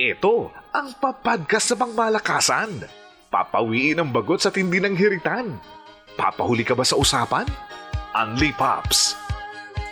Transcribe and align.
Ito 0.00 0.48
ang 0.72 0.96
papadkas 0.96 1.68
sa 1.68 1.76
pangmalakasan. 1.76 2.88
Papawiin 3.28 4.00
ang 4.00 4.08
bagot 4.08 4.40
sa 4.40 4.48
tindi 4.48 4.80
ng 4.80 4.96
hiritan. 4.96 5.60
Papahuli 6.16 6.64
ka 6.64 6.72
ba 6.72 6.88
sa 6.88 6.96
usapan? 6.96 7.44
Unli 8.16 8.48
Pops. 8.56 9.12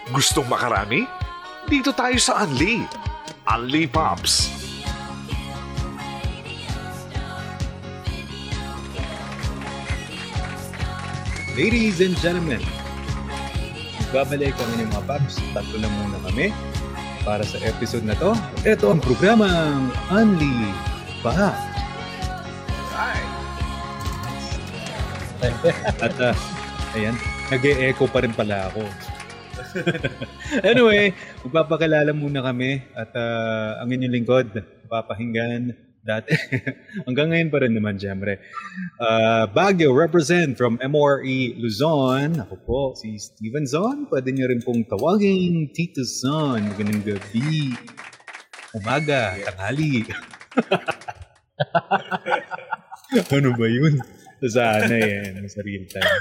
Gustong 0.08 0.48
makarami? 0.48 1.04
Dito 1.68 1.92
tayo 1.92 2.16
sa 2.16 2.40
Unli. 2.40 2.88
Unli 3.52 3.84
Pops. 3.84 4.48
Ladies 11.52 12.00
and 12.00 12.16
gentlemen, 12.24 12.64
babalik 14.08 14.56
kami 14.56 14.74
ng 14.80 14.88
mga 14.88 15.04
Pabs. 15.04 15.36
Tatlo 15.52 15.76
lang 15.76 15.92
muna 16.00 16.16
kami 16.24 16.48
para 17.22 17.42
sa 17.46 17.58
episode 17.64 18.04
na 18.04 18.18
to. 18.18 18.36
Ito 18.66 18.92
ang 18.92 19.00
programang 19.00 19.90
Unli 20.10 20.70
Pa. 21.24 21.54
At 26.02 26.14
uh, 26.18 26.34
ayan, 26.98 27.14
nag-e-echo 27.50 28.10
pa 28.10 28.22
rin 28.26 28.34
pala 28.34 28.70
ako. 28.70 28.82
anyway, 30.70 31.14
magpapakilala 31.46 32.10
muna 32.14 32.42
kami 32.42 32.82
at 32.94 33.10
uh, 33.14 33.82
ang 33.82 33.88
inyong 33.90 34.14
lingkod, 34.14 34.48
papahinggan 34.90 35.87
dati. 36.08 36.32
Hanggang 37.06 37.28
ngayon 37.28 37.52
pa 37.52 37.60
rin 37.60 37.76
naman, 37.76 38.00
syempre. 38.00 38.40
Uh, 38.96 39.44
Baguio 39.52 39.92
represent 39.92 40.56
from 40.56 40.80
MORE 40.80 41.20
Luzon. 41.60 42.40
Ako 42.40 42.54
po, 42.64 42.80
si 42.96 43.20
Steven 43.20 43.68
Zon. 43.68 44.08
Pwede 44.08 44.32
niyo 44.32 44.48
rin 44.48 44.64
pong 44.64 44.88
tawagin 44.88 45.68
Tito 45.76 46.00
Zon. 46.00 46.64
Magandang 46.72 47.04
gabi. 47.04 47.76
Umaga, 48.72 49.36
tanghali. 49.52 50.08
ano 53.36 53.48
ba 53.52 53.66
yun? 53.68 54.00
Sana 54.48 54.96
eh, 54.96 55.44
sa 55.50 55.60
real 55.60 55.84
time. 55.90 56.16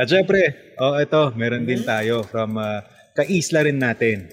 At 0.00 0.06
syempre, 0.08 0.74
oh, 0.80 0.96
ito, 0.98 1.30
meron 1.36 1.68
din 1.68 1.82
tayo 1.82 2.26
from 2.26 2.58
uh, 2.58 2.82
kaisla 3.14 3.66
rin 3.66 3.78
natin. 3.78 4.30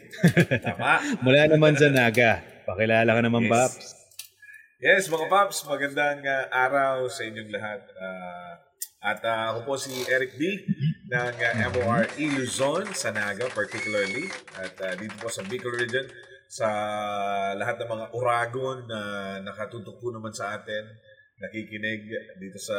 Tama. 0.61 1.01
Mula 1.23 1.49
naman 1.51 1.77
sa 1.77 1.89
Naga. 1.89 2.56
Pakilala 2.67 3.15
ka 3.15 3.21
naman, 3.23 3.47
Yes. 3.47 3.51
Paps. 3.53 3.85
Yes, 4.77 5.03
mga 5.07 5.27
Paps, 5.31 5.63
magandang 5.63 6.19
uh, 6.21 6.45
araw 6.51 7.07
sa 7.07 7.23
inyong 7.23 7.49
lahat. 7.49 7.81
Uh, 7.95 8.53
at 8.99 9.23
uh, 9.23 9.55
ako 9.55 9.59
po 9.63 9.73
si 9.79 9.95
Eric 10.05 10.35
D. 10.35 10.67
ng 11.07 11.35
uh, 11.39 11.69
MORE 11.79 12.11
Luzon, 12.35 12.91
sa 12.91 13.15
Naga 13.15 13.47
particularly. 13.55 14.27
At 14.59 14.75
uh, 14.83 14.93
dito 14.99 15.15
po 15.15 15.31
sa 15.31 15.47
Bicol 15.47 15.79
region, 15.79 16.03
sa 16.51 16.67
lahat 17.55 17.79
ng 17.79 17.89
mga 17.89 18.05
Uragon 18.11 18.83
na 18.83 18.99
nakatutok 19.39 20.03
po 20.03 20.11
naman 20.11 20.35
sa 20.35 20.59
atin, 20.59 20.83
nakikinig 21.39 22.03
dito 22.35 22.59
sa 22.59 22.77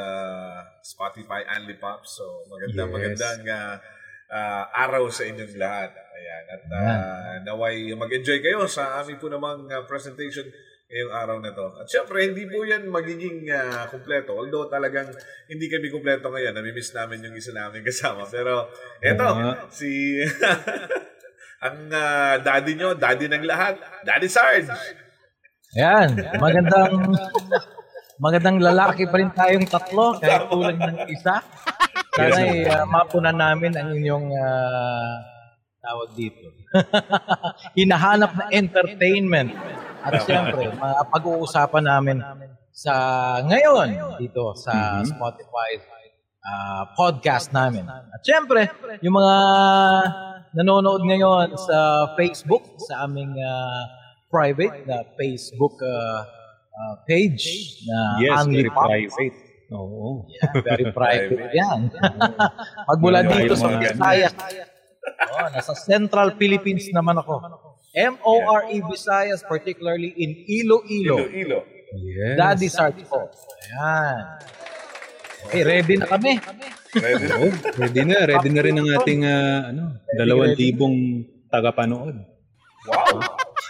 Spotify 0.84 1.48
Only 1.56 1.81
Pops. 1.81 2.20
So 2.20 2.44
magandang 2.53 2.92
Yes. 2.92 2.94
magandang 2.94 3.41
uh, 3.48 3.75
uh, 4.28 4.64
araw 4.84 5.09
sa 5.09 5.25
inyong 5.25 5.56
lahat. 5.56 5.91
Ayan. 6.19 6.45
At 6.51 6.63
uh, 6.67 7.35
naway 7.47 7.95
mag-enjoy 7.95 8.43
kayo 8.43 8.67
sa 8.67 8.99
aming 8.99 9.23
po 9.23 9.31
namang 9.31 9.71
uh, 9.71 9.87
presentation 9.87 10.45
ngayong 10.89 11.13
araw 11.15 11.37
na 11.39 11.55
to. 11.55 11.67
At 11.79 11.87
syempre, 11.87 12.27
hindi 12.27 12.49
po 12.51 12.67
yan 12.67 12.91
magiging 12.91 13.47
uh, 13.47 13.87
kumpleto. 13.87 14.35
Although 14.35 14.67
talagang 14.67 15.07
hindi 15.47 15.71
kami 15.71 15.87
kumpleto 15.93 16.33
ngayon. 16.33 16.57
Namimiss 16.57 16.97
namin 16.97 17.23
yung 17.23 17.37
isa 17.39 17.55
namin 17.55 17.87
kasama. 17.87 18.27
Pero 18.27 18.67
eto, 18.99 19.23
Oo. 19.23 19.71
si... 19.71 20.19
ang 21.67 21.91
uh, 21.91 22.35
daddy 22.39 22.79
nyo, 22.79 22.95
daddy 22.95 23.27
ng 23.27 23.45
lahat, 23.47 23.83
Daddy 24.07 24.31
Sarge. 24.31 24.71
Ayan, 25.75 26.15
magandang 26.39 27.13
magandang 28.19 28.59
lalaki 28.63 29.05
pa 29.11 29.17
rin 29.19 29.31
tayong 29.35 29.67
tatlo 29.67 30.17
kahit 30.17 30.47
kulang 30.49 30.79
ng 30.79 31.07
isa. 31.11 31.43
Sana 32.15 32.41
uh, 32.43 32.87
mapunan 32.87 33.37
namin 33.37 33.75
ang 33.78 33.95
inyong 33.95 34.27
ah, 34.34 35.15
tawag 35.88 36.09
dito. 36.12 36.44
Hinahanap 37.81 38.37
na 38.37 38.44
entertainment. 38.53 39.56
At 40.04 40.21
siyempre, 40.28 40.69
mapag-uusapan 40.76 41.84
namin 41.88 42.16
sa 42.69 42.94
ngayon 43.43 44.21
dito 44.21 44.53
sa 44.53 45.00
Spotify 45.03 45.81
ah, 46.44 46.93
podcast 46.93 47.50
namin. 47.56 47.88
At 47.88 48.21
siyempre, 48.21 48.69
yung 49.00 49.16
mga 49.16 49.37
nanonood 50.53 51.03
ngayon 51.09 51.56
sa 51.56 52.12
Facebook, 52.21 52.62
sa 52.84 53.09
aming 53.09 53.32
ah, 53.41 53.88
private 54.28 54.84
na 54.84 55.09
Facebook 55.16 55.81
ah, 55.81 56.28
ah, 56.77 56.94
page 57.09 57.81
na 57.88 57.97
Yes, 58.21 58.44
Only 58.44 58.69
very 58.69 58.72
Pop. 58.72 58.84
private. 58.87 59.37
Oo. 59.69 60.25
Very 60.65 60.88
private 60.97 61.53
yan. 61.53 61.93
Magmula 62.88 63.21
dito 63.25 63.53
sa 63.53 63.77
Visayas. 63.77 64.32
Oh, 65.09 65.49
nasa 65.53 65.73
Central 65.75 66.37
Philippines 66.37 66.89
naman 66.93 67.19
ako. 67.21 67.41
M-O-R-E 67.97 68.85
Visayas, 68.85 69.43
particularly 69.43 70.13
in 70.17 70.45
Iloilo. 70.47 71.25
Ilo-ilo. 71.25 71.61
Yes. 71.97 72.37
Daddy 72.37 72.69
Sarge 72.69 73.03
po. 73.09 73.27
Ayan. 73.27 74.21
Okay, 75.49 75.63
ready 75.65 75.95
na 75.97 76.05
kami. 76.05 76.37
Ready? 76.93 77.27
Oo, 77.41 77.49
ready 77.81 78.03
na. 78.05 78.17
Ready 78.29 78.51
na 78.53 78.61
rin 78.61 78.77
ang 78.77 78.89
ating 79.01 79.21
ah, 79.25 79.73
ano, 79.73 79.97
dalawang 80.13 80.53
libong 80.59 81.25
tagapanood. 81.49 82.17
Wow! 82.85 83.25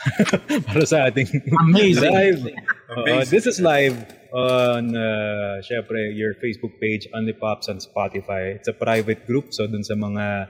Para 0.66 0.84
sa 0.86 1.06
ating 1.06 1.28
Amazing. 1.68 2.14
live. 2.14 2.42
Amazing. 2.90 3.30
this 3.30 3.46
is 3.46 3.62
live 3.62 3.94
on, 4.32 4.96
uh, 4.96 5.60
syempre, 5.64 6.10
your 6.14 6.34
Facebook 6.40 6.76
page, 6.80 7.06
Only 7.14 7.32
Pops 7.32 7.68
on 7.68 7.78
Spotify. 7.78 8.56
It's 8.56 8.68
a 8.68 8.76
private 8.76 9.26
group, 9.26 9.52
so 9.52 9.66
dun 9.66 9.84
sa 9.84 9.94
mga 9.94 10.48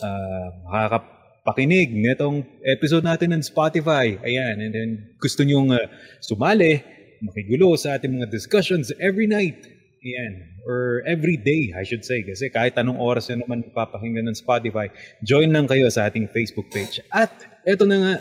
uh, 0.00 0.48
makakapakinig 0.66 1.92
nitong 1.92 2.42
episode 2.64 3.04
natin 3.04 3.36
ng 3.36 3.42
Spotify. 3.44 4.18
Ayan, 4.24 4.62
and 4.62 4.72
then 4.74 4.90
gusto 5.20 5.44
nyong 5.44 5.74
uh, 5.74 5.86
sumali, 6.24 6.82
makigulo 7.22 7.76
sa 7.78 7.96
ating 7.98 8.16
mga 8.16 8.30
discussions 8.32 8.90
every 8.98 9.28
night. 9.28 9.68
Ayan. 10.04 10.52
Or 10.64 11.04
every 11.04 11.36
day, 11.36 11.76
I 11.76 11.84
should 11.84 12.04
say. 12.08 12.24
Kasi 12.24 12.48
kahit 12.48 12.76
anong 12.80 12.96
oras 12.96 13.28
na 13.28 13.44
naman 13.44 13.68
papakinggan 13.72 14.28
ng 14.32 14.36
Spotify, 14.36 14.88
join 15.20 15.52
lang 15.52 15.68
kayo 15.68 15.88
sa 15.92 16.08
ating 16.08 16.32
Facebook 16.32 16.72
page. 16.72 17.04
At 17.12 17.32
eto 17.68 17.84
na 17.84 17.96
nga, 18.00 18.14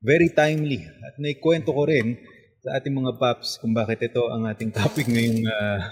very 0.00 0.28
timely. 0.32 0.84
At 1.04 1.16
naikwento 1.20 1.72
ko 1.72 1.88
rin 1.88 2.20
sa 2.60 2.76
ating 2.80 2.92
mga 2.92 3.16
paps 3.20 3.60
kung 3.60 3.72
bakit 3.76 4.00
ito 4.12 4.28
ang 4.28 4.48
ating 4.48 4.72
topic 4.72 5.08
ngayong, 5.08 5.44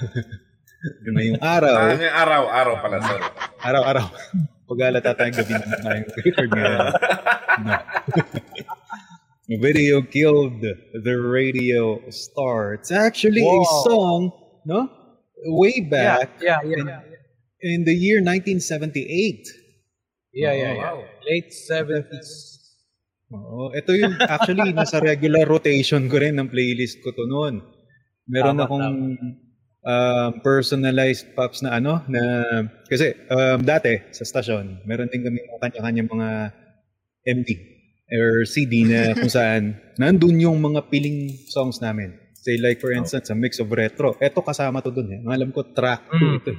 ah, 0.84 0.94
ngayong 1.10 1.38
Ah, 1.40 1.54
araw. 1.58 1.74
ngayong 1.96 2.16
araw, 2.16 2.42
araw 2.46 2.74
pala, 2.78 2.96
sorry. 3.00 3.24
Araw-araw. 3.60 4.06
Pag-alata 4.68 5.10
tayong 5.12 5.36
gabi 5.36 5.52
na 5.56 5.76
tayong 5.80 6.06
record 6.14 6.48
ngayon. 6.50 6.80
No. 7.54 7.70
The 9.46 9.58
video 9.62 10.02
killed 10.02 10.58
the 10.90 11.14
radio 11.14 12.02
star. 12.10 12.74
It's 12.74 12.90
actually 12.90 13.44
a 13.44 13.46
Wow. 13.46 13.84
song, 13.86 14.22
no? 14.66 14.90
Way 15.54 15.84
Yeah, 15.84 15.86
back 15.86 16.28
yeah, 16.42 16.58
yeah. 16.64 16.82
yeah. 16.82 17.00
in 17.62 17.84
the 17.84 17.94
year 17.94 18.18
1978. 18.18 19.06
Yeah, 20.34 20.50
yeah, 20.50 20.72
yeah. 20.74 20.98
Late 21.28 21.52
70s. 21.52 22.30
Oo. 23.30 23.70
Ito 23.70 23.92
yung 23.94 24.18
actually 24.18 24.72
nasa 24.72 24.98
regular 24.98 25.46
rotation 25.46 26.08
ko 26.08 26.18
rin 26.18 26.40
ng 26.40 26.48
playlist 26.50 27.04
ko 27.04 27.12
to 27.12 27.28
noon. 27.28 27.62
Meron 28.26 28.56
Tama, 28.56 28.64
akong 28.66 28.88
um, 29.84 30.40
personalized 30.40 31.30
pops 31.36 31.60
na 31.60 31.76
ano 31.76 32.00
na 32.08 32.20
kasi 32.88 33.12
um, 33.28 33.60
dati 33.60 34.00
sa 34.10 34.24
stasyon, 34.24 34.82
meron 34.88 35.12
din 35.12 35.22
kami 35.22 35.38
kanya-kanya 35.60 36.02
mga 36.04 36.28
MD 37.24 37.50
or 38.10 38.44
CD 38.44 38.84
na 38.84 39.12
kung 39.18 39.32
saan 39.32 39.76
nandun 39.96 40.40
yung 40.40 40.58
mga 40.58 40.88
piling 40.88 41.32
songs 41.48 41.80
namin. 41.80 42.16
Say 42.44 42.60
like 42.60 42.76
for 42.76 42.92
instance, 42.92 43.32
a 43.32 43.36
mix 43.36 43.56
of 43.56 43.72
retro. 43.72 44.20
Ito 44.20 44.44
kasama 44.44 44.84
to 44.84 44.92
dun 44.92 45.08
eh. 45.08 45.20
Alam 45.24 45.48
ko 45.48 45.64
track 45.64 46.12
2 46.12 46.20
Mm. 46.20 46.36
ito. 46.36 46.52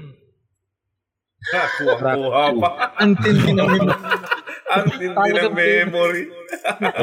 Ha, 1.45 1.61
kuha-kuha 1.77 2.43
pa. 2.57 2.69
Ang 2.97 3.13
tindi 3.21 3.53
namin. 3.53 3.85
Ang 4.65 4.85
tindi 4.97 5.29
ng 5.29 5.53
memory. 5.53 6.23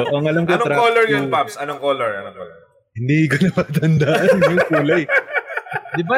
Oo, 0.03 0.19
ang 0.19 0.27
alam 0.27 0.43
ko 0.43 0.51
Anong 0.59 0.67
track 0.67 0.79
color 0.83 1.05
yun, 1.07 1.25
Paps? 1.31 1.55
Anong 1.63 1.79
color? 1.79 2.11
Anong 2.11 2.35
color? 2.35 2.59
Hindi 2.93 3.19
ko 3.31 3.35
na 3.39 3.51
matandaan 3.55 4.29
yung 4.35 4.61
kulay. 4.67 5.03
Di 5.93 6.03
ba, 6.09 6.17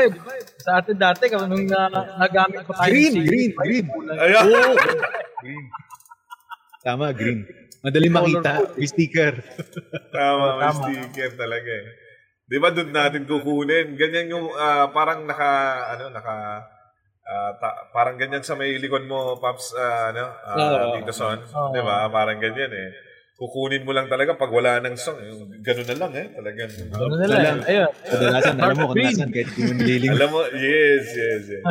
sa 0.63 0.79
atin 0.79 0.97
dati, 0.97 1.27
kung 1.27 1.51
nung 1.51 1.67
na, 1.67 1.91
nagamit 2.17 2.63
pa 2.63 2.73
tayo 2.79 2.91
Green, 2.95 3.13
CD, 3.13 3.27
green, 3.27 3.51
green. 3.53 3.87
Ayan. 4.15 4.43
Oo. 4.47 4.73
green. 5.43 5.67
Tama, 6.85 7.07
green. 7.11 7.41
Madali 7.83 8.09
makita. 8.09 8.53
May 8.79 8.89
sticker. 8.89 9.35
Tama, 10.15 10.47
may 10.57 10.63
Tama. 10.63 10.79
sticker 10.79 11.31
talaga 11.35 11.71
eh. 11.75 11.89
Di 12.45 12.57
ba 12.61 12.69
doon 12.71 12.93
natin 12.93 13.25
kukunin? 13.25 13.97
Ganyan 13.97 14.31
yung 14.31 14.47
ah, 14.53 14.89
parang 14.93 15.25
naka, 15.27 15.53
ano, 15.97 16.13
naka, 16.13 16.65
ah, 17.25 17.51
ta- 17.59 17.89
parang 17.91 18.15
ganyan 18.15 18.45
sa 18.45 18.55
may 18.55 18.77
likod 18.79 19.05
mo, 19.05 19.37
Paps, 19.43 19.75
ah, 19.75 20.13
ano, 20.15 20.25
Oo. 20.55 21.03
Tito 21.03 21.13
Son. 21.13 21.41
Di 21.73 21.81
ba? 21.83 22.07
Parang 22.09 22.39
ganyan 22.39 22.71
eh. 22.71 22.91
Kukunin 23.35 23.83
mo 23.83 23.91
lang 23.91 24.07
talaga 24.07 24.39
pag 24.39 24.49
wala 24.49 24.79
ng 24.79 24.95
song. 24.95 25.19
Yung 25.19 25.51
Ganun 25.59 25.89
na 25.91 25.97
lang 25.97 26.13
eh. 26.15 26.27
Talagang, 26.31 26.71
Ano 26.95 27.15
nila? 27.19 27.37
lang. 27.37 27.59
Ayun. 27.67 27.91
Kadalasan, 28.07 28.55
alam 28.57 28.77
mo, 28.79 28.87
kadalasan 28.95 29.29
kahit 29.29 29.49
hindi 29.51 29.63
mo 29.65 29.73
nililing. 29.75 30.11
alam 30.15 30.29
mo, 30.31 30.41
yes, 30.51 31.05
yes, 31.11 31.43
yes. 31.51 31.65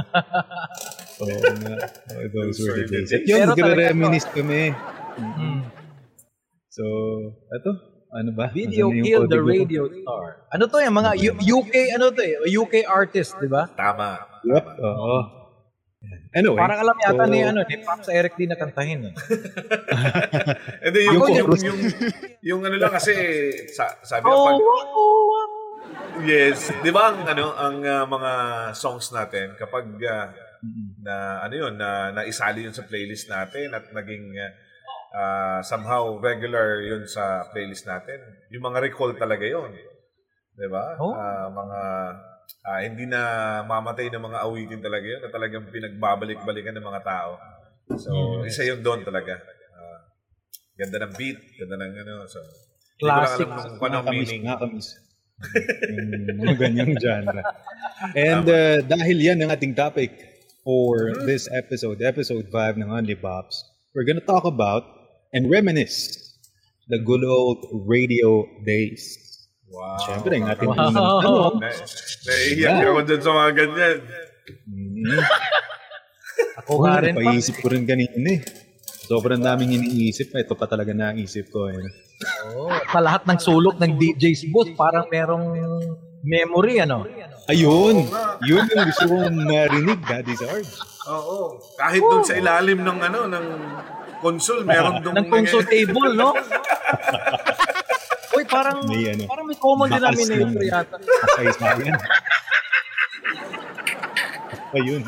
Oo 1.23 1.39
nga. 1.39 1.75
Oh, 2.11 2.25
those 2.27 2.57
were 2.59 2.75
the 2.75 2.85
days. 2.85 3.09
At 3.09 3.23
yun, 3.23 3.47
nagre-reminisce 3.47 4.27
kami. 4.29 4.75
Mm. 5.15 5.61
So, 6.67 6.83
eto, 7.47 7.69
ano 8.11 8.29
ba? 8.33 8.49
Video 8.49 8.89
Ano 8.89 8.99
Kill 8.99 9.23
the? 9.29 9.39
Radio 9.39 9.81
Star. 9.87 10.49
Ano 10.51 10.63
to 10.67 10.81
yung 10.81 10.97
mga 10.97 11.11
U- 11.31 11.39
UK, 11.61 11.73
ano 11.93 12.11
to 12.11 12.21
eh, 12.21 12.35
UK 12.49 12.83
artist, 12.83 13.37
di 13.37 13.47
ba? 13.47 13.69
Tama. 13.71 14.19
Yep, 14.43 14.65
oo. 14.83 15.15
Anyway. 16.33 16.57
Parang 16.57 16.79
alam 16.81 16.95
yata 16.97 17.23
so, 17.23 17.31
ni, 17.31 17.39
ano, 17.45 17.61
ni 17.63 17.77
Pops 17.79 18.09
Eric 18.09 18.33
din 18.35 18.49
na 18.49 18.57
kantahin. 18.57 19.07
Eh. 19.07 19.13
And 20.83 20.91
then 20.91 21.03
yung, 21.13 21.21
Ako, 21.21 21.25
yung, 21.29 21.37
yung- 21.37 21.63
yung, 21.63 21.79
yung, 22.41 22.61
ano 22.65 22.75
lang 22.75 22.91
kasi, 22.91 23.13
sa, 23.69 24.01
sabi 24.01 24.25
Oh, 24.25 24.49
pag, 24.49 24.57
oh, 24.57 24.83
oh. 24.97 25.43
yes, 26.25 26.73
di 26.81 26.89
ba 26.89 27.13
ang, 27.13 27.21
ano, 27.23 27.53
ang 27.53 27.77
ah, 27.85 28.05
mga 28.09 28.31
songs 28.73 29.13
natin, 29.13 29.53
kapag 29.55 29.85
ah, 30.09 30.33
na, 31.05 31.45
ano 31.45 31.53
yun, 31.53 31.73
na, 31.77 32.09
naisali 32.11 32.65
yun 32.65 32.75
sa 32.75 32.87
playlist 32.89 33.29
natin 33.29 33.71
at 33.71 33.93
naging 33.93 34.33
ah, 35.13 35.61
somehow 35.61 36.17
regular 36.17 36.81
yun 36.81 37.05
sa 37.05 37.45
playlist 37.53 37.85
natin, 37.85 38.17
yung 38.49 38.65
mga 38.65 38.81
recall 38.81 39.13
talaga 39.13 39.45
yun. 39.45 39.69
Di 40.53 40.67
ba? 40.69 40.97
Oh. 40.97 41.13
Ah, 41.13 41.47
mga 41.49 41.79
ah, 42.63 42.79
hindi 42.83 43.05
na 43.07 43.21
mamatay 43.67 44.07
ng 44.11 44.23
mga 44.23 44.39
awitin 44.47 44.81
talaga 44.81 45.05
yun 45.05 45.21
na 45.21 45.31
talagang 45.31 45.65
pinagbabalik-balikan 45.69 46.75
ng 46.79 46.87
mga 46.87 47.01
tao. 47.03 47.31
So, 47.99 48.41
isa 48.47 48.63
yun 48.63 48.79
doon 48.79 49.03
talaga. 49.03 49.35
Ah, 49.75 49.99
ganda 50.79 51.03
ng 51.03 51.13
beat, 51.19 51.39
ganda 51.59 51.75
ng 51.75 51.93
ano. 52.03 52.15
So, 52.27 52.39
hindi 52.39 53.03
ko 53.03 53.07
lang 53.07 53.17
Classic. 53.19 53.47
alam 53.47 53.57
kung 53.59 53.79
yung 56.31 56.39
mga 56.39 56.55
ganyang 56.55 56.93
genre. 56.99 57.41
And 58.15 58.45
uh, 58.47 58.79
dahil 58.85 59.17
yan 59.19 59.43
ang 59.43 59.51
ating 59.51 59.75
topic 59.75 60.15
for 60.63 61.11
this 61.27 61.51
episode, 61.51 61.99
episode 61.99 62.47
5 62.47 62.79
ng 62.79 62.87
Only 62.87 63.19
Pops, 63.19 63.59
we're 63.91 64.07
gonna 64.07 64.23
talk 64.23 64.47
about 64.47 64.87
and 65.35 65.51
reminisce 65.51 66.15
the 66.87 66.99
good 66.99 67.23
old 67.23 67.63
radio 67.87 68.47
days. 68.63 69.22
Wow. 69.73 69.97
Siyempre, 69.99 70.33
ang 70.37 70.47
ating 70.47 70.69
Wow. 70.69 70.77
unang 70.77 70.93
tanong, 71.19 71.55
Na, 71.57 71.69
naiiyak 72.23 72.77
ako 72.85 72.99
dyan 73.01 73.21
sa 73.21 73.31
mga 73.33 73.51
ganyan. 73.53 73.97
mm, 74.63 75.21
Ako 76.55 76.71
nga 76.79 76.95
rin 76.99 77.11
pa. 77.11 77.19
napaisip 77.19 77.55
ko 77.57 77.67
rin 77.67 77.83
kanina 77.83 78.29
eh. 78.29 78.39
Sobrang 79.03 79.37
daming 79.37 79.75
iniisip. 79.75 80.31
Ito 80.31 80.53
pa 80.53 80.63
talaga 80.63 80.93
naisip 80.93 81.49
ko. 81.49 81.67
Eh. 81.67 81.81
Oh, 82.47 82.71
sa 82.87 82.99
lahat 82.99 83.25
ng 83.25 83.35
sulok 83.35 83.75
ng 83.75 83.97
DJ's 83.97 84.47
booth, 84.47 84.71
parang 84.73 85.09
merong 85.09 85.43
memory, 86.23 86.79
ano? 86.79 87.03
Ayun! 87.45 88.07
Yun 88.41 88.63
yung 88.63 88.85
gusto 88.87 89.05
kong 89.05 89.35
marinig, 89.35 89.99
Daddy 89.99 90.31
Sarge. 90.33 90.71
Oo. 91.05 91.59
Kahit 91.75 91.99
doon 91.99 92.23
sa 92.23 92.39
ilalim 92.39 92.79
ng 92.79 92.99
ano, 93.01 93.19
ng 93.27 93.45
console, 94.23 94.63
meron 94.63 95.03
doon. 95.03 95.19
Ng 95.19 95.27
console 95.27 95.67
table, 95.67 96.15
no? 96.15 96.31
Parang, 98.53 98.77
May 98.85 99.09
ano, 99.09 99.23
parang 99.25 99.45
may 99.49 99.57
common 99.57 99.87
denominator 99.89 100.61
yata. 100.61 100.95
Ay, 101.41 101.45
sa 101.57 101.65
akin. 101.73 101.93
Ayun. 104.73 105.01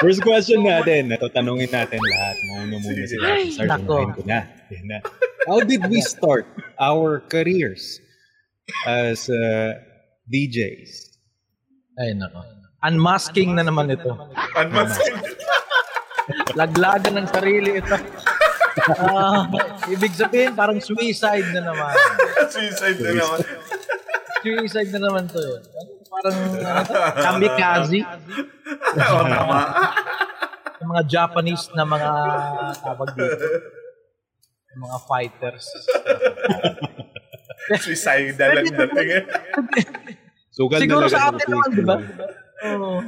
First 0.00 0.20
question 0.24 0.64
natin. 0.64 1.12
Ito, 1.12 1.28
tanungin 1.28 1.68
natin 1.68 2.00
lahat. 2.00 2.36
Muna 2.48 2.76
muna 2.80 3.02
si 3.04 3.16
Daddy 3.20 3.52
Sarge. 3.52 3.68
nako. 3.68 3.96
Ko 4.16 4.22
na. 4.24 4.48
Yan 4.72 4.84
na. 4.88 4.98
How 5.44 5.60
did 5.60 5.84
we 5.92 6.00
start 6.00 6.48
our 6.80 7.20
careers 7.28 8.00
as 8.88 9.28
uh, 9.28 9.76
DJs? 10.32 11.20
Ay, 12.00 12.16
nako. 12.16 12.40
Unmasking 12.80 13.52
na 13.52 13.64
naman 13.64 13.92
ito. 13.92 14.16
Unmasking. 14.56 15.20
Laglagan 16.56 17.20
ng 17.20 17.28
sarili 17.28 17.76
ito. 17.76 17.96
Ah, 18.96 19.50
ibig 19.86 20.14
sabihin, 20.14 20.54
parang 20.54 20.78
suicide 20.78 21.48
na 21.50 21.62
naman. 21.66 21.94
Suicide 22.48 22.98
na 22.98 23.10
naman. 23.12 23.38
Suicide 24.40 24.90
na 24.90 25.00
naman 25.00 25.24
to. 25.26 25.38
eh. 25.38 25.58
Parang 26.06 26.36
ano 26.36 26.80
to? 26.82 26.94
kamikaze. 27.18 28.00
Oo, 28.96 29.20
tama. 29.24 29.60
Yung 30.80 30.90
mga 30.90 31.04
Japanese 31.06 31.64
na 31.74 31.84
mga 31.84 32.10
tawag 32.78 33.10
dito. 33.12 33.46
Yung 34.70 34.82
mga 34.86 34.98
fighters. 35.04 35.66
Suicidal 37.76 38.50
ang 38.56 38.66
dating 38.66 39.10
eh. 39.12 39.24
Sugal 40.50 40.78
Siguro 40.82 41.06
sa 41.06 41.30
atin 41.30 41.46
naman, 41.46 41.68
di 41.70 41.84
ba? 41.84 41.96
Oo. 42.66 42.98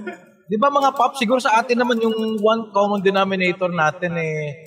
Di 0.46 0.56
ba 0.60 0.68
mga 0.68 0.90
pop, 0.92 1.16
siguro 1.16 1.40
sa 1.40 1.58
atin 1.58 1.80
naman 1.80 1.98
yung 1.98 2.14
one 2.38 2.70
common 2.70 3.00
denominator 3.00 3.72
natin 3.72 4.14
eh, 4.14 4.62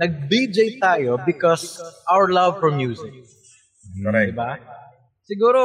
nag-DJ 0.00 0.80
tayo 0.80 1.20
because 1.28 1.76
our 2.08 2.32
love 2.32 2.56
for 2.56 2.72
music. 2.72 3.12
Correct. 4.00 4.32
Di 4.32 4.36
ba? 4.36 4.56
Siguro, 5.28 5.60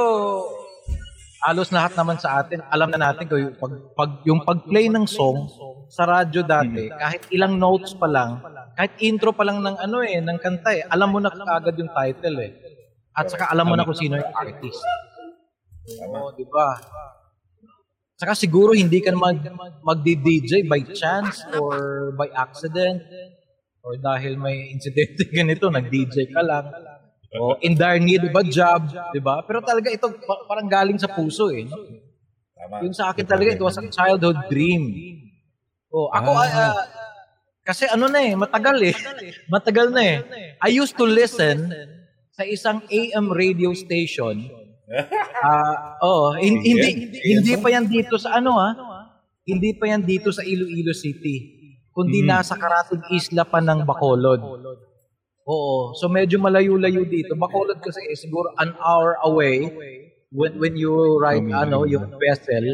halos 1.48 1.72
lahat 1.72 1.96
naman 1.96 2.20
sa 2.20 2.44
atin, 2.44 2.60
alam 2.68 2.92
na 2.92 3.00
natin 3.00 3.32
kung 3.32 3.40
yung, 3.40 3.56
pag, 3.56 3.74
pag, 3.96 4.12
yung 4.28 4.42
pag-play 4.44 4.92
ng 4.92 5.08
song 5.08 5.48
sa 5.88 6.04
radyo 6.04 6.44
dati, 6.44 6.92
kahit 6.92 7.32
ilang 7.32 7.56
notes 7.56 7.96
pa 7.96 8.12
lang, 8.12 8.44
kahit 8.76 8.92
intro 9.00 9.32
pa 9.32 9.48
lang 9.48 9.64
ng 9.64 9.80
ano 9.80 10.04
eh, 10.04 10.20
ng 10.20 10.38
kanta 10.44 10.70
eh, 10.76 10.84
alam 10.84 11.16
mo 11.16 11.24
na 11.24 11.32
agad 11.32 11.80
yung 11.80 11.90
title 11.96 12.38
eh. 12.44 12.52
At 13.16 13.32
saka 13.32 13.48
alam 13.48 13.72
mo 13.72 13.80
na 13.80 13.88
kung 13.88 13.96
sino 13.96 14.20
yung 14.20 14.34
artist. 14.36 14.84
Oo, 16.04 16.36
di 16.36 16.44
ba? 16.44 16.76
Saka 18.20 18.36
siguro 18.36 18.76
hindi 18.76 19.00
ka 19.00 19.16
mag, 19.16 19.40
magdi-DJ 19.80 20.68
by 20.68 20.84
chance 20.92 21.40
or 21.56 22.12
by 22.20 22.28
accident 22.36 23.00
or 23.86 24.02
dahil 24.02 24.36
may 24.36 24.74
insidente 24.74 25.30
ganito, 25.38 25.70
nag-DJ 25.70 26.34
ka 26.34 26.42
lang. 26.42 26.66
O 27.36 27.60
in 27.62 27.76
dire 27.76 28.00
need 28.00 28.24
of 28.24 28.34
a 28.34 28.44
job, 28.48 28.88
di 29.12 29.20
ba? 29.20 29.44
Pero 29.44 29.60
talaga 29.62 29.92
ito 29.92 30.08
pa- 30.24 30.44
parang 30.48 30.66
galing 30.66 30.98
sa 30.98 31.12
puso 31.12 31.52
eh. 31.52 31.68
No? 31.68 31.78
Tama. 32.56 32.82
Yung 32.82 32.96
sa 32.96 33.12
akin 33.12 33.28
talaga, 33.28 33.54
it 33.54 33.62
was 33.62 33.76
a 33.76 33.86
childhood 33.92 34.40
dream. 34.48 34.90
O, 35.92 36.08
ako, 36.10 36.30
ah, 36.34 36.48
ah, 36.48 36.74
kasi 37.62 37.86
ano 37.88 38.08
na 38.08 38.24
eh, 38.24 38.34
matagal 38.34 38.78
eh. 38.90 38.96
Matagal 39.54 39.92
na 39.92 40.02
eh. 40.02 40.18
I 40.64 40.80
used 40.80 40.96
to 40.96 41.04
listen 41.04 41.70
sa 42.32 42.44
isang 42.44 42.82
AM 42.88 43.30
radio 43.30 43.72
station. 43.76 44.42
Ah, 45.36 45.98
oh, 46.00 46.38
hin- 46.38 46.62
hindi 46.62 46.90
hindi 47.22 47.54
pa 47.58 47.74
yan 47.74 47.86
dito 47.86 48.18
sa 48.18 48.38
ano 48.38 48.54
ah. 48.56 48.74
Hindi 49.42 49.74
pa 49.78 49.90
yan 49.90 50.02
dito 50.02 50.30
sa 50.30 50.42
Iloilo 50.42 50.94
City. 50.94 51.55
Kundi 51.96 52.28
nasa 52.28 52.60
Karatig 52.60 53.00
Isla 53.08 53.48
pa 53.48 53.64
ng 53.64 53.88
Bacolod. 53.88 54.44
Oo. 55.48 55.96
So 55.96 56.12
medyo 56.12 56.44
malayo-layo 56.44 57.08
dito. 57.08 57.40
Bacolod 57.40 57.80
kasi 57.80 58.04
eh, 58.12 58.20
siguro 58.20 58.52
an 58.60 58.76
hour 58.84 59.16
away 59.24 59.72
when 60.36 60.60
when 60.60 60.76
you 60.76 60.92
ride 61.24 61.48
ano 61.56 61.88
yung 61.88 62.20
vessel 62.20 62.68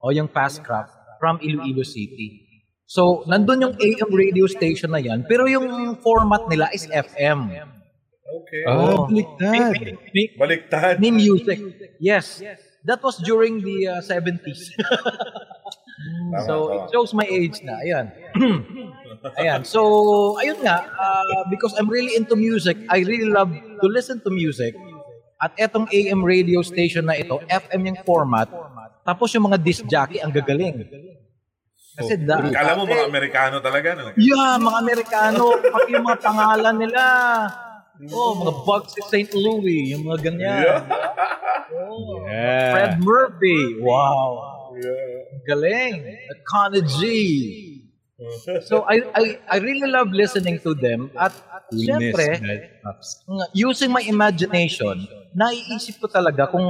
o 0.00 0.08
yung 0.16 0.32
fast 0.32 0.64
craft 0.64 0.96
from 1.20 1.36
Iloilo 1.44 1.84
City. 1.84 2.40
So 2.88 3.20
nandun 3.28 3.68
yung 3.68 3.74
AM 3.76 4.10
radio 4.16 4.48
station 4.48 4.96
na 4.96 5.00
yan, 5.04 5.28
pero 5.28 5.44
yung 5.44 6.00
format 6.00 6.48
nila 6.48 6.72
is 6.72 6.88
FM. 6.88 7.52
Okay. 8.24 8.62
Ah, 8.64 8.80
Oo. 8.80 9.12
baliktad. 9.12 9.76
Ni, 10.16 10.22
Baliktad. 10.40 10.94
ni 10.96 11.08
music. 11.12 11.60
Yes. 12.00 12.40
That 12.84 13.04
was 13.04 13.20
during 13.20 13.60
the 13.60 14.00
uh, 14.00 14.00
70s. 14.00 14.72
so 16.46 16.54
it 16.74 16.82
shows 16.90 17.14
my 17.14 17.26
age 17.26 17.62
na. 17.62 17.78
Ayan. 17.82 18.06
Ayan. 19.40 19.64
So, 19.64 19.80
ayun 20.36 20.60
nga, 20.60 20.84
uh, 20.84 21.46
because 21.48 21.72
I'm 21.78 21.88
really 21.88 22.12
into 22.18 22.36
music, 22.36 22.76
I 22.90 23.00
really 23.06 23.30
love 23.30 23.50
to 23.54 23.86
listen 23.88 24.20
to 24.26 24.30
music. 24.30 24.74
At 25.40 25.52
etong 25.60 25.90
AM 25.92 26.24
radio 26.24 26.62
station 26.64 27.04
na 27.04 27.18
ito, 27.18 27.36
FM 27.48 27.92
yung 27.92 28.00
format, 28.06 28.48
tapos 29.04 29.28
yung 29.36 29.50
mga 29.50 29.60
disc 29.60 29.84
jockey, 29.84 30.20
ang 30.22 30.32
gagaling. 30.32 30.88
Kasi 31.94 32.18
da, 32.26 32.42
Kala 32.42 32.74
mo 32.74 32.88
mga 32.88 33.06
Amerikano 33.06 33.60
talaga, 33.62 33.94
no? 33.94 34.10
Yeah, 34.18 34.56
mga 34.58 34.76
Amerikano, 34.82 35.42
pati 35.62 35.94
yung 35.94 36.06
mga 36.06 36.20
pangalan 36.24 36.74
nila. 36.80 37.02
Oh, 38.10 38.34
mga 38.34 38.52
Bugsy 38.66 39.00
St. 39.06 39.30
Louis, 39.38 39.94
yung 39.94 40.02
mga 40.08 40.18
ganyan. 40.32 40.82
Oh, 41.74 42.26
Yeah. 42.26 42.70
Fred 42.74 42.94
Murphy. 43.04 43.78
Wow. 43.78 44.54
Galing. 45.42 45.94
At 46.06 46.38
Connie 46.46 46.86
G. 46.86 47.00
So 48.64 48.86
I 48.86 49.02
I 49.10 49.24
I 49.50 49.56
really 49.58 49.90
love 49.90 50.14
listening 50.14 50.62
to 50.62 50.72
them 50.78 51.10
at 51.18 51.34
miss 51.74 51.90
syempre 51.90 52.38
using 53.50 53.90
my 53.90 54.06
imagination, 54.06 55.02
naiisip 55.34 55.98
ko 55.98 56.06
talaga 56.06 56.46
kung 56.46 56.62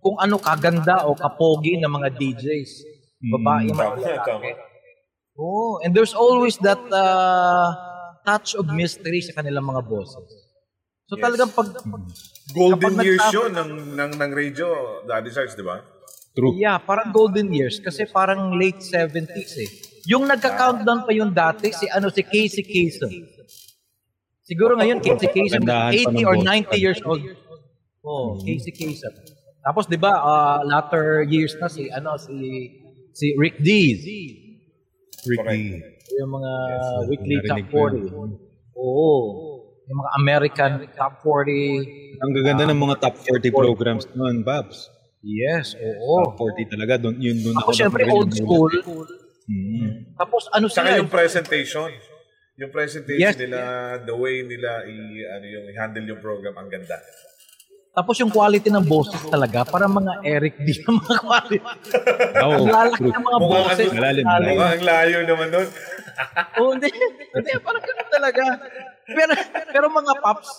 kung 0.00 0.16
ano 0.16 0.40
kaganda 0.40 1.04
o 1.04 1.12
kapogi 1.12 1.76
ng 1.76 1.92
mga 1.92 2.08
DJs. 2.16 2.72
Babae 3.22 3.70
man 3.70 3.94
o 3.94 4.02
Tama, 4.02 4.24
tama. 4.24 4.42
lalaki. 4.42 4.50
Oh, 5.38 5.80
and 5.84 5.94
there's 5.96 6.12
always 6.12 6.58
that 6.60 6.80
uh, 6.92 7.68
touch 8.26 8.52
of 8.56 8.68
mystery 8.72 9.20
sa 9.24 9.32
kanilang 9.32 9.64
mga 9.64 9.82
boses. 9.86 10.28
So 11.08 11.16
talagang 11.16 11.52
pag, 11.52 11.72
Golden 12.52 12.96
Kapag 12.96 13.04
years 13.04 13.24
yun 13.32 13.52
ng, 13.52 13.96
ng, 13.96 14.10
ng 14.16 14.30
radio, 14.32 15.00
Daddy 15.08 15.32
Sarge, 15.32 15.56
di 15.56 15.64
ba? 15.64 15.80
True. 16.32 16.56
yeah, 16.56 16.80
parang 16.80 17.12
golden 17.12 17.52
years 17.52 17.76
kasi 17.76 18.08
parang 18.08 18.56
late 18.56 18.80
70s 18.80 19.52
eh. 19.60 19.70
Yung 20.08 20.24
nagka-countdown 20.24 21.04
pa 21.04 21.12
yung 21.12 21.30
dati, 21.30 21.70
si 21.70 21.86
ano, 21.86 22.08
si 22.08 22.24
Casey 22.24 22.64
Kasem. 22.64 23.12
Siguro 24.42 24.74
ngayon, 24.74 24.98
Casey 24.98 25.28
Kasem, 25.28 25.62
Gandahan 25.62 25.92
pa 25.92 26.10
80 26.10 26.16
ng 26.16 26.26
or 26.26 26.36
boss. 26.40 26.48
90 26.74 26.82
years 26.82 27.00
old. 27.04 27.22
Oh, 28.02 28.40
Casey 28.42 28.72
Kasem. 28.72 29.12
Tapos 29.62 29.86
'di 29.86 29.94
ba, 29.94 30.18
uh, 30.18 30.58
latter 30.66 31.22
years 31.22 31.54
na 31.62 31.70
si 31.70 31.86
ano 31.86 32.18
si 32.18 32.34
si 33.14 33.30
Rick 33.38 33.62
Dees. 33.62 34.02
Ricky. 35.22 35.78
Yung 36.18 36.30
mga 36.34 36.52
Yes, 36.66 36.86
weekly 37.06 37.36
top 37.46 37.62
narinig 37.62 37.66
ko 37.70 37.78
yun. 37.78 38.30
40. 38.74 38.82
Oo. 38.82 39.10
Yung 39.86 39.98
mga 40.02 40.10
American 40.18 40.72
top 40.98 41.14
40. 41.22 42.18
Ang 42.18 42.32
gaganda 42.34 42.64
ng 42.66 42.80
mga 42.80 42.94
top 42.98 43.14
40 43.22 43.54
programs 43.54 44.04
noon, 44.18 44.42
Babs. 44.42 44.90
Yes, 45.22 45.74
oo. 45.74 46.26
Top 46.26 46.50
40 46.50 46.66
talaga. 46.68 46.98
Doon, 46.98 47.14
yun 47.16 47.38
doon 47.40 47.54
Ako 47.56 47.70
syempre 47.70 48.02
old 48.06 48.30
school. 48.30 48.70
Mm. 49.44 50.14
Tapos 50.14 50.50
ano 50.50 50.66
Saka 50.66 50.92
sila? 50.92 50.98
yung 50.98 51.08
presentation. 51.08 51.90
Yung 52.54 52.70
presentation 52.70 53.22
Yes. 53.22 53.38
nila, 53.38 53.58
the 53.98 54.12
way 54.12 54.42
nila 54.42 54.82
i 54.84 54.94
ano 55.24 55.44
yung 55.44 55.64
i-handle 55.68 56.04
yung 56.04 56.20
program, 56.20 56.54
ang 56.54 56.68
ganda. 56.68 56.98
Tapos 57.92 58.16
yung 58.18 58.30
quality 58.30 58.66
ng 58.66 58.82
boses 58.82 59.20
talaga, 59.26 59.62
para 59.62 59.84
mga 59.84 60.24
Eric 60.24 60.56
D 60.58 60.80
na 60.80 60.96
mga 60.96 61.16
quality. 61.18 61.58
Oo, 62.44 62.52
Ang 62.56 62.68
lalaki 62.68 63.02
ng 63.04 63.20
mga 63.22 63.38
Mukhang 63.38 63.62
boses. 63.68 63.84
ano- 63.84 63.94
Malalim, 63.94 64.24
Malalim. 64.24 64.48
Mukhang 64.50 64.72
ang 64.72 64.84
layo 64.84 65.18
naman 65.22 65.48
nun. 65.50 65.68
Oo, 66.58 66.70
hindi. 66.72 66.88
Hindi, 67.32 67.52
parang 67.58 67.82
ganun 67.82 68.08
talaga. 68.10 68.42
Pero, 69.06 69.32
pero 69.68 69.84
mga 69.88 70.12
pops, 70.18 70.50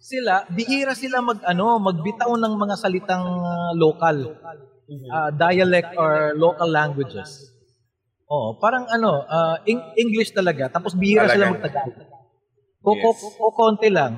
sila, 0.00 0.48
bihira 0.48 0.96
sila 0.96 1.20
mag, 1.20 1.44
ano, 1.44 1.76
magbitaw 1.78 2.32
ng 2.34 2.54
mga 2.56 2.74
salitang 2.74 3.20
ah, 3.20 3.72
local. 3.76 4.16
ah, 5.12 5.30
dialect 5.30 5.92
or 5.94 6.34
local 6.34 6.66
languages. 6.66 7.52
Oo, 8.26 8.56
parang 8.56 8.88
ano, 8.88 9.22
Eng- 9.68 9.92
English 9.94 10.32
talaga, 10.32 10.72
tapos 10.72 10.96
bihira 10.96 11.28
sila 11.28 11.52
Talaga. 11.52 11.84
magtagalog. 11.84 12.08
O, 12.80 12.90
o, 12.96 13.10
o 13.12 13.46
konti 13.52 13.92
lang. 13.92 14.16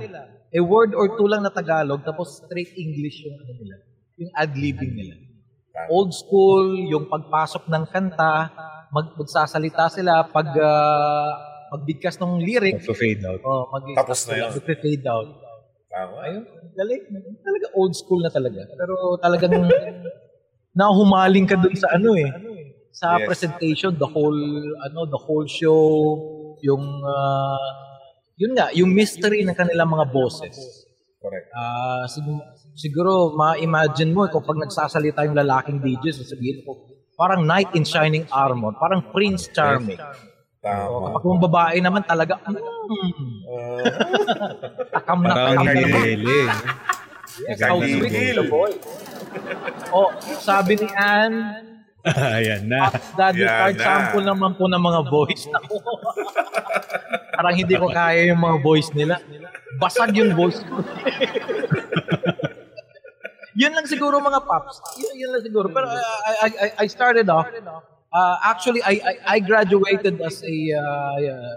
A 0.52 0.60
word 0.62 0.94
or 0.94 1.16
two 1.18 1.26
lang 1.26 1.42
na 1.42 1.50
Tagalog, 1.50 2.04
tapos 2.06 2.44
straight 2.44 2.76
English 2.78 3.24
yung 3.26 3.36
ano 3.36 3.52
nila, 3.58 3.76
yung 4.20 4.30
ad-libbing 4.32 4.94
nila. 4.94 5.14
Old 5.88 6.12
school, 6.12 6.76
yung 6.78 7.08
pagpasok 7.08 7.66
ng 7.66 7.84
kanta, 7.90 8.52
mag 8.92 9.16
magsasalita 9.16 9.88
sila 9.90 10.28
pag 10.30 10.46
ah, 10.60 11.32
pagbigkas 11.72 12.20
ng 12.20 12.36
lyric, 12.38 12.84
Fade 12.84 13.24
out. 13.24 13.40
oh, 13.42 13.64
mag 13.72 13.82
Tapos 13.96 14.28
na 14.28 14.46
yun. 14.46 14.50
fade 14.60 15.06
out. 15.08 15.41
Tama. 15.92 16.14
Ayun, 16.24 16.42
galing. 16.72 17.02
Talaga 17.44 17.66
old 17.76 17.92
school 17.92 18.24
na 18.24 18.32
talaga. 18.32 18.64
Pero 18.72 19.20
talagang 19.20 19.52
nahumaling 20.80 21.44
ka 21.44 21.60
dun 21.60 21.76
sa 21.76 21.92
ano 21.92 22.16
eh. 22.16 22.32
Sa 22.92 23.20
Yes. 23.20 23.28
presentation, 23.28 23.92
the 23.96 24.08
whole 24.08 24.40
ano, 24.88 25.04
the 25.08 25.20
whole 25.20 25.44
show, 25.44 25.80
yung 26.64 26.84
ah, 27.04 27.68
yun 28.36 28.56
nga, 28.56 28.72
yung 28.72 28.88
mystery 28.88 29.44
ng 29.44 29.52
kanilang 29.52 29.92
mga 29.92 30.08
bosses. 30.08 30.56
Correct. 31.20 31.48
Ah, 31.54 32.04
sig- 32.08 32.44
siguro 32.74 33.36
ma-imagine 33.36 34.10
mo 34.10 34.26
kung 34.28 34.42
pag 34.42 34.58
nagsasalita 34.58 35.28
yung 35.28 35.36
lalaking 35.36 35.78
DJ, 35.78 36.12
sasabihin 36.16 36.64
ko, 36.64 36.88
parang 37.14 37.44
knight 37.44 37.70
in 37.76 37.84
shining 37.84 38.24
armor, 38.32 38.72
parang 38.76 39.12
Prince 39.12 39.48
Charming. 39.52 40.00
Tama. 40.62 41.10
kapag 41.10 41.22
yung 41.26 41.42
babae 41.42 41.76
naman 41.82 42.02
talaga, 42.06 42.38
mm, 42.46 43.30
Uh, 43.42 43.82
takam 44.90 45.20
na 45.20 45.34
Parang 45.34 45.58
takam 45.58 45.66
hindi 45.66 45.92
hele. 45.92 46.38
Yes, 47.42 47.58
how 47.60 47.78
sweet 47.80 48.32
the 48.32 48.44
boy. 48.46 48.70
Oh, 49.92 50.08
sabi 50.38 50.76
ni 50.76 50.88
Ann, 50.92 51.34
Ayan 52.34 52.66
na. 52.66 52.90
Daddy 53.14 53.42
Yan 53.42 53.48
Card 53.48 53.76
na. 53.78 53.84
sample 53.84 54.24
naman 54.24 54.50
po 54.54 54.66
ng 54.66 54.80
mga 54.80 55.00
voice 55.06 55.46
na 55.52 55.58
Parang 57.32 57.54
hindi 57.54 57.74
ko 57.74 57.86
kaya 57.88 58.28
yung 58.28 58.42
mga 58.42 58.56
voice 58.60 58.90
nila. 58.92 59.22
Basag 59.78 60.10
yung 60.12 60.34
voice 60.34 60.60
ko. 60.62 60.82
yun 63.54 63.72
lang 63.72 63.86
siguro 63.86 64.18
mga 64.18 64.40
pops. 64.42 64.82
Yun, 64.98 65.14
yun 65.16 65.30
lang 65.30 65.42
siguro. 65.42 65.66
Pero 65.70 65.86
uh, 65.86 65.98
I, 66.42 66.48
I, 66.50 66.68
I 66.82 66.86
started 66.86 67.28
off, 67.28 67.46
uh, 68.12 68.36
actually, 68.44 68.82
I, 68.82 68.92
I, 69.00 69.14
I 69.26 69.38
graduated 69.40 70.20
as 70.20 70.42
a, 70.42 70.56
uh, 70.72 70.80
uh, 70.80 71.56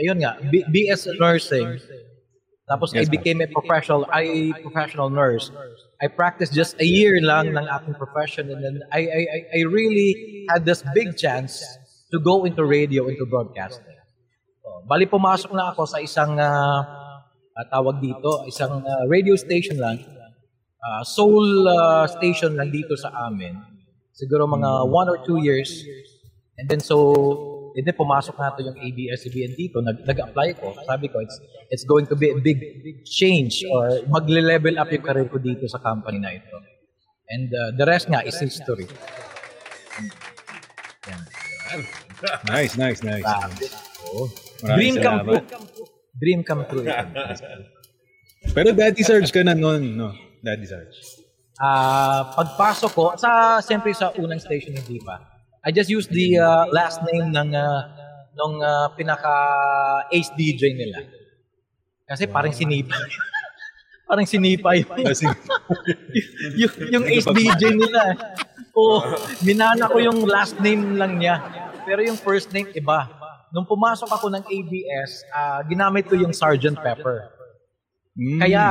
ayun 0.00 0.18
nga, 0.20 0.38
B- 0.50 0.66
BS 0.68 1.06
Nursing. 1.18 1.78
Tapos 2.68 2.94
I 2.94 3.02
Yes, 3.04 3.08
became 3.10 3.40
a 3.42 3.48
professional, 3.48 4.06
I 4.08 4.54
professional 4.62 5.10
nurse. 5.10 5.50
I 6.00 6.06
practiced 6.08 6.54
just 6.54 6.78
a 6.80 6.86
year 6.86 7.20
lang 7.22 7.52
ng 7.54 7.66
aking 7.68 7.94
profession 7.94 8.50
and 8.50 8.58
then 8.62 8.76
I, 8.90 9.00
I, 9.06 9.20
I- 9.22 9.46
I 9.54 9.60
really 9.70 10.46
had 10.50 10.64
this 10.64 10.82
big 10.94 11.14
chance 11.16 11.62
to 12.10 12.18
go 12.18 12.44
into 12.44 12.64
radio, 12.64 13.06
into 13.08 13.26
broadcasting. 13.26 13.86
Oh, 14.62 14.82
bali 14.86 15.06
pumasok 15.06 15.50
na 15.54 15.74
ako 15.74 15.86
sa 15.86 15.98
isang 15.98 16.38
ah, 16.38 16.82
ah, 17.54 17.66
tawag 17.66 17.98
dito, 17.98 18.46
isang 18.46 18.82
ah, 18.82 19.04
radio 19.10 19.34
station 19.34 19.78
lang. 19.78 19.98
ah, 20.82 21.02
soul 21.02 21.66
ah, 21.66 22.06
station 22.06 22.54
lang 22.54 22.70
dito 22.70 22.94
sa 22.94 23.10
amin. 23.26 23.71
Siguro 24.12 24.44
mga 24.44 24.88
one 24.88 25.08
or 25.08 25.18
two 25.24 25.40
years. 25.40 25.84
And 26.60 26.68
then 26.68 26.80
so, 26.80 27.72
and 27.76 27.84
then 27.88 27.96
pumasok 27.96 28.36
na 28.36 28.52
to 28.52 28.60
yung 28.60 28.76
ABS-CBN 28.76 29.56
dito, 29.56 29.80
nag, 29.80 30.04
nag-apply 30.04 30.60
ko. 30.60 30.76
Sabi 30.84 31.08
ko, 31.08 31.24
it's, 31.24 31.40
it's 31.72 31.84
going 31.88 32.06
to 32.06 32.16
be 32.16 32.28
a 32.28 32.36
big 32.36 32.60
change 33.08 33.64
or 33.72 34.04
magle-level 34.06 34.76
up 34.78 34.92
yung 34.92 35.02
career 35.02 35.28
ko 35.32 35.40
dito 35.40 35.64
sa 35.66 35.80
company 35.80 36.20
na 36.20 36.36
ito. 36.36 36.56
And 37.32 37.48
uh, 37.48 37.72
the 37.72 37.86
rest 37.88 38.12
nga 38.12 38.20
is 38.20 38.36
history. 38.36 38.84
Nice, 42.46 42.76
nice, 42.76 43.00
nice. 43.00 43.24
Oo. 44.12 44.28
Maraming 44.62 44.78
Dream 44.78 44.94
come 45.00 45.18
true. 45.24 45.42
Dream 46.20 46.40
come 46.44 46.64
true. 46.68 46.86
Pero 48.54 48.68
Daddy 48.76 49.02
Sarge 49.02 49.30
ka 49.32 49.40
na 49.40 49.56
noon, 49.56 49.96
no? 49.96 50.12
Daddy 50.44 50.66
Sarge. 50.68 51.21
Ah, 51.62 52.26
pagpasok 52.34 52.90
ko 52.90 53.06
sa 53.14 53.62
siyempre 53.62 53.94
sa 53.94 54.10
unang 54.18 54.42
station 54.42 54.74
hindi 54.74 54.98
pa. 54.98 55.22
I 55.62 55.70
just 55.70 55.86
used 55.86 56.10
the 56.10 56.34
uh, 56.42 56.66
last 56.74 57.06
name 57.06 57.30
ng 57.30 57.54
uh, 57.54 57.80
nung 58.34 58.58
uh, 58.58 58.90
pinaka 58.98 59.30
ace 60.10 60.34
DJ 60.34 60.74
nila. 60.74 61.06
Kasi 62.02 62.26
parang 62.26 62.50
sinipa. 62.50 62.98
parang 64.10 64.26
sinipa 64.26 64.74
yung, 64.74 64.90
Kasi, 65.06 65.30
yung, 66.66 66.74
yung 66.98 67.04
ace 67.06 67.30
DJ 67.30 67.78
nila. 67.78 68.10
Oo, 68.74 69.14
minana 69.46 69.86
ko 69.86 70.02
yung 70.02 70.26
last 70.26 70.58
name 70.58 70.98
lang 70.98 71.22
niya. 71.22 71.38
Pero 71.86 72.02
yung 72.02 72.18
first 72.18 72.50
name 72.50 72.74
iba. 72.74 73.06
Nung 73.54 73.70
pumasok 73.70 74.10
ako 74.10 74.34
ng 74.34 74.44
ABS, 74.50 75.30
ah, 75.30 75.62
ginamit 75.62 76.10
ko 76.10 76.18
yung 76.18 76.34
Sgt. 76.34 76.74
Pepper. 76.74 77.30
mm, 78.18 78.42
Kaya 78.42 78.64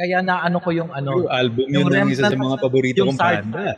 kaya 0.00 0.24
na 0.24 0.40
ano 0.40 0.64
ko 0.64 0.72
yung 0.72 0.88
ano, 0.88 1.20
yung 1.20 1.28
album 1.28 1.64
yun 1.68 1.84
yung 1.84 1.92
ng 1.92 2.08
isa 2.08 2.32
sa 2.32 2.32
mga 2.32 2.56
paborito 2.56 3.04
kong 3.04 3.20
Sgt. 3.20 3.28
banda. 3.28 3.76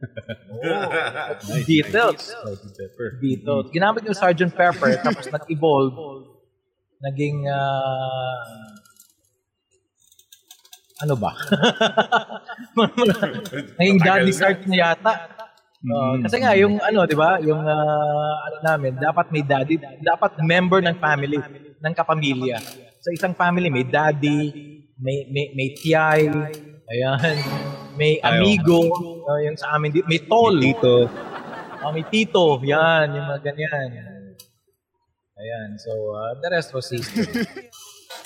Beatles. 1.70 2.22
Sgt. 2.34 2.74
Pepper. 2.74 3.08
Beatles. 3.22 3.66
Ginamit 3.70 4.02
yung 4.02 4.18
Sgt. 4.18 4.50
Pepper 4.50 4.98
tapos 4.98 5.30
nag-evolve 5.30 5.94
naging 7.06 7.46
ah, 7.46 8.42
ano 11.06 11.14
ba? 11.14 11.32
naging 13.78 13.98
Daddy 14.02 14.32
Sart 14.34 14.66
na 14.66 14.76
yata. 14.76 15.12
Uh, 15.14 15.38
Mm. 15.80 16.28
Kasi 16.28 16.36
nga 16.44 16.52
yung 16.60 16.76
ano, 16.76 17.08
'di 17.08 17.16
ba? 17.16 17.40
Yung 17.40 17.64
ah, 17.64 18.36
ano 18.52 18.56
namin, 18.60 19.00
dapat 19.00 19.32
may 19.32 19.40
daddy, 19.40 19.80
dapat 20.04 20.36
member 20.44 20.84
ng 20.84 21.00
family, 21.00 21.40
ng 21.80 21.94
kapamilya. 21.96 22.60
Sa 23.00 23.08
isang 23.16 23.32
family 23.32 23.72
may 23.72 23.88
daddy, 23.88 24.52
may 25.00 25.24
may 25.32 25.46
may 25.56 25.68
tiyay, 25.72 26.28
ayan, 26.92 27.36
may 27.96 28.20
amigo, 28.20 28.92
uh, 29.24 29.40
yung 29.40 29.56
sa 29.56 29.74
amin 29.74 29.90
di- 29.90 30.06
may 30.06 30.20
tol, 30.28 30.52
Dito. 30.54 31.08
Oh, 31.80 31.96
may 31.96 32.04
tito, 32.04 32.60
yan, 32.60 33.16
yung 33.16 33.24
mga 33.24 33.40
ganyan. 33.40 33.88
Ayan, 35.40 35.68
so 35.80 35.88
uh, 36.12 36.36
the 36.44 36.48
rest 36.52 36.76
was 36.76 36.92
history. 36.92 37.24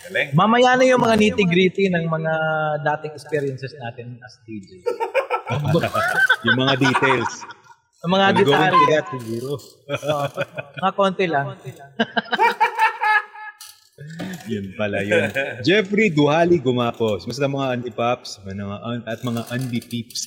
Galing. 0.05 0.35
Mamaya 0.35 0.75
na 0.75 0.85
yung 0.85 0.99
mga 0.99 1.17
nitty-gritty 1.17 1.87
ng 1.89 2.11
mga 2.11 2.35
dating 2.83 3.13
experiences 3.15 3.73
natin 3.79 4.19
as 4.21 4.35
DJ. 4.43 4.83
yung 6.51 6.59
mga 6.59 6.75
details. 6.83 7.47
Ang 8.05 8.11
mga 8.21 8.27
into 8.37 8.43
detalye, 8.53 8.85
that 8.93 9.07
siguro. 9.09 9.51
uh, 9.89 10.29
mga 10.83 10.93
konti 10.93 11.25
lang. 11.25 11.47
Yun 14.53 14.77
pala 14.77 15.01
yun. 15.01 15.33
Jeffrey 15.65 16.13
Duhali 16.13 16.61
Gumapos. 16.61 17.25
Basta 17.25 17.49
mga 17.49 17.81
anti-pops 17.81 18.45
at 19.09 19.21
mga 19.25 19.43
anti-peeps. 19.49 20.21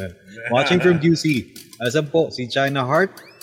Watching 0.54 0.78
from 0.78 1.02
QC. 1.02 1.50
Asan 1.82 2.08
po? 2.08 2.30
Si 2.30 2.46
China 2.46 2.86
Heart, 2.86 3.36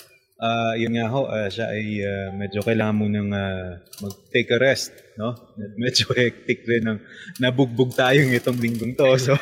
Ah, 0.44 0.74
yun 0.76 0.92
nga 0.98 1.06
ho, 1.08 1.30
ah, 1.30 1.46
siya 1.46 1.70
ay 1.72 2.02
ah, 2.04 2.28
medyo 2.34 2.60
kailangan 2.60 2.96
mo 2.98 3.06
nang 3.06 3.30
ah, 3.32 3.80
mag-take 4.02 4.50
a 4.52 4.58
rest, 4.60 4.90
no? 5.16 5.32
Medyo 5.80 6.10
hectic 6.10 6.66
rin 6.66 6.84
ng 6.84 6.98
nabugbog 7.38 7.94
tayong 7.94 8.34
itong 8.34 8.58
linggong 8.58 8.92
to. 8.98 9.08
So, 9.16 9.38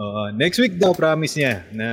Oo, 0.00 0.32
next 0.32 0.56
week 0.64 0.80
daw, 0.80 0.96
promise 0.96 1.36
niya 1.36 1.68
na 1.76 1.86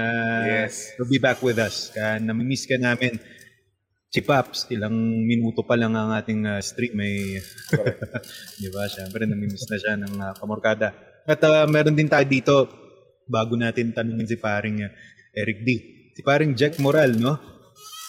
Yes. 0.47 0.95
will 0.95 1.11
be 1.11 1.19
back 1.19 1.43
with 1.43 1.59
us. 1.59 1.91
Kaya 1.91 2.23
namimiss 2.23 2.63
ka 2.63 2.79
namin. 2.79 3.19
Si 4.17 4.25
Paps, 4.25 4.65
ilang 4.73 4.97
minuto 4.97 5.61
pa 5.61 5.77
lang 5.77 5.93
ang 5.93 6.09
ating 6.09 6.49
ah, 6.49 6.57
stream. 6.57 6.97
May, 6.97 7.37
di 8.61 8.69
ba? 8.73 8.89
Siyempre, 8.89 9.29
namimiss 9.29 9.69
na 9.69 9.77
siya 9.77 9.93
ng 9.93 10.13
ah, 10.17 10.33
kamorkada. 10.33 10.89
At 11.29 11.37
ah, 11.45 11.69
meron 11.69 11.93
din 11.93 12.09
tayo 12.09 12.25
dito, 12.25 12.55
bago 13.29 13.53
natin 13.53 13.93
tanungin 13.93 14.25
si 14.25 14.41
paring 14.41 14.81
ah, 14.81 14.91
Eric 15.37 15.61
D. 15.61 15.69
Si 16.17 16.25
paring 16.25 16.57
Jack 16.57 16.81
Moral, 16.81 17.13
no? 17.13 17.37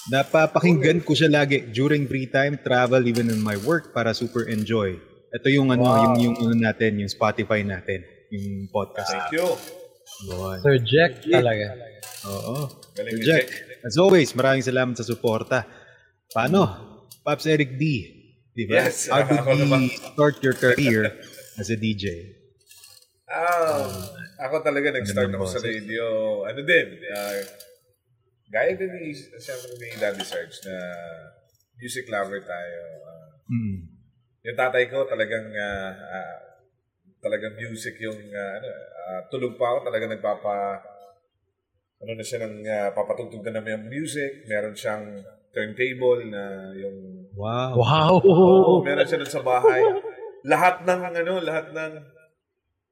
Napapakinggan 0.09 1.05
ko 1.05 1.13
siya 1.13 1.29
lagi 1.29 1.69
during 1.69 2.09
free 2.09 2.33
time, 2.33 2.57
travel, 2.65 3.05
even 3.05 3.29
in 3.29 3.45
my 3.45 3.61
work 3.69 3.93
para 3.93 4.17
super 4.17 4.49
enjoy. 4.49 4.97
Ito 5.29 5.53
yung 5.53 5.69
ano, 5.69 5.85
Wow. 5.85 6.01
yung 6.01 6.17
yung 6.25 6.37
ano 6.41 6.57
natin, 6.57 7.05
yung 7.05 7.13
Spotify 7.13 7.61
natin, 7.61 8.01
yung 8.33 8.73
podcast. 8.73 9.13
Thank 9.13 9.37
you. 9.37 9.53
Yun. 10.25 10.57
Sir 10.65 10.77
Jack 10.81 11.21
talaga. 11.29 11.77
Oo. 12.33 12.65
Galing 12.97 13.21
Sir 13.21 13.45
Jack. 13.45 13.47
as 13.85 14.01
always, 14.01 14.33
maraming 14.33 14.65
salamat 14.65 14.97
sa 14.97 15.05
suporta. 15.05 15.69
Paano? 16.29 16.61
Pops 17.25 17.49
Eric 17.49 17.81
D. 17.81 17.85
Di 18.53 18.65
ba? 18.69 18.85
Yes, 18.85 19.09
How 19.09 19.25
did 19.25 19.41
you 19.49 19.89
start 19.97 20.37
your 20.45 20.53
career 20.53 21.17
as 21.57 21.73
a 21.73 21.77
DJ? 21.79 22.37
Ah, 23.29 23.85
ako 24.41 24.61
talaga 24.61 24.93
nag-start 24.93 25.29
Ano 25.33 25.41
ako 25.41 25.47
sa 25.57 25.61
radio. 25.65 26.05
Ano 26.45 26.61
din, 26.65 26.87
ah, 27.13 27.39
gaya 28.49 28.73
din 28.77 28.89
ni, 28.89 29.13
siyempre 29.15 29.73
ni 29.77 29.89
Daddy 29.97 30.25
Sarge 30.25 30.57
na 30.65 30.77
music 31.77 32.09
lover 32.09 32.41
tayo. 32.45 32.81
Ah, 33.05 33.27
Hmm. 33.49 33.81
yung 34.45 34.57
tatay 34.61 34.93
ko 34.93 35.09
talagang 35.09 35.49
ah, 35.57 35.93
ah, 35.93 36.37
talagang 37.21 37.57
music 37.57 37.97
yung 38.01 38.21
ah, 38.33 38.53
ano, 38.61 38.69
ah, 39.09 39.21
tulog 39.33 39.57
pa 39.57 39.77
ako 39.77 39.89
talaga 39.89 40.05
nagpapa 40.09 40.57
ano 41.99 42.13
na 42.15 42.23
siya 42.23 42.47
ng 42.47 42.63
uh, 42.63 42.89
papatugtog 42.95 43.43
na 43.43 43.59
naman 43.59 43.75
yung 43.75 43.87
music. 43.91 44.47
Meron 44.47 44.71
siyang 44.71 45.19
turntable 45.55 46.23
na 46.29 46.73
yung 46.77 46.99
Wow. 47.39 47.79
Wow! 47.79 48.15
Oo, 48.19 48.73
meron 48.83 49.07
siya 49.07 49.23
sa 49.31 49.47
bahay. 49.47 49.79
Lahat 50.43 50.83
ng 50.83 51.01
ano, 51.23 51.39
lahat 51.39 51.71
ng 51.71 51.93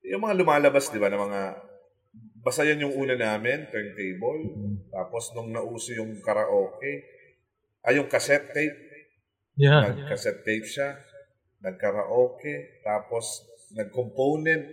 yung 0.06 0.22
mga 0.22 0.38
lumalabas, 0.38 0.86
'di 0.86 1.02
ba, 1.02 1.10
ng 1.10 1.18
mga 1.18 1.42
basta 2.46 2.62
yan 2.62 2.86
yung 2.86 2.94
una 2.94 3.18
namin, 3.18 3.66
turntable. 3.74 4.54
Tapos 4.94 5.34
nung 5.34 5.50
nauso 5.50 5.90
yung 5.98 6.14
karaoke, 6.22 7.02
ay 7.82 7.98
yung 7.98 8.06
cassette 8.06 8.54
tape, 8.54 8.78
Yeah. 9.56 9.88
nag-cassette 9.88 10.44
tape 10.44 10.68
siya, 10.68 11.00
nag-karaoke, 11.64 12.84
tapos 12.84 13.40
nag-component. 13.72 14.68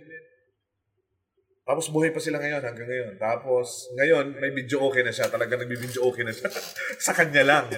Tapos 1.64 1.88
buhay 1.88 2.12
pa 2.12 2.20
sila 2.20 2.36
ngayon 2.44 2.60
hanggang 2.60 2.84
ngayon. 2.84 3.16
Tapos 3.16 3.88
ngayon 3.96 4.36
may 4.36 4.52
video 4.52 4.84
okay 4.84 5.00
na 5.00 5.08
siya. 5.08 5.32
Talagang 5.32 5.64
nagbi-video 5.64 6.04
okay 6.04 6.20
na 6.20 6.36
siya. 6.36 6.52
Sa 7.08 7.16
kanya 7.16 7.40
lang. 7.40 7.64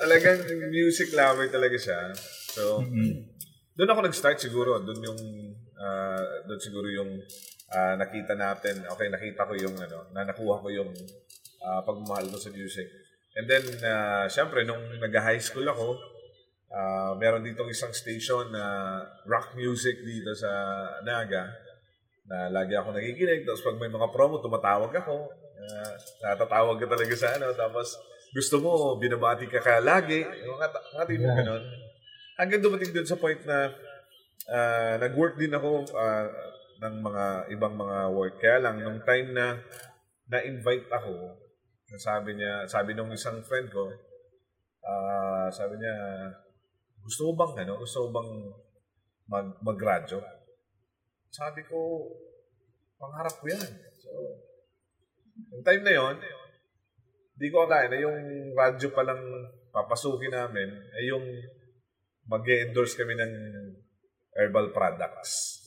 Talagang 0.00 0.38
music 0.70 1.10
lover 1.12 1.50
talaga 1.50 1.76
siya. 1.76 2.14
So, 2.56 2.80
doon 3.76 3.90
ako 3.90 4.00
nag-start 4.06 4.38
siguro. 4.38 4.80
Doon 4.80 5.00
yung, 5.02 5.20
ah, 5.76 6.46
doon 6.46 6.60
siguro 6.62 6.88
yung 6.88 7.20
ah, 7.74 7.98
nakita 7.98 8.38
natin. 8.38 8.86
Okay, 8.86 9.10
nakita 9.10 9.44
ko 9.44 9.52
yung, 9.58 9.76
ano, 9.76 10.08
na 10.14 10.24
nakuha 10.24 10.62
ko 10.62 10.70
yung 10.70 10.94
ah, 11.60 11.82
pagmamahal 11.84 12.30
ko 12.30 12.38
sa 12.38 12.54
music. 12.54 12.86
And 13.34 13.50
then, 13.50 13.66
uh, 13.82 14.26
syempre, 14.30 14.62
nung 14.62 14.82
nag-high 14.98 15.42
school 15.42 15.66
ako, 15.66 15.98
ah, 16.70 17.18
meron 17.18 17.42
dito 17.42 17.66
isang 17.66 17.92
station 17.92 18.54
na 18.54 18.64
rock 19.26 19.58
music 19.58 20.00
dito 20.06 20.32
sa 20.38 20.50
Naga 21.02 21.69
na 22.30 22.46
lagi 22.54 22.78
ako 22.78 22.94
nakikinig. 22.94 23.42
Tapos 23.42 23.66
pag 23.66 23.76
may 23.82 23.90
mga 23.90 24.08
promo, 24.14 24.38
tumatawag 24.38 24.94
ako. 24.94 25.26
Uh, 25.60 25.94
natatawag 26.22 26.78
ka 26.78 26.86
talaga 26.86 27.14
sa 27.18 27.34
ano. 27.34 27.50
Tapos 27.52 27.98
gusto 28.30 28.62
mo, 28.62 28.94
binabati 29.02 29.50
ka 29.50 29.58
ka 29.58 29.82
lagi. 29.82 30.22
Mga, 30.22 30.66
mga 30.70 31.04
tipong 31.10 31.26
Yeah. 31.26 31.38
ganun. 31.42 31.64
Hanggang 32.38 32.62
dumating 32.62 32.94
dun 32.94 33.04
sa 33.04 33.18
point 33.18 33.42
na 33.44 33.74
ah, 34.48 34.94
nag-work 34.96 35.36
din 35.36 35.52
ako 35.52 35.84
ah, 35.92 36.30
ng 36.80 36.94
mga 37.04 37.24
ibang 37.52 37.74
mga 37.76 37.98
work. 38.14 38.40
Kaya 38.40 38.58
lang, 38.64 38.80
nung 38.80 39.02
time 39.04 39.36
na 39.36 39.60
na-invite 40.30 40.88
ako, 40.88 41.36
sabi 41.98 42.38
niya, 42.38 42.64
sabi 42.70 42.94
nung 42.94 43.12
isang 43.12 43.42
friend 43.44 43.68
ko, 43.68 43.90
ah, 44.86 45.50
sabi 45.52 45.76
niya, 45.76 45.94
gusto 47.02 47.28
mo 47.28 47.32
bang, 47.36 47.66
ano, 47.66 47.82
gusto 47.82 48.06
mo 48.06 48.08
bang 48.14 48.30
mag, 49.28 49.46
mag-radyo? 49.60 50.18
Sabi 51.30 51.62
ko, 51.66 52.10
pangarap 52.98 53.34
ko 53.38 53.46
yan. 53.46 53.70
So, 54.02 54.10
yung 55.54 55.62
time 55.62 55.82
na 55.86 55.94
yon, 55.94 56.16
di 57.38 57.46
ko 57.48 57.64
akala 57.64 57.88
na 57.88 57.98
yung 58.02 58.18
radyo 58.52 58.90
pa 58.92 59.06
lang 59.06 59.22
papasukin 59.70 60.34
namin, 60.34 60.68
ay 60.98 61.08
yung 61.08 61.24
mag 62.26 62.44
endorse 62.44 62.98
kami 62.98 63.14
ng 63.14 63.32
herbal 64.36 64.74
products. 64.74 65.58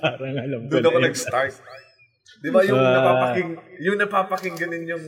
Parang 0.00 0.36
alam 0.40 0.60
ko 0.66 0.70
Doon 0.72 0.86
ako 0.88 0.98
nag-start. 1.04 1.54
Di 2.40 2.48
ba 2.48 2.60
yung 2.64 2.80
Ah. 2.80 2.92
napapaking, 2.98 3.50
yung 3.80 3.96
napapakinggan 4.00 4.72
yung 4.88 5.04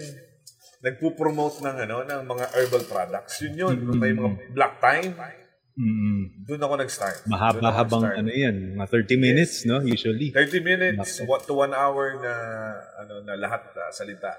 nagpo-promote 0.85 1.65
ng 1.65 1.77
ano 1.89 1.97
ng 2.05 2.23
mga 2.29 2.45
herbal 2.53 2.85
products. 2.85 3.41
Yun 3.43 3.55
yun. 3.57 3.77
Yung 3.81 3.99
may 3.99 4.13
mga 4.13 4.53
black 4.53 4.75
time. 4.79 5.13
Mm-mm. 5.77 6.49
Doon 6.49 6.61
ako 6.65 6.75
nag-start. 6.81 7.29
Mahaba-habang 7.29 8.09
ano 8.09 8.33
yan, 8.33 8.81
mga 8.81 8.89
30 8.89 9.21
minutes, 9.21 9.69
no? 9.69 9.85
Usually. 9.85 10.33
30 10.33 10.65
minutes, 10.65 11.21
what 11.29 11.45
to 11.45 11.53
one 11.53 11.77
hour 11.77 12.17
na 12.17 12.33
ano 13.05 13.21
na 13.21 13.37
lahat 13.37 13.61
na 13.77 13.93
salita. 13.93 14.33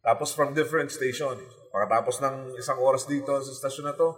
Tapos 0.00 0.32
from 0.32 0.56
different 0.56 0.88
station. 0.88 1.36
Pagkatapos 1.72 2.24
ng 2.24 2.36
isang 2.56 2.80
oras 2.80 3.04
dito 3.04 3.36
sa 3.44 3.52
stasyon 3.52 3.92
na 3.92 3.96
to, 3.96 4.16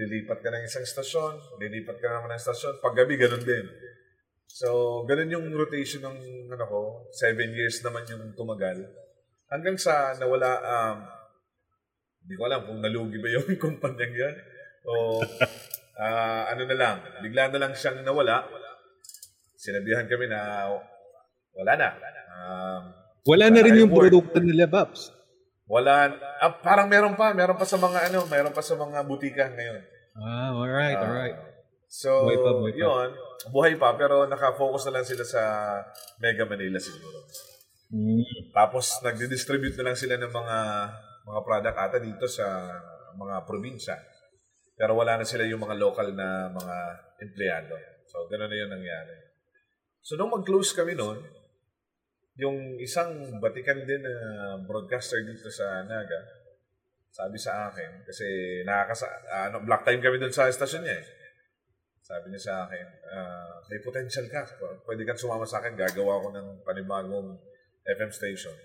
lilipat 0.00 0.40
ka 0.40 0.48
ng 0.48 0.64
isang 0.64 0.84
stasyon, 0.84 1.60
lilipat 1.60 2.00
ka 2.00 2.08
naman 2.08 2.32
ng 2.36 2.40
stasyon. 2.40 2.80
Paggabi, 2.80 3.20
ganun 3.20 3.44
din. 3.44 3.64
So, 4.48 5.00
ganun 5.08 5.32
yung 5.32 5.46
rotation 5.52 6.04
ng 6.04 6.18
ano 6.52 6.64
ko. 6.68 6.80
Seven 7.12 7.52
years 7.52 7.80
naman 7.84 8.04
yung 8.08 8.32
tumagal. 8.36 8.80
Hanggang 9.48 9.76
sa 9.76 10.16
nawala, 10.16 10.60
um, 10.60 10.96
hindi 12.24 12.34
ko 12.36 12.42
alam 12.48 12.64
kung 12.64 12.80
nalugi 12.80 13.20
ba 13.20 13.28
yung 13.28 13.48
kumpanyang 13.60 14.12
yan. 14.16 14.36
O 14.88 15.20
ah, 15.96 16.48
ano 16.48 16.62
na 16.64 16.76
lang, 16.76 16.96
bigla 17.20 17.48
na 17.48 17.58
lang 17.60 17.72
siyang 17.72 18.00
nawala 18.02 18.44
sinabihan 19.54 20.10
kami 20.10 20.26
na 20.26 20.66
wala 21.54 21.72
na. 21.78 21.88
Um, 22.32 22.82
Wala 23.22 23.46
na 23.54 23.62
rin 23.62 23.78
yung 23.78 23.94
produkto 23.94 24.42
nila, 24.42 24.66
Babs. 24.66 25.14
wala, 25.70 26.10
ah, 26.42 26.50
parang 26.58 26.90
meron 26.90 27.14
pa, 27.14 27.30
meron 27.30 27.54
pa 27.54 27.62
sa 27.62 27.78
mga 27.78 28.10
ano, 28.10 28.26
meron 28.26 28.50
pa 28.50 28.58
sa 28.58 28.74
mga 28.74 28.98
butika 29.06 29.46
ngayon. 29.46 29.78
Ah, 30.18 30.50
alright, 30.52 30.98
Ah, 30.98 31.06
alright. 31.06 31.38
So, 31.86 32.26
Buhay 32.26 32.40
pa, 32.42 32.50
buhay 32.50 32.72
pa. 32.74 32.80
yun, 32.82 33.08
buhay 33.54 33.74
pa, 33.78 33.88
pero 33.94 34.26
nakafocus 34.26 34.90
na 34.90 34.98
lang 34.98 35.06
sila 35.06 35.22
sa 35.22 35.42
Mega 36.18 36.42
Manila 36.50 36.82
siguro. 36.82 37.22
Mm. 37.94 38.50
Tapos, 38.50 38.98
nagdi-distribute 39.06 39.76
na 39.78 39.92
lang 39.92 39.96
sila 39.96 40.18
ng 40.18 40.32
mga 40.32 40.56
mga 41.22 41.40
product 41.46 41.76
ata 41.78 41.98
dito 42.02 42.26
sa 42.26 42.44
mga 43.14 43.46
probinsya. 43.46 43.94
Pero 44.76 44.96
wala 44.96 45.20
na 45.20 45.26
sila 45.26 45.44
yung 45.44 45.62
mga 45.62 45.76
local 45.78 46.12
na 46.16 46.48
mga 46.48 46.76
empleyado. 47.22 47.74
So, 48.08 48.26
gano'n 48.28 48.50
na 48.50 48.56
yun 48.56 48.70
nangyari. 48.72 49.14
So, 50.02 50.18
nung 50.18 50.34
mag-close 50.34 50.74
kami 50.74 50.98
noon, 50.98 51.22
yung 52.40 52.80
isang 52.80 53.38
Vatican 53.38 53.84
din 53.84 54.02
na 54.02 54.56
broadcaster 54.64 55.20
dito 55.20 55.52
sa 55.52 55.84
Naga, 55.84 56.20
sabi 57.12 57.36
sa 57.36 57.68
akin, 57.68 58.08
kasi 58.08 58.24
nakakasa, 58.64 59.04
ano, 59.28 59.60
black 59.68 59.84
time 59.84 60.00
kami 60.00 60.16
doon 60.16 60.32
sa 60.32 60.48
estasyon 60.48 60.80
niya 60.80 60.96
eh. 60.96 61.06
Sabi 62.02 62.32
niya 62.32 62.40
sa 62.40 62.54
akin, 62.66 62.86
ah, 63.12 63.60
may 63.68 63.78
potential 63.84 64.26
ka. 64.32 64.42
Pwede 64.88 65.04
kang 65.04 65.20
sumama 65.20 65.46
sa 65.46 65.60
akin. 65.62 65.76
Gagawa 65.78 66.24
ko 66.24 66.28
ng 66.34 66.48
panibagong 66.64 67.36
FM 67.84 68.10
station. 68.10 68.56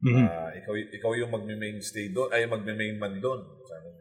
Mhm. 0.00 0.24
Ah, 0.24 0.50
ikaw, 0.56 0.74
ikaw 0.74 1.12
yung 1.20 1.30
magme-mainstay 1.30 2.10
doon, 2.16 2.32
ay 2.32 2.48
magme-main 2.48 2.96
man 2.96 3.20
doon. 3.20 3.44
Sabi 3.68 3.92
niya. 3.92 3.99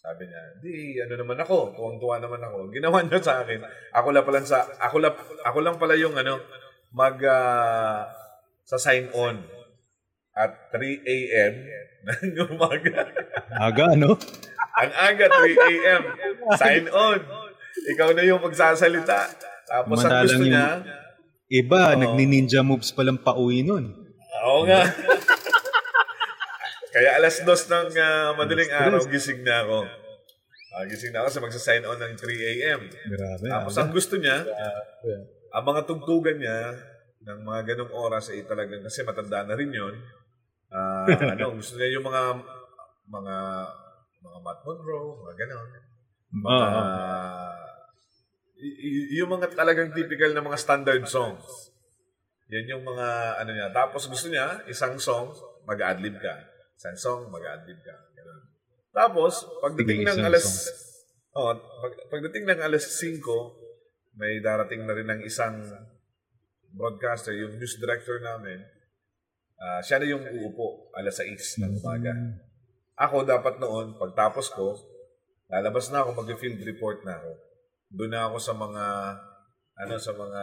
Sabi 0.00 0.24
niya, 0.24 0.42
di, 0.64 0.96
ano 0.96 1.14
naman 1.20 1.36
ako, 1.44 1.76
tuwang-tuwa 1.76 2.16
naman 2.24 2.40
ako. 2.40 2.72
Ginawa 2.72 3.04
niya 3.04 3.20
sa 3.20 3.44
akin. 3.44 3.60
Ako 3.92 4.16
lang 4.16 4.24
pala 4.24 4.40
sa, 4.40 4.64
ako 4.80 4.96
lang, 4.96 5.12
ako 5.44 5.58
lang 5.60 5.76
pala 5.76 5.92
yung 5.92 6.16
ano, 6.16 6.40
mag, 6.96 7.20
ah, 7.28 8.08
sa 8.64 8.80
sign 8.80 9.12
on 9.12 9.44
at 10.32 10.72
3 10.72 11.04
a.m. 11.04 11.52
ng 12.32 12.48
umaga. 12.56 13.12
Aga, 13.60 13.92
no? 13.92 14.16
Ang 14.80 14.92
aga, 14.94 15.26
3 15.28 15.68
a.m. 15.68 16.02
Sign 16.56 16.84
on. 16.88 17.20
Ikaw 17.92 18.08
na 18.16 18.24
yung 18.24 18.40
magsasalita. 18.40 19.28
Tapos 19.68 20.00
ang 20.00 20.08
Samantalang 20.08 20.40
gusto 20.40 20.48
niya, 20.48 20.68
Iba, 21.50 21.92
Oo. 21.92 21.98
nagni-ninja 21.98 22.62
moves 22.62 22.94
palang 22.94 23.18
pauwi 23.18 23.66
nun. 23.66 23.90
Oo 24.46 24.62
nga. 24.70 24.86
Kaya 26.90 27.08
alas 27.22 27.42
dos 27.46 27.70
ng 27.70 27.94
ah, 27.98 28.34
madaling 28.34 28.70
araw, 28.74 29.00
gising 29.06 29.46
na 29.46 29.62
ako. 29.62 29.86
Ah, 30.70 30.84
gising 30.86 31.14
na 31.14 31.22
ako 31.22 31.28
sa 31.30 31.42
magsa-sign 31.42 31.82
on 31.86 31.98
ng 31.98 32.14
3 32.18 32.50
a.m. 32.50 32.80
Grabe. 32.86 33.46
Tapos 33.46 33.74
ah. 33.78 33.80
ang 33.82 33.90
gusto 33.94 34.14
niya, 34.18 34.42
ang 35.50 35.64
mga 35.66 35.82
tugtugan 35.86 36.38
niya 36.38 36.74
ng 37.20 37.38
mga 37.46 37.60
ganong 37.74 37.92
oras 37.94 38.32
ay 38.32 38.42
talagang 38.48 38.82
kasi 38.82 39.06
matanda 39.06 39.46
na 39.46 39.54
rin 39.54 39.70
yun. 39.70 39.94
Ah, 40.70 41.06
ano, 41.34 41.58
gusto 41.58 41.78
niya 41.78 41.98
yung 41.98 42.06
mga 42.06 42.22
mga 43.10 43.36
mga 44.20 44.38
Matt 44.42 44.60
Monroe, 44.62 45.18
mga 45.26 45.34
ganon. 45.46 45.68
Mga, 46.30 46.58
ah. 46.62 47.58
y- 48.54 48.78
y- 48.78 49.10
yung 49.18 49.30
mga 49.34 49.50
talagang 49.54 49.90
typical 49.90 50.30
na 50.30 50.44
mga 50.44 50.58
standard 50.58 51.02
songs. 51.10 51.70
Yan 52.50 52.66
yung 52.66 52.84
mga 52.86 53.06
ano 53.42 53.50
niya. 53.54 53.68
Tapos 53.70 54.10
gusto 54.10 54.26
niya, 54.26 54.62
isang 54.66 54.98
song, 54.98 55.30
mag-adlib 55.66 56.18
ka. 56.18 56.49
Isang 56.80 56.96
song, 56.96 57.22
mag-adlib 57.28 57.76
ka. 57.84 57.92
Ganun. 58.16 58.40
Tapos, 58.88 59.44
pagdating 59.60 60.00
ng 60.00 60.24
alas 60.24 60.64
oh, 61.36 61.52
pag, 61.52 61.92
pagdating 62.08 62.48
ng 62.48 62.60
alas 62.64 62.88
5, 62.96 63.20
may 64.16 64.40
darating 64.40 64.88
na 64.88 64.96
rin 64.96 65.04
ng 65.12 65.20
isang 65.28 65.60
broadcaster, 66.72 67.36
yung 67.36 67.60
news 67.60 67.76
director 67.76 68.24
namin. 68.24 68.64
Ah, 69.60 69.84
siya 69.84 70.00
na 70.00 70.08
yung 70.08 70.24
uupo 70.24 70.88
alas 70.96 71.20
6 71.20 71.60
ng 71.60 71.84
umaga. 71.84 72.16
Ako 72.96 73.28
dapat 73.28 73.60
noon, 73.60 74.00
pagtapos 74.00 74.48
ko, 74.56 74.72
lalabas 75.52 75.92
na 75.92 76.00
ako, 76.00 76.16
mag-field 76.16 76.64
report 76.64 77.04
na 77.04 77.20
ako. 77.20 77.30
Doon 77.92 78.12
na 78.16 78.24
ako 78.24 78.36
sa 78.40 78.56
mga, 78.56 78.84
ano, 79.84 79.94
sa 80.00 80.16
mga 80.16 80.42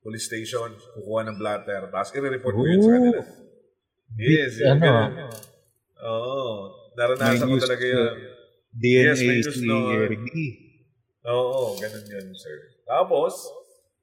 police 0.00 0.24
station, 0.24 0.72
kukuha 0.72 1.28
ng 1.28 1.36
blatter, 1.36 1.92
tapos 1.92 2.16
i-report 2.16 2.54
ko 2.56 2.64
yun 2.64 2.80
sa 2.80 2.96
kanila. 2.96 3.41
Yes, 4.18 4.60
yun, 4.60 4.76
ano? 4.76 5.32
Oo, 6.02 6.44
naranasan 6.98 7.48
ko 7.48 7.56
talaga 7.60 7.84
yun. 7.84 8.14
DNA 8.72 9.12
Yes, 9.12 9.52
si 9.52 9.68
noon. 9.68 10.08
Eric 10.08 10.20
D. 10.26 10.36
Oo, 11.28 11.76
ganun 11.78 12.04
yun, 12.08 12.26
sir. 12.34 12.72
Tapos, 12.88 13.48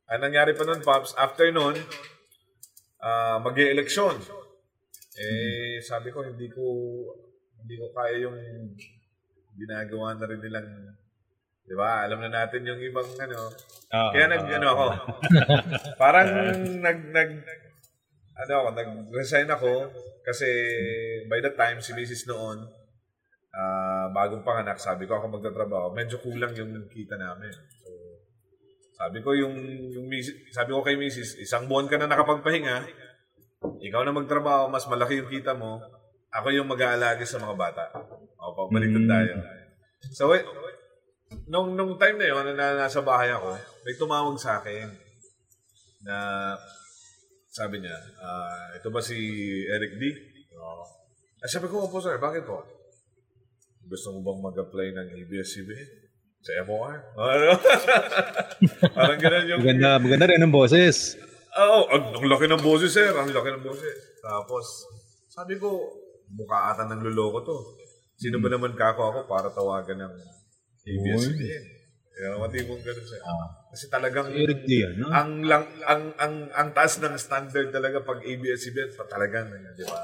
ang 0.10 0.22
nangyari 0.24 0.54
pa 0.58 0.64
nun, 0.66 0.82
Pops, 0.82 1.14
after 1.18 1.50
nun, 1.54 1.78
ah 3.00 3.40
mag 3.40 3.56
eleksyon 3.56 4.20
Eh, 5.20 5.84
sabi 5.84 6.16
ko, 6.16 6.24
hindi 6.24 6.48
ko, 6.48 6.64
hindi 7.60 7.76
ko 7.76 7.92
kaya 7.92 8.24
yung 8.24 8.40
ginagawa 9.60 10.16
na 10.16 10.26
rin 10.32 10.40
nilang, 10.40 10.96
di 11.68 11.76
ba? 11.76 12.08
Alam 12.08 12.24
na 12.24 12.32
natin 12.32 12.64
yung 12.64 12.80
ibang, 12.80 13.10
ano, 13.20 13.52
Ah, 13.90 14.14
kaya 14.14 14.30
nag, 14.32 14.46
ah, 14.48 14.56
ano 14.56 14.68
ako, 14.70 14.86
parang 15.98 16.30
nag, 16.86 17.00
nag, 17.12 17.30
ano 18.40 18.52
ako, 18.56 18.68
nag-resign 18.76 19.50
ako 19.52 19.92
kasi 20.24 20.48
by 21.28 21.40
the 21.44 21.52
time 21.54 21.84
si 21.84 21.92
Mrs. 21.92 22.28
noon, 22.32 22.64
ah 23.52 24.08
bagong 24.14 24.46
panganak, 24.46 24.80
sabi 24.80 25.06
ko 25.10 25.18
ako 25.20 25.40
magtatrabaho, 25.40 25.92
medyo 25.92 26.22
kulang 26.22 26.54
yung 26.56 26.88
kita 26.88 27.18
namin. 27.20 27.52
So, 27.52 27.90
sabi 29.00 29.24
ko 29.24 29.32
yung, 29.32 29.56
yung 29.92 30.08
sabi 30.52 30.72
ko 30.76 30.84
kay 30.84 31.00
Mrs., 31.00 31.40
isang 31.40 31.68
buwan 31.68 31.88
ka 31.88 31.96
na 31.96 32.12
nakapagpahinga, 32.12 32.84
ikaw 33.80 34.04
na 34.04 34.16
magtrabaho, 34.16 34.68
mas 34.72 34.88
malaki 34.88 35.24
yung 35.24 35.32
kita 35.32 35.56
mo, 35.56 35.80
ako 36.30 36.48
yung 36.54 36.70
mag-aalagi 36.70 37.26
sa 37.26 37.42
mga 37.42 37.56
bata. 37.58 37.84
O, 38.38 38.54
pabaliktad 38.54 39.04
Mm. 39.04 39.12
tayo. 39.12 39.34
So, 40.14 40.32
eh, 40.36 40.44
nung, 41.50 41.74
nung 41.74 41.98
time 41.98 42.18
na 42.22 42.28
yun, 42.28 42.56
na 42.56 42.86
nasa 42.86 43.02
bahay 43.02 43.34
ako, 43.34 43.58
may 43.84 43.96
tumawag 43.98 44.38
sa 44.38 44.62
akin 44.62 44.88
na 46.06 46.16
sabi 47.60 47.84
niya, 47.84 47.98
ah, 48.24 48.72
ito 48.80 48.88
ba 48.88 49.04
si 49.04 49.20
Eric 49.68 50.00
D? 50.00 50.04
Oo. 50.56 50.84
Ah, 51.44 51.50
sabi 51.52 51.68
ko, 51.68 51.84
opo 51.84 52.00
sir, 52.00 52.16
bakit 52.16 52.48
po? 52.48 52.64
Gusto 53.84 54.16
mo 54.16 54.24
bang 54.24 54.40
mag-apply 54.48 54.88
ng 54.96 55.08
ABS-CBN? 55.20 55.90
Sa 56.40 56.56
MOR? 56.64 56.96
Ano? 57.20 57.60
Parang 58.96 59.20
ganun 59.20 59.46
yung... 59.52 59.60
Maganda, 59.60 60.00
maganda 60.00 60.26
rin 60.32 60.40
ang 60.40 60.56
boses. 60.56 61.20
Oo, 61.60 61.92
ang, 61.92 62.16
ang 62.16 62.28
laki 62.32 62.48
ng 62.48 62.64
boses, 62.64 62.96
sir. 62.96 63.12
Ang 63.12 63.36
laki 63.36 63.50
ng 63.60 63.66
boses. 63.68 64.24
Tapos, 64.24 64.88
sabi 65.28 65.60
ko, 65.60 65.84
mukha 66.32 66.72
ata 66.72 66.88
ng 66.88 67.04
luloko 67.12 67.44
to. 67.44 67.58
Sino 68.16 68.40
ba 68.40 68.48
naman 68.48 68.72
kako 68.72 69.02
ako 69.12 69.20
para 69.28 69.52
tawagan 69.52 70.00
ng 70.08 70.14
ABS-CBN? 70.88 71.79
Kaya 72.20 72.36
mati 72.36 72.68
mong 72.68 72.84
ganun, 72.84 73.06
sir. 73.08 73.24
Kasi 73.72 73.86
talagang 73.88 74.28
Si 74.28 74.44
Eric 74.44 74.68
D 74.68 74.72
yan, 74.84 74.94
no? 75.00 75.08
ang 75.08 75.40
lang 75.48 75.64
ang 75.88 76.12
ang 76.20 76.36
ang 76.52 76.70
taas 76.76 77.00
ng 77.00 77.16
standard 77.16 77.72
talaga 77.72 78.04
pag 78.04 78.20
ABS-CBN 78.20 78.92
pa 78.92 79.08
talagang 79.08 79.48
di 79.56 79.88
ba? 79.88 80.04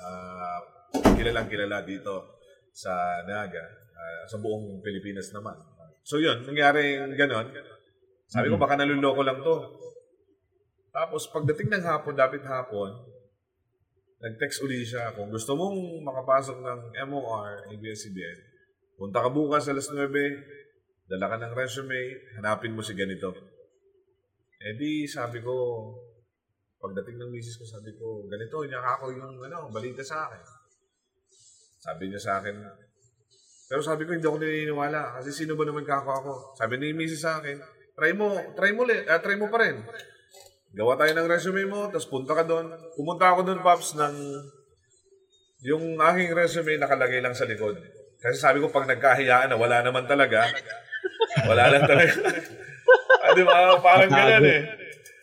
Ah, 0.00 0.64
kilalang 1.12 1.52
kilala 1.52 1.84
dito 1.84 2.40
sa 2.72 3.20
Naga, 3.28 3.60
ah, 3.92 4.24
sa 4.24 4.40
buong 4.40 4.80
Pilipinas 4.80 5.36
naman. 5.36 5.52
So 6.00 6.16
yun, 6.16 6.48
nangyari 6.48 6.96
yung 6.96 7.12
ganon. 7.12 7.52
Sabi 8.24 8.48
ko 8.48 8.56
baka 8.56 8.80
naluloko 8.80 9.20
lang 9.20 9.44
to. 9.44 9.56
Tapos 10.96 11.28
pagdating 11.28 11.76
ng 11.76 11.84
hapon, 11.84 12.16
dapat 12.16 12.40
hapon, 12.40 12.88
nag-text 14.16 14.64
uli 14.64 14.80
siya, 14.80 15.12
kung 15.12 15.28
gusto 15.28 15.52
mong 15.60 15.76
makapasok 16.08 16.56
ng 16.56 16.80
MOR, 17.04 17.68
ABS-CBN, 17.68 18.38
punta 18.96 19.20
ka 19.20 19.28
bukas 19.28 19.68
alas 19.68 19.92
9, 19.92 20.08
dala 21.10 21.26
ka 21.26 21.36
ng 21.42 21.54
resume, 21.58 22.30
hanapin 22.38 22.70
mo 22.70 22.86
si 22.86 22.94
ganito. 22.94 23.34
Eh 24.62 24.78
di, 24.78 25.10
sabi 25.10 25.42
ko, 25.42 25.54
pagdating 26.78 27.18
ng 27.18 27.32
misis 27.34 27.58
ko, 27.58 27.66
sabi 27.66 27.90
ko, 27.98 28.30
ganito, 28.30 28.62
niya 28.62 28.78
ako 28.78 29.10
yung 29.18 29.42
ano, 29.42 29.66
balita 29.74 30.06
sa 30.06 30.30
akin. 30.30 30.42
Sabi 31.82 32.12
niya 32.12 32.20
sa 32.22 32.38
akin, 32.38 32.54
pero 33.70 33.82
sabi 33.82 34.06
ko, 34.06 34.14
hindi 34.14 34.26
ako 34.26 34.38
naniniwala. 34.38 35.18
Kasi 35.18 35.30
sino 35.30 35.58
ba 35.58 35.62
naman 35.66 35.86
kako 35.86 36.10
ako? 36.10 36.32
Sabi 36.54 36.78
ni 36.78 36.94
misis 36.94 37.26
sa 37.26 37.42
akin, 37.42 37.58
try 37.94 38.14
mo, 38.14 38.34
try 38.54 38.70
mo, 38.70 38.82
ah, 38.86 39.18
try 39.22 39.34
mo 39.34 39.46
pa 39.50 39.62
rin. 39.66 39.82
Gawa 40.70 40.94
tayo 40.98 41.10
ng 41.14 41.30
resume 41.30 41.66
mo, 41.66 41.86
tapos 41.90 42.06
punta 42.06 42.34
ka 42.34 42.46
doon. 42.46 42.70
Pumunta 42.94 43.30
ako 43.30 43.46
doon, 43.46 43.62
Pops, 43.62 43.98
ng 43.98 44.14
yung 45.66 45.98
aking 45.98 46.30
resume 46.34 46.78
nakalagay 46.78 47.22
lang 47.22 47.34
sa 47.34 47.46
likod. 47.46 47.78
Kasi 48.18 48.36
sabi 48.42 48.58
ko, 48.58 48.74
pag 48.74 48.90
nagkahiyaan 48.90 49.54
na, 49.54 49.58
wala 49.58 49.86
naman 49.86 50.06
talaga. 50.06 50.50
Wala 51.46 51.64
lang 51.70 51.82
talaga. 51.86 52.12
ah, 53.22 53.30
di 53.32 53.42
ba? 53.44 53.56
Parang 53.78 54.10
gano'n 54.10 54.44
eh. 54.46 54.60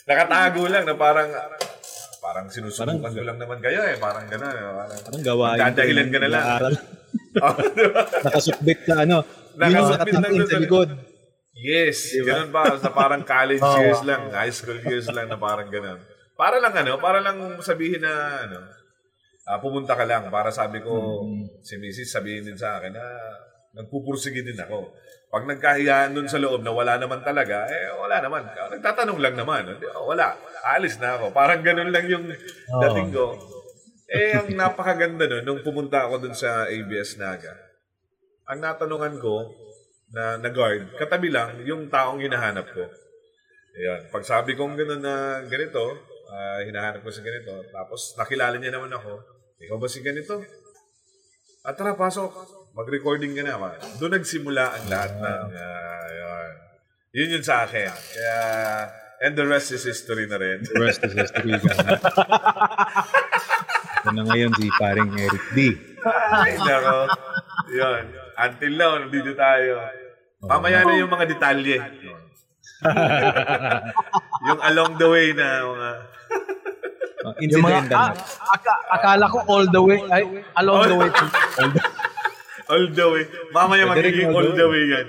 Nakatago 0.07 0.61
lang 0.71 0.83
na 0.87 0.95
parang, 0.95 1.29
parang 2.23 2.45
sinusubukan 2.47 3.11
ko 3.11 3.21
lang 3.23 3.37
naman 3.37 3.59
kayo 3.59 3.83
eh. 3.83 3.95
Parang 3.99 4.25
gano'n. 4.25 4.55
Eh. 4.55 4.63
Parang, 4.63 4.99
Parang 5.03 5.23
gawain. 5.23 5.59
Dadahilan 5.59 6.07
ka 6.09 6.19
na 6.23 6.29
lang. 6.29 6.43
Oh, 7.37 7.53
di 7.53 7.85
ba? 7.93 8.01
Nakasukbit 8.25 8.79
sa 8.83 9.05
ano. 9.05 9.21
Nakasukbit 9.55 10.13
lang 10.17 10.31
doon 10.33 10.49
sa 10.49 10.57
likod. 10.57 10.89
Yes, 11.53 12.13
ganun 12.21 12.49
ba? 12.49 12.65
Sa 12.77 12.89
parang 12.89 13.21
college 13.21 13.61
years 13.81 14.01
lang, 14.05 14.29
high 14.33 14.53
school 14.53 14.77
years 14.81 15.05
lang 15.09 15.29
na 15.29 15.37
parang 15.37 15.69
ganun. 15.69 16.01
Para 16.33 16.57
lang 16.57 16.73
ano, 16.73 16.97
para 16.97 17.21
lang 17.21 17.37
sabihin 17.61 18.01
na 18.01 18.13
ano, 18.45 18.57
ah, 19.49 19.57
pumunta 19.61 19.93
ka 19.93 20.05
lang 20.05 20.29
para 20.29 20.49
sabi 20.49 20.81
ko, 20.81 21.21
si 21.61 21.77
Mrs. 21.77 22.09
sabihin 22.13 22.45
din 22.45 22.57
sa 22.57 22.77
akin 22.77 22.93
na 22.93 23.05
nagpupursige 23.77 24.41
din 24.41 24.57
ako. 24.57 24.91
Pag 25.27 25.43
nagkahiyaan 25.45 26.15
dun 26.17 26.25
sa 26.25 26.41
loob 26.41 26.65
na 26.65 26.73
wala 26.73 26.97
naman 26.97 27.21
talaga, 27.21 27.67
eh 27.69 27.93
wala 27.93 28.17
naman. 28.23 28.47
Nagtatanong 28.49 29.19
lang 29.21 29.35
naman. 29.37 29.63
Hindi, 29.69 29.85
oh, 29.93 30.09
wala. 30.09 30.33
Alis 30.73 30.97
na 30.97 31.19
ako. 31.19 31.31
Parang 31.31 31.61
ganun 31.61 31.93
lang 31.93 32.07
yung 32.09 32.25
dating 32.81 33.11
ko. 33.11 33.37
Eh, 34.07 34.39
ang 34.39 34.47
napakaganda 34.55 35.27
nun, 35.27 35.43
nung 35.43 35.61
pumunta 35.61 36.07
ako 36.07 36.27
dun 36.27 36.35
sa 36.35 36.65
ABS 36.71 37.19
Naga, 37.19 37.51
ang 38.47 38.63
natanungan 38.63 39.19
ko, 39.19 39.51
na, 40.15 40.39
na 40.39 40.49
guard, 40.51 40.95
katabi 40.95 41.27
lang 41.27 41.59
yung 41.67 41.91
taong 41.91 42.23
hinahanap 42.23 42.67
ko. 42.71 42.83
Ayan. 43.77 44.01
Pag 44.09 44.23
sabi 44.23 44.55
kong 44.55 44.79
gano'n 44.79 45.03
na 45.03 45.43
ganito, 45.45 45.83
ah, 46.31 46.63
hinahanap 46.63 47.03
ko 47.03 47.11
sa 47.11 47.21
ganito, 47.21 47.53
tapos 47.69 48.15
nakilala 48.15 48.55
niya 48.57 48.73
naman 48.73 48.91
ako, 48.95 49.19
ikaw 49.59 49.77
ba 49.77 49.87
si 49.91 49.99
ganito? 49.99 50.39
At 51.67 51.75
tara, 51.75 51.99
pasok. 51.99 52.31
Mag-recording 52.77 53.33
ka 53.33 53.41
na. 53.41 53.57
Doon 53.97 54.21
nagsimula 54.21 54.63
ang 54.69 54.85
lahat 54.85 55.11
ng, 55.17 55.41
ah, 55.49 56.05
yun. 56.13 56.49
Yun 57.17 57.33
yun 57.33 57.43
sa 57.43 57.65
akin. 57.65 57.89
Kaya, 57.89 58.37
and 59.25 59.33
the 59.33 59.49
rest 59.49 59.73
is 59.73 59.81
history 59.81 60.29
na 60.29 60.37
rin. 60.37 60.61
The 60.61 60.77
rest 60.77 61.01
is 61.01 61.17
history. 61.17 61.57
Ito 63.97 64.09
na 64.13 64.23
ngayon 64.29 64.53
si 64.53 64.69
paring 64.77 65.09
Eric 65.17 65.45
D. 65.57 65.73
Ay, 66.05 66.53
nako. 66.53 67.09
Yun. 67.73 68.03
Until 68.37 68.73
now, 68.77 68.91
nandito 69.01 69.33
tayo. 69.33 69.81
Mamaya 70.45 70.85
na 70.85 70.93
yung 71.01 71.09
mga 71.09 71.25
detalye. 71.33 71.81
yung 74.45 74.59
along 74.61 75.01
the 75.01 75.09
way 75.09 75.33
na 75.33 75.65
mga... 75.65 75.89
Uh, 77.17 77.33
Yung 77.43 77.59
mga, 77.59 77.81
incidental. 77.83 78.13
ah, 78.13 78.55
aka- 78.55 78.83
akala 78.93 79.25
ko 79.27 79.37
all 79.49 79.65
the 79.67 79.81
way, 79.83 79.99
ay, 80.13 80.23
along 80.61 80.85
the 80.87 80.95
way. 80.95 81.09
All 81.59 81.67
the 81.73 81.81
way. 81.81 82.15
Mamaya 83.55 83.83
Pwede 83.87 83.99
rin 84.03 84.11
magiging 84.11 84.29
all 84.31 84.43
all 84.43 84.51
the 84.51 84.59
the 84.59 84.67
way 84.67 84.83
yan. 84.91 85.07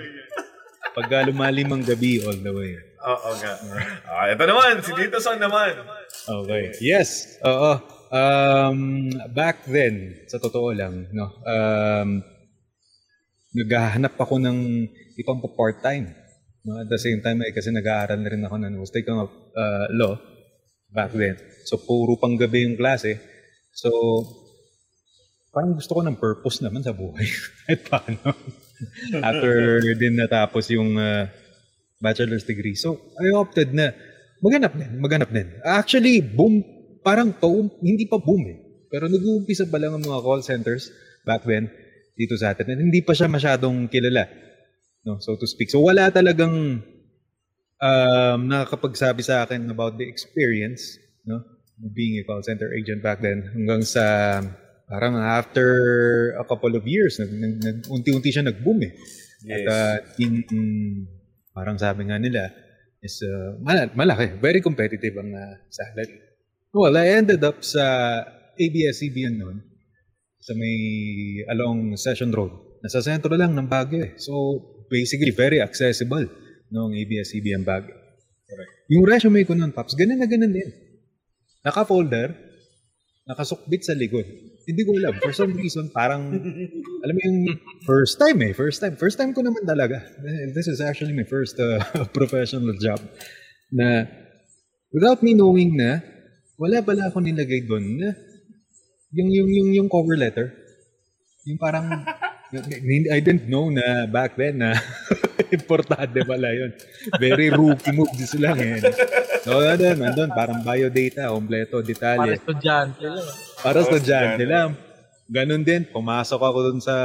Pagka 0.94 1.27
lumalim 1.31 1.68
ang 1.71 1.85
gabi, 1.85 2.23
all 2.23 2.38
the 2.38 2.53
way. 2.55 2.75
Oo 2.99 3.31
nga. 3.38 3.55
Ah, 4.11 4.27
ito 4.31 4.42
naman, 4.42 4.83
si 4.83 4.90
Tito 4.94 5.18
Son 5.23 5.38
naman. 5.38 5.79
Okay. 6.27 6.75
Yes. 6.83 7.38
Oo. 7.47 7.99
um, 8.11 9.11
back 9.33 9.68
then, 9.68 10.27
sa 10.27 10.40
totoo 10.40 10.73
lang, 10.73 11.07
no, 11.12 11.29
um, 11.44 12.25
naghahanap 13.55 14.16
ako 14.16 14.40
ng 14.42 14.88
ibang 15.21 15.38
pa 15.40 15.51
part-time. 15.53 16.12
No? 16.64 16.83
At 16.83 16.88
the 16.90 17.01
same 17.01 17.21
time, 17.25 17.40
eh, 17.44 17.53
kasi 17.55 17.73
nag-aaral 17.73 18.21
na 18.21 18.31
rin 18.33 18.44
ako 18.44 18.57
ng 18.61 18.75
was 18.81 18.92
taking 18.92 19.16
of 19.16 19.31
uh, 19.57 19.87
law 19.94 20.18
back 20.92 21.12
then. 21.12 21.37
So, 21.68 21.81
puro 21.81 22.16
pang 22.16 22.37
gabi 22.37 22.64
yung 22.64 22.77
klase. 22.81 23.21
So, 23.73 23.90
parang 25.52 25.74
gusto 25.74 25.96
ko 25.96 26.00
ng 26.04 26.16
purpose 26.20 26.61
naman 26.61 26.84
sa 26.84 26.92
buhay. 26.92 27.26
At 27.68 27.80
paano? 27.90 28.34
After 29.20 29.82
din 29.98 30.14
natapos 30.14 30.70
yung 30.70 30.94
uh, 30.94 31.26
bachelor's 31.98 32.46
degree. 32.46 32.78
So, 32.78 33.11
I 33.18 33.34
opted 33.34 33.74
na 33.74 33.90
maganap 34.38 34.72
din, 34.78 34.90
maganap 35.02 35.30
din. 35.34 35.48
Actually, 35.66 36.22
boom, 36.22 36.62
parang 37.02 37.34
to, 37.34 37.66
hindi 37.82 38.06
pa 38.06 38.22
boom 38.22 38.42
eh. 38.46 38.58
Pero 38.88 39.11
nag-uumpisa 39.11 39.68
pa 39.68 39.76
lang 39.76 39.98
ang 39.98 40.04
mga 40.04 40.22
call 40.24 40.40
centers 40.40 40.88
back 41.26 41.44
then 41.44 41.68
dito 42.16 42.34
sa 42.38 42.54
atin. 42.54 42.72
And 42.72 42.88
hindi 42.88 43.04
pa 43.04 43.12
siya 43.12 43.28
masyadong 43.28 43.90
kilala, 43.92 44.26
no, 45.04 45.20
so 45.20 45.37
to 45.37 45.44
speak. 45.44 45.68
So 45.68 45.84
wala 45.84 46.08
talagang 46.08 46.82
um, 47.78 48.38
nakakapagsabi 48.48 49.22
sa 49.22 49.44
akin 49.44 49.68
about 49.68 50.00
the 50.00 50.06
experience, 50.08 50.96
no, 51.28 51.44
being 51.94 52.18
a 52.18 52.26
call 52.26 52.42
center 52.42 52.74
agent 52.74 53.04
back 53.04 53.22
then 53.22 53.46
hanggang 53.54 53.87
sa 53.87 54.04
parang 54.88 55.20
after 55.20 55.68
a 56.40 56.44
couple 56.48 56.72
of 56.72 56.88
years, 56.88 57.20
nag, 57.20 57.31
nag, 57.31 57.55
nag 57.61 57.79
unti-unti 57.92 58.33
siya 58.33 58.48
nag-boom 58.48 58.81
eh. 58.88 58.92
Yes. 59.44 59.55
At 59.55 59.64
uh, 59.68 59.96
in, 60.18 60.42
in, 60.48 60.62
parang 61.53 61.77
sabi 61.77 62.09
nga 62.09 62.16
nila, 62.16 62.51
is 63.05 63.22
uh, 63.22 63.55
mal- 63.62 63.94
malaki, 63.94 64.40
very 64.42 64.59
competitive 64.64 65.14
ang 65.20 65.31
uh, 65.37 65.55
salary. 65.70 66.18
Well, 66.74 66.96
I 66.96 67.14
ended 67.14 67.44
up 67.44 67.62
sa 67.62 67.85
ABS-CBN 68.59 69.38
noon 69.38 69.62
sa 70.42 70.53
may 70.57 70.77
along 71.53 71.94
Session 72.01 72.35
Road. 72.35 72.81
Nasa 72.83 73.05
sentro 73.05 73.35
lang 73.37 73.55
ng 73.55 73.68
Baguio 73.68 74.03
eh. 74.03 74.12
So, 74.18 74.33
basically, 74.88 75.31
very 75.35 75.62
accessible 75.62 76.27
noong 76.72 76.96
ABS-CBN 76.96 77.62
Baguio. 77.62 77.94
Yung 78.88 79.05
resume 79.05 79.44
ko 79.44 79.53
noon, 79.53 79.77
Paps, 79.77 79.92
ganun 79.92 80.18
na 80.18 80.29
ganun 80.29 80.53
din. 80.53 80.70
Naka-folder, 81.61 82.33
nakasukbit 83.29 83.85
sa 83.85 83.92
likod. 83.92 84.24
Hindi 84.68 84.85
ko 84.85 84.92
alam. 85.00 85.16
For 85.24 85.33
some 85.33 85.57
reason, 85.57 85.88
parang, 85.88 86.28
alam 87.00 87.14
mo 87.16 87.20
yung 87.24 87.57
first 87.88 88.20
time 88.20 88.37
eh. 88.44 88.52
First 88.52 88.85
time. 88.85 89.00
First 89.00 89.16
time 89.16 89.33
ko 89.33 89.40
naman 89.40 89.64
talaga. 89.64 90.04
This 90.52 90.68
is 90.68 90.85
actually 90.85 91.16
my 91.16 91.24
first 91.24 91.57
uh, 91.57 91.81
professional 92.18 92.76
job. 92.76 93.00
Na, 93.72 94.04
without 94.92 95.24
me 95.24 95.33
knowing 95.33 95.72
na, 95.72 96.04
wala 96.61 96.85
pala 96.85 97.09
ako 97.09 97.24
nilagay 97.24 97.64
doon 97.64 97.96
na 97.96 98.12
yung, 99.16 99.33
yung, 99.33 99.48
yung, 99.48 99.68
yung 99.72 99.88
cover 99.88 100.20
letter. 100.20 100.52
Yung 101.48 101.57
parang, 101.57 101.88
I 102.48 103.20
didn't 103.20 103.44
know 103.44 103.68
na 103.68 104.08
back 104.08 104.40
then 104.40 104.64
na 104.64 104.72
importante 105.56 106.24
pala 106.24 106.48
yun. 106.48 106.72
Very 107.20 107.52
rookie 107.52 107.92
moves 107.92 108.32
lang 108.40 108.56
eh. 108.56 108.80
So, 109.44 109.61
ano, 109.61 109.84
nandun, 109.92 110.32
parang 110.32 110.64
biodata, 110.64 111.28
kompleto, 111.28 111.80
Para 111.80 111.88
detalye. 111.88 112.32
estudyante 112.40 113.04
lang. 113.04 113.28
Para 113.61 113.76
estudyante 113.84 114.44
lang. 114.48 114.70
Ganun 115.28 115.61
din, 115.61 115.84
pumasok 115.92 116.40
ako 116.40 116.58
dun 116.72 116.80
sa 116.80 116.96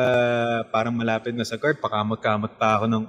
parang 0.71 0.95
malapit 0.95 1.35
na 1.35 1.43
sa 1.43 1.59
card, 1.59 1.83
pakamot-kamot 1.83 2.55
pa 2.55 2.79
ako 2.79 2.87
ng 2.87 3.03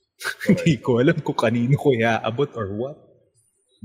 hindi 0.50 0.74
ko 0.82 0.98
alam 0.98 1.16
kung 1.22 1.38
kanino 1.38 1.78
ko 1.78 1.94
iaabot 1.94 2.50
or 2.58 2.68
what. 2.74 2.98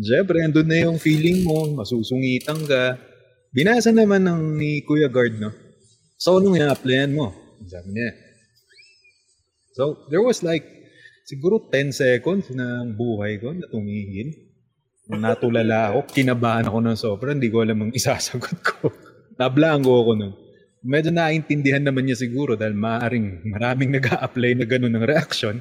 Siyempre, 0.01 0.41
andun 0.41 0.67
na 0.67 0.89
yung 0.89 0.97
feeling 0.97 1.45
mo, 1.45 1.69
masusungitan 1.77 2.65
ka. 2.65 2.97
Binasa 3.53 3.93
naman 3.93 4.25
ng 4.25 4.57
ni 4.57 4.81
Kuya 4.83 5.07
Guard, 5.07 5.37
no? 5.37 5.53
So, 6.17 6.41
anong 6.41 6.59
i-applyan 6.59 7.13
mo? 7.13 7.44
Sabi 7.65 7.89
niya. 7.93 8.09
So, 9.75 10.07
there 10.07 10.23
was 10.23 10.39
like, 10.39 10.63
siguro 11.27 11.67
10 11.67 11.91
seconds 11.91 12.47
ng 12.53 12.95
buhay 12.95 13.41
ko 13.43 13.51
na 13.51 13.67
tumingin. 13.67 14.31
Nung 15.05 15.21
Natulala 15.21 15.93
ako, 15.93 15.99
kinabahan 16.15 16.65
ako 16.65 16.79
ng 16.81 16.97
sobra, 16.97 17.29
hindi 17.35 17.51
ko 17.51 17.61
alam 17.61 17.83
ang 17.85 17.91
isasagot 17.93 18.57
ko. 18.63 18.89
Nablango 19.41 19.91
ako 19.91 20.11
nun. 20.15 20.33
Medyo 20.85 21.11
naintindihan 21.11 21.81
naman 21.81 22.05
niya 22.05 22.17
siguro 22.17 22.53
dahil 22.53 22.77
maaaring 22.77 23.41
maraming 23.49 23.89
nag 23.97 24.05
apply 24.05 24.53
na 24.53 24.65
gano'n 24.69 24.93
ng 24.93 25.05
reaction. 25.05 25.57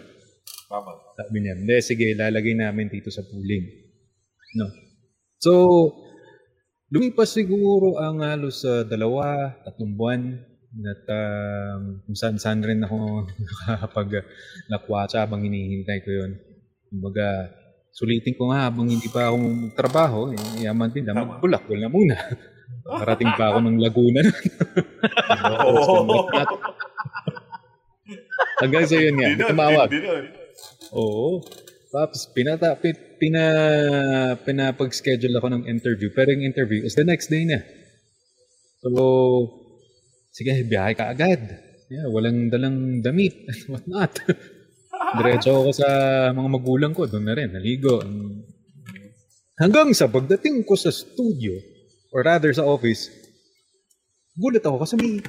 Tama. 0.68 0.92
Sabi 1.16 1.36
niya, 1.40 1.56
hindi, 1.56 1.76
sige, 1.80 2.12
lalagay 2.12 2.54
namin 2.56 2.92
dito 2.92 3.08
sa 3.08 3.24
pooling. 3.24 3.64
No. 4.60 4.68
So, 5.40 5.52
lumipas 6.92 7.34
siguro 7.34 7.98
ang 7.98 8.20
halos 8.24 8.62
sa 8.62 8.84
dalawa, 8.84 9.58
tatlong 9.64 9.92
buwan 9.96 10.22
at 10.82 11.02
um, 11.06 12.02
kung 12.02 12.16
saan-saan 12.18 12.58
rin 12.66 12.82
ako 12.82 13.28
nakapag 13.70 14.26
nakwatsa 14.66 15.22
habang 15.22 15.46
hinihintay 15.46 16.02
ko 16.02 16.10
yun. 16.10 16.32
Kumbaga, 16.90 17.54
sulitin 17.94 18.34
ko 18.34 18.50
nga 18.50 18.66
habang 18.66 18.90
hindi 18.90 19.06
pa 19.06 19.30
ako 19.30 19.36
magtrabaho, 19.38 20.20
eh, 20.34 20.66
yaman 20.66 20.90
din 20.90 21.06
na 21.06 21.14
magbulakbol 21.14 21.78
na 21.78 21.90
muna. 21.90 22.18
Parating 23.00 23.32
pa 23.38 23.54
ako 23.54 23.58
ng 23.64 23.76
Laguna. 23.78 24.20
Oo. 25.70 26.26
Hanggang 28.60 28.84
sa 28.84 28.96
yun 28.98 29.16
nga, 29.16 29.30
tumawag. 29.46 29.88
Oo. 30.92 31.40
Tapos 31.94 32.26
pinata 32.34 32.74
pi, 32.74 32.90
pina 33.22 33.44
pinapag-schedule 34.42 35.38
ako 35.38 35.48
ng 35.54 35.62
interview. 35.70 36.10
Pero 36.10 36.34
yung 36.34 36.42
interview 36.42 36.82
is 36.82 36.98
the 36.98 37.06
next 37.06 37.30
day 37.30 37.46
na. 37.46 37.62
So, 38.82 39.63
sige, 40.34 40.66
biyahe 40.66 40.98
ka 40.98 41.14
agad. 41.14 41.40
Yeah, 41.86 42.10
walang 42.10 42.50
dalang 42.50 43.06
damit 43.06 43.38
and 43.50 43.62
whatnot. 43.70 44.12
Diretso 45.14 45.62
ako 45.62 45.70
sa 45.70 45.88
mga 46.34 46.48
magulang 46.50 46.90
ko. 46.90 47.06
Doon 47.06 47.30
na 47.30 47.38
rin, 47.38 47.54
naligo. 47.54 48.02
Hanggang 49.54 49.94
sa 49.94 50.10
pagdating 50.10 50.66
ko 50.66 50.74
sa 50.74 50.90
studio, 50.90 51.54
or 52.10 52.26
rather 52.26 52.50
sa 52.50 52.66
office, 52.66 53.06
gulat 54.34 54.66
ako 54.66 54.82
kasi 54.82 54.98
may, 54.98 55.22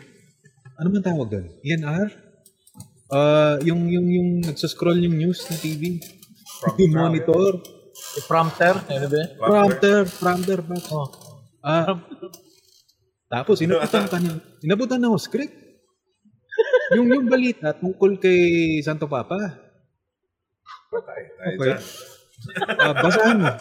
ano 0.82 0.88
man 0.90 1.06
tawag 1.06 1.30
doon? 1.30 1.46
ENR? 1.62 2.10
Ah, 3.14 3.62
yung 3.62 3.86
yung 3.86 4.10
yung 4.10 4.30
nagsa-scroll 4.42 4.98
yung 5.06 5.14
news 5.14 5.46
na 5.46 5.62
TV. 5.62 6.02
yung 6.82 6.94
monitor, 6.98 7.62
prompter, 8.26 8.74
ano 8.90 9.06
ba? 9.06 9.24
prompter, 9.38 10.10
prompter? 10.18 10.60
Oh. 10.90 11.06
Ah. 11.62 11.94
Tapos 13.36 13.60
inabutan 13.60 14.08
ka 14.12 14.18
ng 14.24 14.40
inabutan 14.64 15.00
na 15.04 15.12
ako 15.12 15.20
script. 15.20 15.56
yung 16.96 17.12
yung 17.12 17.28
balita 17.28 17.76
tungkol 17.76 18.16
kay 18.16 18.80
Santo 18.80 19.12
Papa. 19.12 19.36
Patay. 20.88 21.22
Okay. 21.60 21.76
Ah, 22.80 22.96
basahin 22.96 23.44
mo. 23.44 23.52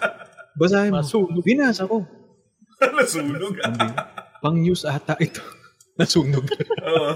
Basahin 0.54 0.90
mo. 0.94 1.02
Masunog. 1.02 1.42
Binasa 1.42 1.90
ko. 1.90 2.06
Nasunog. 2.94 3.58
Pang 4.38 4.54
news 4.54 4.86
ata 4.86 5.18
ito. 5.18 5.42
Nasunog. 5.98 6.46
Oo. 6.86 7.10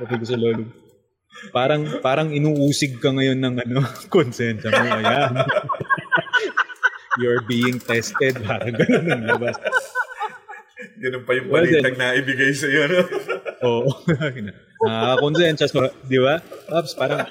Sabi 0.00 0.14
ko 0.16 0.24
sa 0.24 0.40
lolo. 0.40 0.64
Parang 1.52 2.00
parang 2.00 2.32
inuusig 2.32 2.96
ka 3.04 3.12
ngayon 3.12 3.36
ng 3.44 3.54
ano, 3.68 3.84
konsensya 4.08 4.72
mo. 4.72 4.80
Ayan. 4.80 5.44
You're 7.20 7.44
being 7.44 7.76
tested. 7.76 8.40
Parang 8.40 8.72
ganun 8.72 9.12
ang 9.12 9.24
labas. 9.28 9.60
Ganun 11.00 11.22
pa 11.24 11.32
yung 11.36 11.46
Well, 11.50 11.64
balitang 11.64 11.96
na 11.96 12.16
ibigay 12.16 12.52
sa 12.52 12.66
iyo. 12.68 12.82
No? 12.88 13.00
Oo. 13.68 13.90
Nakakonsensya. 14.84 15.66
So, 15.70 15.88
di 16.04 16.18
ba? 16.20 16.40
Tapos 16.68 16.92
parang 16.96 17.24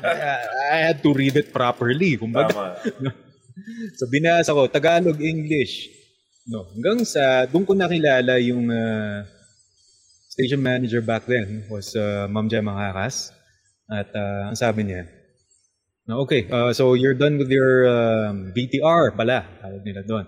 I 0.71 0.79
had 0.89 1.01
to 1.05 1.13
read 1.13 1.37
it 1.37 1.53
properly. 1.53 2.17
Kumbaga, 2.17 2.79
Tama. 2.79 3.13
So 3.97 4.09
binasa 4.09 4.49
ko 4.49 4.65
Tagalog, 4.65 5.21
English. 5.21 5.93
No, 6.49 6.67
hanggang 6.73 7.05
sa 7.05 7.45
doon 7.47 7.63
ko 7.63 7.77
nakilala 7.77 8.41
yung 8.41 8.67
uh, 8.67 9.23
station 10.27 10.59
manager 10.59 10.99
back 10.99 11.23
then 11.29 11.63
was 11.69 11.93
uh, 11.95 12.25
Ma'am 12.27 12.49
Gemma 12.49 12.73
Hakas. 12.73 13.31
At 13.87 14.09
uh, 14.11 14.49
ang 14.51 14.57
sabi 14.57 14.89
niya, 14.89 15.05
na 16.09 16.19
okay, 16.19 16.49
uh, 16.49 16.73
so 16.73 16.97
you're 16.97 17.15
done 17.15 17.37
with 17.37 17.47
your 17.47 17.87
um, 17.87 18.51
BTR 18.51 19.15
pala, 19.15 19.45
tawag 19.61 19.83
nila 19.85 20.01
doon. 20.03 20.25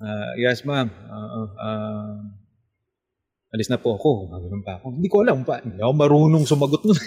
Uh, 0.00 0.32
yes, 0.40 0.64
ma'am. 0.64 0.88
Uh, 0.88 1.48
uh, 1.60 2.16
alis 3.50 3.68
na 3.68 3.78
po 3.78 3.94
ako. 3.94 4.30
Gagawin 4.30 4.62
pa 4.62 4.72
ako. 4.78 4.86
Hindi 4.94 5.08
ko 5.10 5.16
alam 5.22 5.42
pa. 5.42 5.58
Hindi 5.58 5.80
ako 5.80 5.92
marunong 5.94 6.44
sumagot 6.46 6.82
nun. 6.84 6.98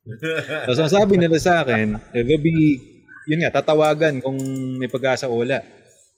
Tapos 0.66 0.78
ang 0.78 0.92
sabi 0.92 1.18
nila 1.18 1.38
sa 1.38 1.62
akin, 1.62 1.98
eh, 2.14 2.22
there'll 2.22 2.38
be, 2.38 2.78
yun 3.26 3.42
nga, 3.42 3.58
tatawagan 3.58 4.22
kung 4.22 4.38
may 4.78 4.86
pag-asa 4.86 5.26
o 5.26 5.42
wala. 5.42 5.58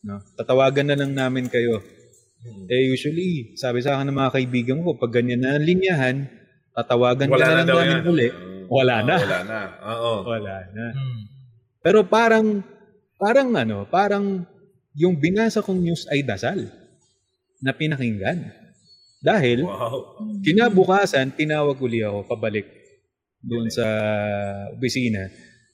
No? 0.05 0.21
Tatawagan 0.37 0.93
na 0.93 0.97
lang 0.97 1.13
namin 1.13 1.49
kayo. 1.49 1.81
Eh 2.69 2.93
usually, 2.93 3.57
sabi 3.57 3.81
sa 3.81 3.97
akin 3.97 4.13
ng 4.13 4.19
mga 4.19 4.35
kaibigan 4.37 4.79
ko, 4.85 4.95
pag 4.95 5.11
ganyan 5.11 5.41
na 5.43 5.57
ang 5.57 5.65
linyahan, 5.65 6.17
tatawagan 6.71 7.29
ka 7.29 7.35
Wala 7.35 7.49
na 7.49 7.53
na 7.53 7.65
lang 7.65 7.89
namin 7.89 7.97
yan. 8.05 8.05
uli. 8.07 8.29
Wala 8.69 8.97
na. 9.01 9.15
Ah, 9.17 9.21
Wala 9.25 9.39
na. 9.43 9.61
Oo. 9.83 10.13
Wala 10.29 10.57
na. 10.71 10.87
Hmm. 10.93 11.21
Pero 11.81 12.05
parang, 12.05 12.61
parang 13.17 13.49
ano, 13.57 13.89
parang 13.89 14.45
yung 14.93 15.17
binasa 15.17 15.65
kong 15.65 15.81
news 15.81 16.05
ay 16.09 16.23
dasal. 16.23 16.69
na 17.59 17.75
pinakinggan. 17.75 18.55
Dahil, 19.19 19.67
Wow. 19.67 20.23
kinabukasan, 20.47 21.35
tinawag 21.35 21.79
uli 21.83 22.07
ako 22.07 22.23
pabalik 22.31 22.67
doon 23.43 23.67
sa 23.67 23.87
opisina. 24.75 25.27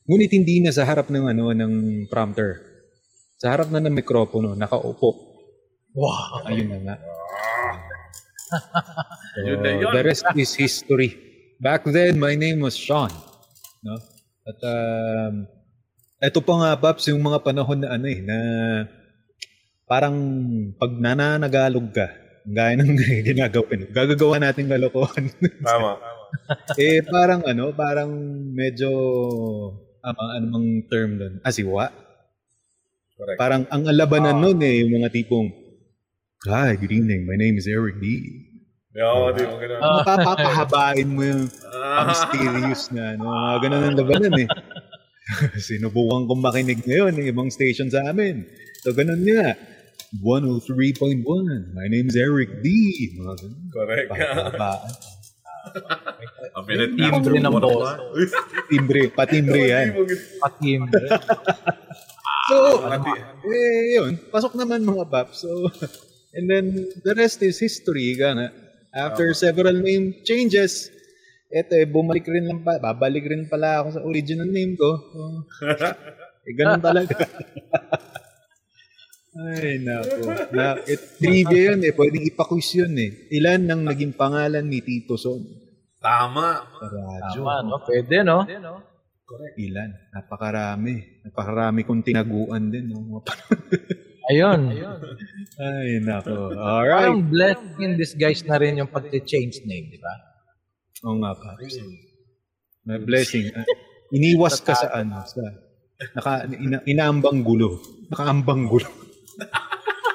Ngunit 0.05 0.33
hindi 0.33 0.61
na 0.61 0.73
sa 0.73 0.85
harap 0.85 1.09
ng 1.09 1.29
ano 1.29 1.53
ng 1.53 1.75
prompter. 2.09 2.61
Sa 3.41 3.53
harap 3.53 3.69
na 3.69 3.81
ng 3.81 3.93
mikropono, 3.93 4.57
nakaupo. 4.57 5.11
Wow. 5.93 6.45
Ayun 6.49 6.69
na 6.73 6.79
nga. 6.83 6.97
So, 9.35 9.43
yun. 9.43 9.67
The 9.67 10.03
rest 10.07 10.31
is 10.39 10.55
history. 10.55 11.11
Back 11.59 11.83
then, 11.91 12.23
my 12.23 12.39
name 12.39 12.63
was 12.63 12.79
Sean. 12.79 13.11
No? 13.83 13.99
At 14.47 14.59
um, 14.63 15.51
ito 16.23 16.39
pa 16.39 16.55
nga, 16.63 16.71
Paps, 16.79 17.11
yung 17.11 17.19
mga 17.19 17.43
panahon 17.43 17.83
na 17.83 17.99
ano 17.99 18.07
eh, 18.07 18.23
na 18.23 18.39
parang 19.91 20.15
pag 20.79 20.93
nananagalog 20.95 21.91
ka, 21.91 22.07
gaya 22.45 22.77
ng 22.77 22.93
ginagawin, 23.29 23.89
gagagawa 23.89 24.37
natin 24.41 24.69
kalokohan. 24.69 25.33
Tama. 25.65 25.97
eh, 26.83 27.01
parang 27.07 27.41
ano, 27.47 27.73
parang 27.73 28.11
medyo, 28.53 28.91
ano, 30.05 30.21
ano 30.35 30.45
bang 30.53 30.69
term 30.91 31.11
doon? 31.17 31.35
Asiwa. 31.41 31.89
Correct. 33.15 33.39
Parang 33.39 33.63
ang 33.71 33.87
alabanan 33.87 34.43
nun 34.43 34.59
eh, 34.61 34.85
yung 34.85 35.01
mga 35.01 35.11
tipong, 35.15 35.49
Hi, 36.45 36.77
good 36.77 36.93
evening. 36.93 37.25
My 37.25 37.41
name 37.41 37.57
is 37.57 37.65
Eric 37.65 38.05
D. 38.05 38.21
Oo, 39.01 39.33
di 39.33 39.49
mo 39.49 39.57
ganun. 39.57 39.81
Ah. 39.81 40.05
Mapapahabain 40.05 41.09
mo 41.09 41.25
yung 41.25 41.49
Ah. 41.73 42.05
mysterious 42.05 42.93
na 42.93 43.17
ano, 43.17 43.33
mga 43.33 43.57
ganun 43.65 43.85
ang 43.89 43.97
labanan 43.97 44.35
eh. 44.45 44.49
Sinubukan 45.65 46.29
kong 46.29 46.45
makinig 46.45 46.85
ngayon 46.85 47.17
ng 47.17 47.27
ibang 47.33 47.49
station 47.49 47.89
sa 47.89 48.05
amin. 48.13 48.45
So 48.85 48.93
ganun 48.93 49.25
nga. 49.25 49.57
103.1. 50.23 51.75
My 51.75 51.87
name 51.91 52.07
is 52.07 52.15
Eric 52.15 52.63
D. 52.63 52.69
Mga 53.19 53.35
ganun. 53.35 53.55
Correct. 53.75 54.09
Pahabaan. 54.15 54.93
Ang 56.55 56.65
pinat 56.69 56.91
Timbre 56.95 57.37
ng 57.41 57.55
boss. 57.59 57.91
Timbre, 58.71 59.03
patimbre 59.11 59.63
yan. 59.71 59.89
Patim. 60.39 60.83
So, 62.45 62.77
eh, 63.49 63.97
yun. 63.97 64.21
Pasok 64.29 64.53
naman 64.53 64.85
mga 64.85 65.09
paps. 65.09 65.49
So, 65.49 65.65
and 66.37 66.45
then 66.45 66.77
the 67.01 67.17
rest 67.17 67.41
is 67.41 67.57
history. 67.57 68.13
Gana. 68.21 68.53
After 68.93 69.33
several 69.33 69.81
name 69.81 70.21
changes, 70.29 70.93
eto 71.49 71.73
eh, 71.73 71.89
bumalik 71.89 72.29
rin 72.29 72.45
lang 72.45 72.61
pa, 72.61 72.77
babalik 72.77 73.33
rin 73.33 73.49
pala 73.49 73.81
ako 73.81 73.89
sa 73.97 74.05
original 74.05 74.45
name 74.45 74.77
ko. 74.77 74.91
So, 74.93 75.21
eh, 76.45 76.53
ganun 76.53 76.85
talaga. 76.85 77.17
Ay, 79.35 79.83
nako. 79.83 80.31
Na, 80.55 80.79
it, 80.87 81.19
trivia 81.19 81.75
yun 81.75 81.83
eh. 81.83 81.91
Pwedeng 81.91 82.23
ipakwis 82.23 82.71
yun 82.79 82.95
eh. 82.95 83.11
Ilan 83.35 83.67
ang 83.67 83.83
naging 83.83 84.15
pangalan 84.15 84.63
ni 84.63 84.79
Tito 84.79 85.19
Son? 85.19 85.43
Tama. 85.99 86.63
Radyo. 86.79 87.43
Tama, 87.43 87.55
no? 87.67 87.77
Pwede, 87.83 88.23
no? 88.23 88.47
Ilan? 89.59 89.91
Napakarami. 90.15 91.27
Napakarami 91.27 91.81
kong 91.83 92.07
tinaguan 92.07 92.71
din. 92.71 92.95
No? 92.95 93.03
Mga 93.03 93.23
pan- 93.27 93.43
Ayun. 94.31 94.61
Ay, 95.59 95.99
nako. 95.99 96.55
Alright. 96.55 97.11
Parang 97.11 97.27
blessing 97.27 97.81
in 97.83 97.93
disguise 97.99 98.47
na 98.47 98.57
rin 98.57 98.79
yung 98.79 98.89
pag-change 98.89 99.67
name, 99.67 99.91
di 99.91 99.99
ba? 99.99 100.15
Oo 101.05 101.19
nga 101.19 101.35
pa. 101.35 101.59
May 102.85 103.01
blessing. 103.03 103.51
Ah, 103.51 103.67
iniwas 104.15 104.63
ka 104.63 104.79
sa 104.79 104.95
ano, 104.95 105.25
sa 105.27 105.43
naka, 106.15 106.47
ina, 106.47 106.79
inaambang 106.85 107.43
gulo. 107.43 107.81
Nakaambang 108.09 108.69
gulo. 108.69 108.89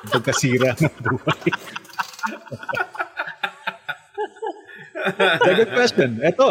Pagkasira 0.10 0.73
ng 0.79 0.95
buhay. 1.03 1.49
Second 5.39 5.71
question. 5.73 6.10
Ito. 6.19 6.49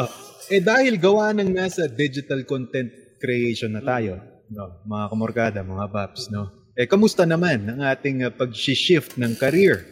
Eh 0.48 0.64
dahil 0.64 0.96
gawa 0.96 1.37
ng 1.37 1.52
nasa 1.52 1.85
digital 1.88 2.44
content 2.48 2.88
creation 3.20 3.76
na 3.76 3.85
tayo, 3.85 4.16
no, 4.48 4.81
mga 4.88 5.04
kamorkada, 5.12 5.59
mga 5.61 5.87
paps, 5.92 6.33
no? 6.33 6.72
Eh, 6.78 6.87
kamusta 6.87 7.26
naman 7.26 7.66
ang 7.68 7.83
ating 7.83 8.22
uh, 8.22 8.31
pag-shift 8.31 9.18
ng 9.18 9.35
career? 9.35 9.83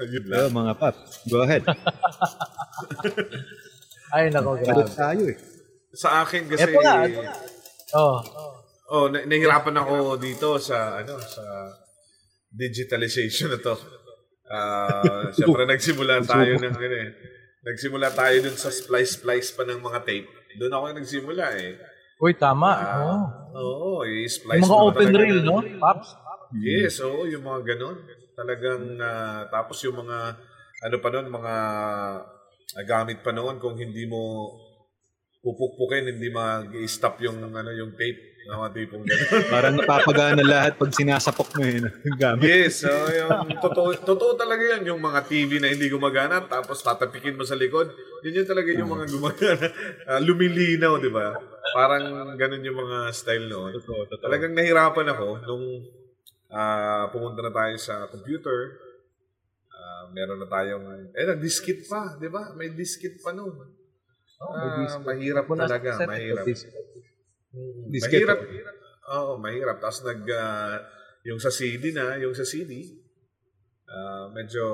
Oh, 0.00 0.08
lang. 0.08 0.50
mga 0.50 0.72
paps, 0.80 1.28
go 1.28 1.44
ahead. 1.44 1.62
Ay, 4.16 4.32
nako, 4.32 4.56
grabe. 4.56 4.88
tayo 4.96 5.22
eh. 5.28 5.36
Sa 5.92 6.24
akin 6.24 6.48
kasi 6.48 6.64
Eto 6.64 6.80
nga, 6.80 7.04
eto 7.04 7.20
Oh. 7.92 8.20
Oh, 8.88 9.06
na- 9.12 9.24
nahihirapan 9.24 9.76
ako 9.84 10.16
dito 10.16 10.56
sa 10.56 11.00
ano 11.00 11.20
sa 11.20 11.44
digitalization 12.52 13.52
na 13.52 13.60
to. 13.60 13.74
Ah, 14.48 15.28
syempre 15.36 15.68
nagsimula 15.68 16.24
tayo 16.24 16.56
ng 16.56 16.76
ano 16.76 16.96
eh. 16.96 17.10
Nagsimula 17.68 18.08
tayo 18.14 18.36
dun 18.48 18.56
sa 18.56 18.72
splice 18.72 19.20
splice 19.20 19.52
pa 19.52 19.68
ng 19.68 19.80
mga 19.82 20.00
tape. 20.06 20.28
Doon 20.56 20.72
ako 20.72 20.84
nagsimula 20.96 21.44
eh. 21.60 21.76
Uy, 22.18 22.34
tama. 22.34 22.70
Ah, 22.74 22.98
oh. 22.98 23.24
Oo, 23.54 23.90
i-splice 24.02 24.58
Yung 24.58 24.70
mga 24.70 24.86
open 24.90 25.12
reel, 25.14 25.40
no? 25.46 25.62
Pops? 25.78 26.18
Yes, 26.58 26.98
oo, 27.04 27.28
yung 27.30 27.46
mga 27.46 27.76
ganun. 27.76 28.02
Talagang, 28.34 28.98
ah, 28.98 29.46
tapos 29.46 29.78
yung 29.86 30.02
mga, 30.02 30.34
ano 30.82 30.96
pa 30.98 31.08
noon, 31.14 31.28
mga 31.30 31.54
ah, 32.74 32.84
gamit 32.86 33.22
pa 33.22 33.30
noon, 33.30 33.62
kung 33.62 33.78
hindi 33.78 34.08
mo 34.10 34.50
pupukpukin, 35.46 36.10
hindi 36.10 36.26
mag-stop 36.32 37.22
yung, 37.22 37.38
ano, 37.54 37.70
yung 37.70 37.94
tape. 37.94 38.27
Mga 38.48 38.68
tipong 38.72 39.04
ganun. 39.04 39.44
Parang 39.52 39.74
napapagana 39.76 40.40
lahat 40.40 40.80
pag 40.80 40.88
sinasapok 40.88 41.60
mo 41.60 41.68
yun. 41.68 41.84
Gamit. 42.20 42.48
yes, 42.48 42.80
so 42.80 42.88
yung 43.12 43.60
totoo, 43.60 43.92
totoo 44.00 44.32
talaga 44.40 44.64
yan, 44.64 44.88
yung 44.88 45.00
mga 45.04 45.20
TV 45.28 45.60
na 45.60 45.68
hindi 45.68 45.92
gumagana, 45.92 46.40
tapos 46.48 46.80
tatapikin 46.80 47.36
mo 47.36 47.44
sa 47.44 47.60
likod, 47.60 47.92
yun 48.24 48.40
yun 48.40 48.48
talaga 48.48 48.72
yung 48.72 48.88
mga 48.88 49.06
gumagana. 49.12 49.66
Ah, 50.08 50.20
lumilinaw, 50.24 50.96
di 50.96 51.12
ba? 51.12 51.36
Parang 51.76 52.32
ganun 52.40 52.64
yung 52.64 52.80
mga 52.80 53.12
style 53.12 53.44
noon. 53.44 53.76
Totoo, 53.76 54.08
totoo. 54.08 54.24
Talagang 54.24 54.56
nahirapan 54.56 55.12
ako 55.12 55.28
nung 55.44 55.64
ah, 56.48 57.12
pumunta 57.12 57.44
na 57.44 57.52
tayo 57.52 57.76
sa 57.76 58.08
computer. 58.08 58.80
Ah, 59.68 60.08
meron 60.08 60.40
na 60.40 60.48
tayong, 60.48 61.12
eh, 61.12 61.28
nag-diskit 61.28 61.84
pa, 61.84 62.16
di 62.16 62.32
ba? 62.32 62.56
May 62.56 62.72
diskit 62.72 63.20
pa 63.20 63.36
noon. 63.36 63.76
Ah, 64.40 64.96
mahirap 65.04 65.44
talaga, 65.44 66.08
mahirap. 66.08 66.48
Diskette. 67.88 68.28
Mahirap. 68.28 68.40
Oo, 69.08 69.32
mahirap. 69.40 69.76
Tapos 69.80 70.04
nag, 70.04 70.20
ah, 70.30 70.76
yung 71.24 71.40
sa 71.40 71.48
CD 71.48 71.92
na, 71.92 72.20
yung 72.20 72.36
sa 72.36 72.44
CD, 72.44 72.84
ah, 73.88 74.28
medyo 74.30 74.64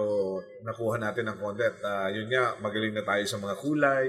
nakuha 0.63 0.99
natin 0.99 1.31
ng 1.31 1.39
konti. 1.39 1.63
At 1.63 1.79
ah, 1.83 2.09
yun 2.11 2.27
nga, 2.27 2.59
magaling 2.59 2.95
na 2.95 3.07
tayo 3.07 3.25
sa 3.25 3.39
mga 3.39 3.55
kulay. 3.59 4.09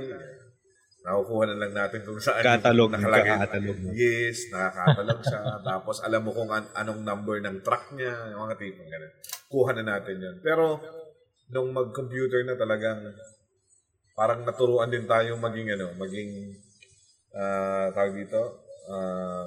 Nakukuha 1.05 1.53
na 1.53 1.59
lang 1.61 1.73
natin 1.77 2.01
kung 2.01 2.17
saan 2.17 2.41
Catalog, 2.41 2.89
nakalagay. 2.89 3.29
nagkakatalog 3.37 3.77
na. 3.77 3.89
Yes, 3.93 4.49
nakakatalog 4.49 5.21
siya. 5.21 5.41
Tapos 5.69 6.01
alam 6.01 6.25
mo 6.25 6.33
kung 6.33 6.49
an- 6.49 6.73
anong 6.73 7.05
number 7.05 7.37
ng 7.45 7.61
truck 7.61 7.93
niya, 7.93 8.33
yung 8.33 8.49
mga 8.49 8.57
tipong 8.57 8.89
ganun. 8.89 9.13
Kuha 9.45 9.69
na 9.77 9.83
natin 9.85 10.17
yun. 10.17 10.35
Pero, 10.41 10.81
nung 11.53 11.69
mag-computer 11.69 12.41
na 12.41 12.57
talagang 12.57 13.05
parang 14.17 14.41
naturuan 14.41 14.89
din 14.89 15.05
tayong 15.05 15.37
maging 15.37 15.77
ano, 15.77 15.93
maging 15.93 16.57
ah 17.37 17.93
tawag 17.93 18.15
dito, 18.17 18.64
ah, 18.89 19.45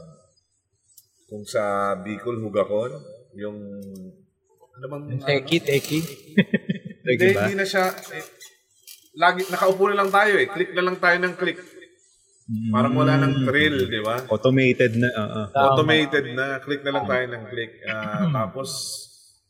kung 1.28 1.44
sa 1.44 1.94
Bicol 2.00 2.40
Hugakon, 2.40 2.92
yung 3.36 3.58
ano 4.78 4.84
bang 4.86 5.04
Teki, 5.20 5.58
teki. 5.60 5.98
Hindi, 7.08 7.32
diba? 7.32 7.40
hindi 7.48 7.56
na 7.56 7.64
siya 7.64 7.88
eh, 7.88 8.24
lagi 9.16 9.40
nakaupo 9.48 9.88
na 9.88 9.96
lang 10.04 10.12
tayo 10.12 10.36
eh. 10.36 10.44
Click 10.44 10.76
na 10.76 10.84
lang 10.84 10.96
tayo 11.00 11.16
ng 11.24 11.34
click. 11.40 11.56
Parang 12.68 12.92
wala 12.96 13.16
nang 13.16 13.48
thrill, 13.48 13.88
di 13.88 14.00
ba? 14.00 14.24
Automated 14.28 14.96
na. 14.96 15.08
oo. 15.08 15.40
Tama. 15.52 15.64
Automated 15.72 16.26
na, 16.32 16.60
click 16.60 16.80
na 16.84 16.92
lang 16.96 17.04
tayo 17.08 17.24
ng 17.32 17.44
click. 17.48 17.72
Ah, 17.88 18.28
tapos, 18.44 18.68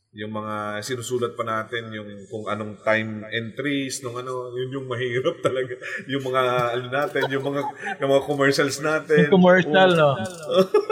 yung 0.09 0.33
mga 0.33 0.81
sinusulat 0.81 1.37
pa 1.37 1.45
natin, 1.45 1.93
yung 1.93 2.09
kung 2.25 2.49
anong 2.49 2.81
time 2.81 3.21
entries, 3.29 4.01
nung 4.01 4.17
ano, 4.17 4.49
yun 4.57 4.81
yung 4.81 4.87
mahirap 4.89 5.37
talaga. 5.45 5.77
Yung 6.09 6.25
mga, 6.25 6.41
ano 6.73 6.85
natin, 6.89 7.23
yung 7.29 7.45
mga, 7.45 7.61
yung 8.01 8.09
mga 8.09 8.23
commercials 8.25 8.77
natin. 8.81 9.29
Commercial, 9.35 9.89
no? 9.93 10.17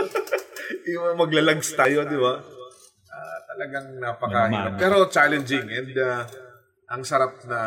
yung 0.94 1.18
maglalags 1.18 1.74
tayo, 1.74 2.06
di 2.06 2.18
ba? 2.18 2.46
Ah, 3.10 3.40
talagang 3.50 3.98
napakahirap. 3.98 4.78
Pero 4.78 5.10
challenging 5.10 5.66
and 5.66 5.98
ah, 5.98 6.30
ang 6.94 7.02
sarap 7.02 7.42
na 7.50 7.60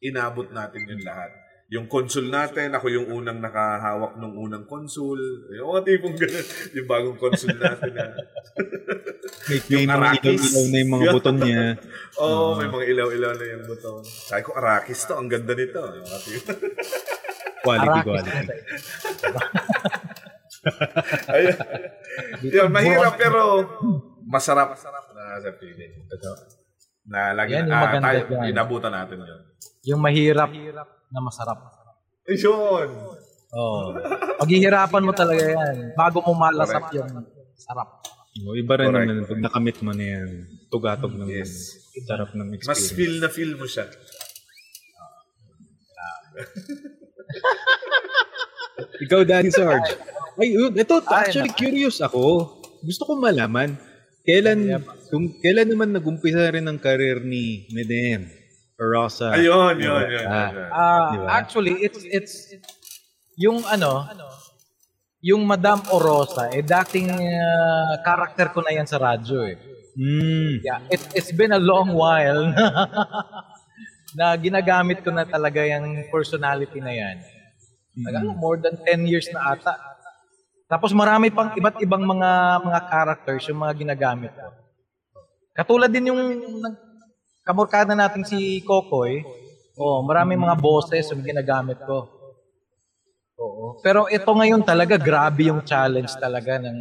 inabot 0.00 0.48
natin 0.48 0.80
yung 0.88 1.04
lahat. 1.04 1.43
Yung 1.72 1.88
console 1.88 2.28
natin, 2.28 2.76
ako 2.76 2.92
yung 2.92 3.08
unang 3.08 3.40
nakahawak 3.40 4.20
ng 4.20 4.34
unang 4.36 4.68
console. 4.68 5.48
Yung 5.56 5.72
mga 5.72 5.82
tipong 5.88 6.16
ganun, 6.16 6.46
yung 6.76 6.88
bagong 6.88 7.18
console 7.18 7.56
natin. 7.56 7.90
Na, 7.96 8.04
May, 9.48 9.58
may 9.68 9.84
mga 9.88 9.96
Arakis. 9.96 10.40
ilaw 10.40 10.64
na 10.68 10.76
yung 10.80 10.92
mga 10.92 11.06
buton 11.12 11.36
niya. 11.40 11.64
oh, 12.20 12.56
may 12.56 12.68
mga 12.68 12.84
ilaw-ilaw 12.92 13.32
na 13.36 13.46
yung 13.48 13.64
buton. 13.64 14.00
Sabi 14.04 14.40
ko, 14.44 14.50
Arakis 14.56 15.04
to, 15.08 15.16
ang 15.16 15.28
ganda 15.28 15.52
nito. 15.56 15.80
Yung 15.80 16.08
Quality, 17.64 17.98
quality. 18.04 18.28
na 18.28 18.44
Ayun. 21.32 21.56
Yun, 22.44 22.68
mahirap 22.72 23.16
pero 23.16 23.40
masarap 24.28 24.76
na 25.16 25.40
sa 25.40 25.50
feeling. 25.56 25.92
Na 27.04 27.32
lagi 27.36 27.56
Yan 27.56 27.68
yung 27.68 27.76
ah, 27.76 28.00
tayo, 28.00 28.20
inabutan 28.48 28.92
natin 28.92 29.24
yun. 29.24 29.42
Yung 29.84 30.00
mahirap 30.00 30.48
na 31.12 31.20
masarap. 31.20 31.60
Ayun! 32.24 32.88
Oh. 33.54 33.94
Paghihirapan 34.40 35.04
mo 35.04 35.12
talaga 35.14 35.44
yan. 35.44 35.92
Bago 35.94 36.18
mo 36.24 36.32
malasap 36.34 36.90
yung 36.96 37.06
sarap. 37.54 38.02
No, 38.34 38.50
iba 38.58 38.74
rin 38.74 38.90
Correct. 38.90 39.06
naman, 39.06 39.30
pag 39.30 39.46
nakamit 39.46 39.78
mo 39.78 39.94
na 39.94 40.02
yan, 40.02 40.50
tugatog 40.66 41.14
ng 41.14 41.30
Yes. 41.30 41.70
sarap 42.02 42.34
ng 42.34 42.50
Mas 42.50 42.58
experience. 42.58 42.90
feel 42.98 43.22
na 43.22 43.30
feel 43.30 43.54
mo 43.54 43.62
siya. 43.62 43.86
Ikaw, 49.06 49.22
Danny 49.22 49.54
Sarge. 49.54 49.94
Ay, 50.34 50.50
yun, 50.50 50.74
ito, 50.74 50.98
Ay, 51.06 51.30
actually 51.30 51.54
curious 51.54 52.02
ako. 52.02 52.50
Gusto 52.82 53.06
ko 53.06 53.14
malaman, 53.14 53.78
kailan, 54.26 54.82
kung, 55.14 55.30
kailan 55.38 55.70
naman 55.70 55.94
nagumpisa 55.94 56.50
rin 56.50 56.66
ang 56.66 56.82
karir 56.82 57.22
ni 57.22 57.70
Medem 57.70 58.26
Rosa? 58.74 59.38
Ayun, 59.38 59.78
yun, 59.78 60.02
yun. 60.10 60.26
Ah. 60.26 60.48
yun. 60.50 60.68
Ah, 60.74 61.08
Di 61.14 61.16
ba? 61.22 61.26
actually, 61.38 61.74
it's 61.78 62.02
it's 62.10 62.34
yung 63.38 63.62
ano, 63.70 64.06
yung 65.22 65.46
Madam 65.46 65.80
Orosa, 65.94 66.50
eh 66.50 66.62
dating 66.62 67.10
ah, 67.14 68.02
character 68.02 68.50
ko 68.50 68.60
na 68.66 68.74
yan 68.74 68.86
sa 68.86 68.98
radyo 68.98 69.38
eh. 69.46 69.56
Hmm. 69.94 70.58
Yeah, 70.58 70.82
it, 70.90 71.02
it's 71.14 71.30
been 71.30 71.54
a 71.54 71.62
long 71.62 71.94
while 71.94 72.50
na 74.18 74.34
ginagamit 74.34 75.06
ko 75.06 75.14
na 75.14 75.22
talaga 75.22 75.62
yung 75.62 76.10
personality 76.10 76.82
na 76.82 76.90
yan. 76.90 77.16
Tagal, 77.94 78.26
more 78.34 78.58
than 78.58 78.74
10 78.82 79.06
years 79.06 79.30
na 79.30 79.54
ata. 79.54 79.78
Tapos 80.66 80.90
marami 80.90 81.30
pang 81.30 81.54
iba't 81.54 81.78
ibang 81.78 82.02
mga 82.02 82.30
mga 82.66 82.80
characters 82.90 83.46
yung 83.46 83.62
mga 83.62 83.74
ginagamit 83.86 84.34
ko. 84.34 84.50
Katulad 85.54 85.94
din 85.94 86.10
yung 86.10 86.22
kamorkada 87.44 87.92
natin 87.92 88.24
si 88.24 88.64
Kokoy. 88.64 89.22
Oh, 89.76 90.00
maraming 90.02 90.40
mga 90.40 90.56
boses 90.56 91.04
yung 91.12 91.22
ginagamit 91.22 91.78
ko. 91.84 92.08
Oo. 93.38 93.64
Pero 93.84 94.06
ito 94.08 94.30
ngayon 94.30 94.62
talaga 94.62 94.94
grabe 94.96 95.50
yung 95.50 95.60
challenge 95.66 96.14
talaga 96.16 96.56
ng 96.62 96.78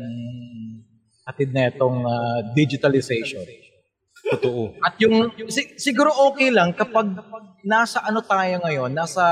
atid 1.25 1.49
na 1.51 1.67
itong 1.67 1.97
ah, 2.05 2.39
digitalization. 2.53 3.43
Totoo. 4.23 4.79
At 4.79 4.95
yung 5.03 5.35
si- 5.51 5.75
siguro 5.75 6.13
okay 6.31 6.47
lang 6.47 6.71
kapag 6.71 7.11
nasa 7.65 7.99
ano 8.07 8.23
tayo 8.23 8.63
ngayon, 8.63 8.91
nasa 8.95 9.25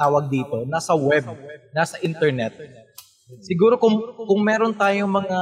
tawag 0.00 0.32
dito, 0.32 0.64
nasa 0.64 0.96
web, 0.96 1.28
nasa 1.76 2.00
internet. 2.00 2.56
Siguro 3.44 3.76
kung 3.76 4.00
kung 4.24 4.40
meron 4.40 4.72
tayong 4.72 5.12
mga 5.12 5.38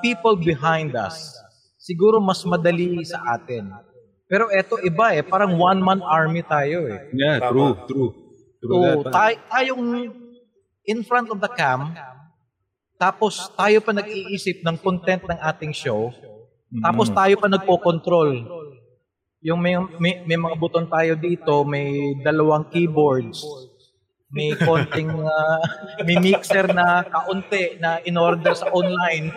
people 0.00 0.40
behind 0.40 0.96
us, 0.96 1.36
siguro 1.76 2.16
mas 2.16 2.40
madali 2.48 3.04
sa 3.04 3.20
atin. 3.36 3.68
Pero 4.28 4.52
eto 4.52 4.76
iba 4.84 5.16
eh, 5.16 5.24
parang 5.24 5.56
one 5.56 5.80
man 5.80 6.04
army 6.04 6.44
tayo 6.44 6.84
eh. 6.84 7.08
Yeah, 7.16 7.40
Tama. 7.40 7.50
true, 7.50 7.72
true. 7.88 8.10
True 8.60 8.72
So, 8.76 8.76
that, 8.84 8.96
tay- 9.08 9.42
tayong 9.48 10.12
in 10.84 11.00
front 11.00 11.32
of 11.32 11.40
the 11.40 11.48
cam, 11.48 11.96
tapos 13.00 13.48
tayo 13.56 13.80
pa 13.80 13.96
nag-iisip 13.96 14.60
ng 14.60 14.76
content 14.84 15.24
ng 15.24 15.38
ating 15.40 15.72
show, 15.72 16.12
tapos 16.84 17.08
tayo 17.08 17.40
pa 17.40 17.48
nagpo-control. 17.48 18.44
Yung 19.40 19.62
may, 19.62 19.78
may, 20.02 20.26
may 20.26 20.36
mga 20.36 20.56
buton 20.58 20.90
tayo 20.90 21.14
dito, 21.14 21.62
may 21.62 22.18
dalawang 22.20 22.68
keyboards, 22.68 23.46
may 24.28 24.52
konting, 24.58 25.08
ah, 25.24 25.62
may 26.06 26.18
mixer 26.20 26.68
na 26.68 27.06
kaunti 27.06 27.80
na 27.80 28.02
in-order 28.04 28.52
sa 28.52 28.68
online. 28.68 29.32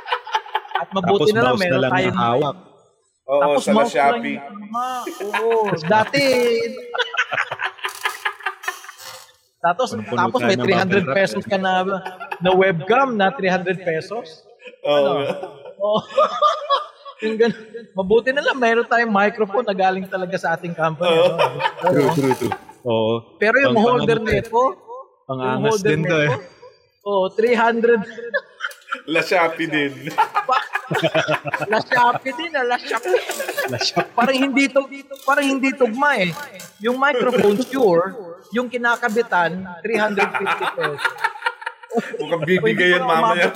At 0.82 0.90
mabuti 0.94 1.30
Tapos 1.30 1.34
na 1.34 1.42
lang, 1.42 1.56
na 1.56 1.62
meron 1.62 1.80
lang 1.80 1.92
tayong 1.96 2.18
na 2.18 2.26
hawak. 2.28 2.56
Oo, 3.32 3.40
tapos 3.40 3.64
sa 3.64 3.72
mouse 3.72 3.92
Shopee. 3.96 4.36
tama. 4.36 4.86
Oo. 5.40 5.72
Dati, 5.88 6.24
tapos, 9.62 9.94
tapos 9.94 10.40
may 10.42 10.58
ng 10.58 10.66
300 10.66 11.06
bubble 11.06 11.14
pesos 11.14 11.42
ka 11.46 11.54
na, 11.56 11.86
na 12.42 12.50
webcam 12.50 13.14
na 13.14 13.30
300 13.30 13.78
pesos. 13.80 14.42
Oo. 14.82 15.22
Oh. 15.78 16.02
yung 17.22 17.38
ganun. 17.38 17.62
Mabuti 17.94 18.34
na 18.34 18.42
lang, 18.42 18.58
mayroon 18.58 18.84
tayong 18.90 19.14
microphone 19.14 19.62
na 19.62 19.74
galing 19.74 20.04
talaga 20.10 20.34
sa 20.34 20.58
ating 20.58 20.74
company. 20.74 21.14
no? 21.14 21.38
True, 21.78 22.10
true, 22.10 22.34
true. 22.36 22.54
Oo. 22.82 23.38
Pero 23.38 23.62
yung 23.62 23.78
Pang- 23.78 23.86
holder 23.86 24.18
pang- 24.18 24.28
nito, 24.28 24.60
Pangangas 25.22 25.78
din 25.86 26.02
to 26.02 26.16
eh. 26.18 26.30
oh, 27.06 27.30
300 27.30 28.02
La 29.06 29.22
Shopee 29.22 29.70
din. 29.70 29.94
Shopee 31.82 32.32
din, 32.36 32.52
ah, 32.56 32.64
La 32.66 32.76
Shopee. 32.78 33.18
parang 34.16 34.36
hindi 34.36 34.68
to 34.68 34.80
parang 35.24 35.46
hindi 35.46 35.70
tugma 35.72 36.18
eh. 36.20 36.30
Yung 36.82 36.96
microphone 36.98 37.58
sure, 37.64 38.38
yung 38.52 38.68
kinakabitan 38.68 39.64
350 39.84 40.76
pesos. 40.76 41.00
Mukhang 42.18 42.44
bibigay 42.48 42.96
yan 42.96 43.04
mamaya. 43.04 43.52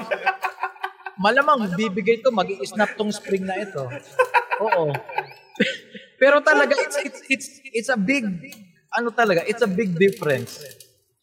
Malamang 1.16 1.72
bibigay 1.72 2.20
to, 2.20 2.28
mag-i-snap 2.28 2.92
tong 2.92 3.08
spring 3.08 3.48
na 3.48 3.56
ito. 3.56 3.88
Oo. 4.60 4.92
Pero 6.20 6.40
talaga 6.44 6.76
it's 6.76 6.96
it's 7.00 7.20
it's 7.28 7.48
it's 7.72 7.90
a 7.92 7.96
big 7.96 8.24
ano 8.92 9.12
talaga, 9.12 9.44
it's 9.44 9.64
a 9.64 9.68
big 9.68 9.96
difference. 9.96 10.60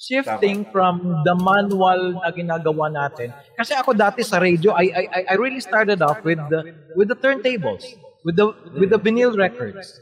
Shifting 0.04 0.68
from 0.68 1.00
the 1.24 1.32
manual 1.40 2.20
na 2.20 2.28
ginagawa 2.30 2.92
natin. 2.92 3.32
Kasi 3.56 3.72
ako 3.72 3.96
dati 3.96 4.20
sa 4.20 4.36
radio, 4.36 4.76
I 4.76 4.92
I 4.92 5.04
I- 5.08 5.28
I 5.32 5.36
really 5.40 5.64
started 5.64 6.04
off 6.04 6.20
with 6.22 6.44
the 6.52 6.60
with 6.94 7.08
the 7.08 7.16
turntables, 7.16 7.88
with 8.22 8.36
the 8.36 8.52
with 8.76 8.92
the 8.92 9.00
vinyl 9.00 9.32
records. 9.32 9.96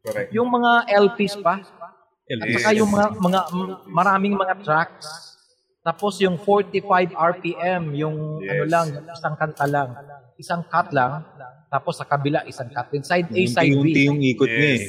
Correct. 0.00 0.32
Yung 0.32 0.48
mga 0.48 0.72
LPs 0.88 1.36
pa, 1.38 1.60
at 1.60 2.48
saka 2.56 2.72
yung 2.72 2.88
mga, 2.88 3.06
mga 3.18 3.40
maraming 3.84 4.32
mga 4.32 4.54
tracks. 4.64 5.36
Tapos 5.80 6.20
yung 6.20 6.36
45 6.36 7.12
RPM, 7.12 7.96
yung 7.96 8.16
ano 8.40 8.64
Yes. 8.64 8.68
lang, 8.68 8.86
isang 9.08 9.34
kanta 9.36 9.66
lang. 9.66 9.88
Isang 10.36 10.62
cut 10.64 10.88
lang. 10.92 11.24
Tapos 11.68 11.96
sa 11.96 12.04
kabila, 12.04 12.44
isang 12.44 12.68
cut 12.68 12.88
din. 12.88 13.00
Side 13.00 13.28
A, 13.28 13.40
side 13.44 13.72
Unti-unti 13.72 13.92
B. 13.92 14.08
yung 14.08 14.20
ikot 14.22 14.48
niya 14.48 14.72
eh. 14.76 14.84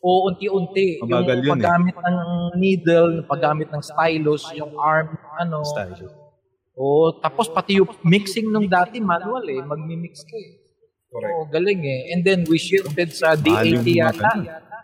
O 0.00 0.32
unti-unti. 0.32 1.04
Mabagal 1.04 1.44
yung 1.44 1.44
yun 1.44 1.44
eh. 1.44 1.52
paggamit 1.52 1.96
ng 2.00 2.18
needle, 2.56 3.12
paggamit 3.28 3.68
ng 3.68 3.82
stylus, 3.84 4.48
yung 4.56 4.72
arm, 4.80 5.12
ano. 5.36 5.60
Style. 5.60 6.08
O 6.72 7.12
tapos 7.20 7.52
pati 7.52 7.76
yung 7.76 7.92
mixing 8.00 8.48
nung 8.48 8.64
dati, 8.64 8.96
manual 8.96 9.44
eh. 9.44 9.60
Magmi-mix 9.60 10.24
ka 10.24 10.36
eh. 10.40 10.60
Correct. 11.10 11.34
Oo, 11.36 11.42
galing 11.50 11.82
eh. 11.84 12.00
And 12.16 12.24
then 12.24 12.46
we 12.48 12.56
shifted 12.56 13.12
sa 13.12 13.34
Mahal 13.34 13.66
yung 13.66 13.84
D80 13.84 13.92
mga 13.92 14.00
yata. 14.46 14.78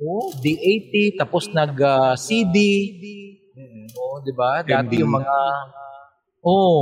Oo, 0.00 0.32
D80, 0.38 1.20
tapos 1.20 1.48
nag-CD. 1.52 2.56
Oo, 3.96 4.14
di 4.24 4.32
ba? 4.32 4.64
Dati 4.64 5.00
yung 5.00 5.12
mga... 5.12 5.36
Oo. 6.44 6.80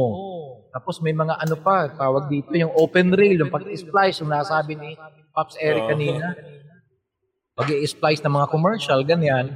Tapos 0.70 1.00
may 1.02 1.16
mga 1.16 1.34
ano 1.34 1.56
pa, 1.58 1.90
tawag 1.90 2.30
dito, 2.30 2.52
yung 2.54 2.70
open 2.78 3.10
rail, 3.10 3.40
yung 3.42 3.50
pag-splice, 3.50 4.22
yung 4.22 4.30
nasabi 4.30 4.78
ni 4.78 4.94
Pops 5.34 5.58
Eric 5.58 5.88
Oo. 5.88 5.98
Kanina. 7.58 7.74
Pag-i-splice 7.74 8.22
ng 8.22 8.34
mga 8.38 8.46
commercial, 8.48 9.00
ganyan. 9.02 9.46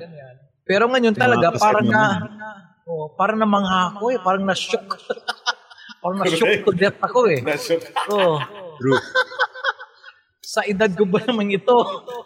Pero 0.67 0.91
ngayon 0.91 1.15
talaga, 1.15 1.55
parang 1.55 1.87
na... 1.87 2.03
Oh, 2.83 3.15
parang 3.15 3.39
namangha 3.39 3.95
ako 3.95 4.11
eh, 4.11 4.19
parang 4.19 4.43
na-shock. 4.43 4.99
parang 6.03 6.19
na-shock 6.19 6.51
to 6.67 6.75
death 6.75 6.99
ako 6.99 7.31
eh. 7.31 7.39
Nashook. 7.39 7.83
Oh, 8.11 8.43
True. 8.83 8.99
sa 10.43 10.61
edad 10.69 10.91
ko 10.93 11.09
ba 11.09 11.23
naman 11.25 11.49
ito? 11.49 11.73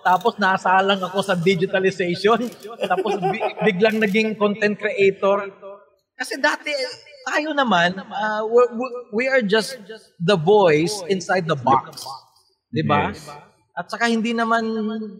Tapos 0.03 0.35
nasalang 0.35 0.99
ako 0.99 1.23
sa 1.23 1.39
digitalization. 1.39 2.43
Tapos 2.83 3.23
bi- 3.23 3.55
biglang 3.63 4.03
naging 4.03 4.35
content 4.35 4.75
creator. 4.75 5.47
Kasi 6.17 6.41
dati, 6.41 6.73
tayo 7.29 7.55
naman, 7.55 7.95
uh, 8.01 8.43
we're- 8.49 8.73
we- 9.13 9.31
are 9.31 9.45
just 9.45 9.79
the 10.19 10.35
voice 10.35 11.07
inside 11.07 11.47
the 11.47 11.55
box. 11.55 12.03
Di 12.73 12.83
ba? 12.83 13.13
Yes. 13.15 13.31
At 13.77 13.93
saka 13.93 14.09
hindi 14.09 14.33
naman 14.33 14.65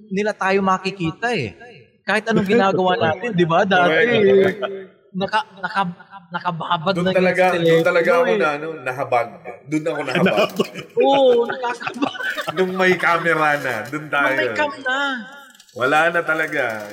nila 0.09 0.33
tayo 0.33 0.65
makikita 0.65 1.29
eh. 1.37 1.53
Kahit 2.09 2.25
anong 2.33 2.49
ginagawa 2.49 2.97
natin, 3.13 3.37
di 3.37 3.45
ba? 3.45 3.69
Dati, 3.69 4.17
naka, 5.13 5.45
naka, 5.61 5.83
nakababad 6.33 6.93
Doon 6.97 7.05
na 7.07 7.13
yung 7.13 7.21
talaga, 7.21 7.45
doon 7.55 7.85
talaga 7.87 8.11
ako 8.17 8.25
eh. 8.33 8.39
na, 8.41 8.49
ano, 8.57 8.67
nahabag. 8.81 9.29
Doon 9.69 9.85
ako 9.85 10.01
nahabag. 10.03 10.51
Oo, 11.05 11.45
nakakabag. 11.45 12.17
Nung 12.57 12.73
may 12.75 12.93
camera 12.97 13.51
na, 13.61 13.75
doon 13.93 14.07
tayo. 14.09 14.35
May 14.35 14.51
cam 14.57 14.73
na. 14.81 14.99
Wala 15.77 15.99
na 16.09 16.21
talaga. 16.25 16.89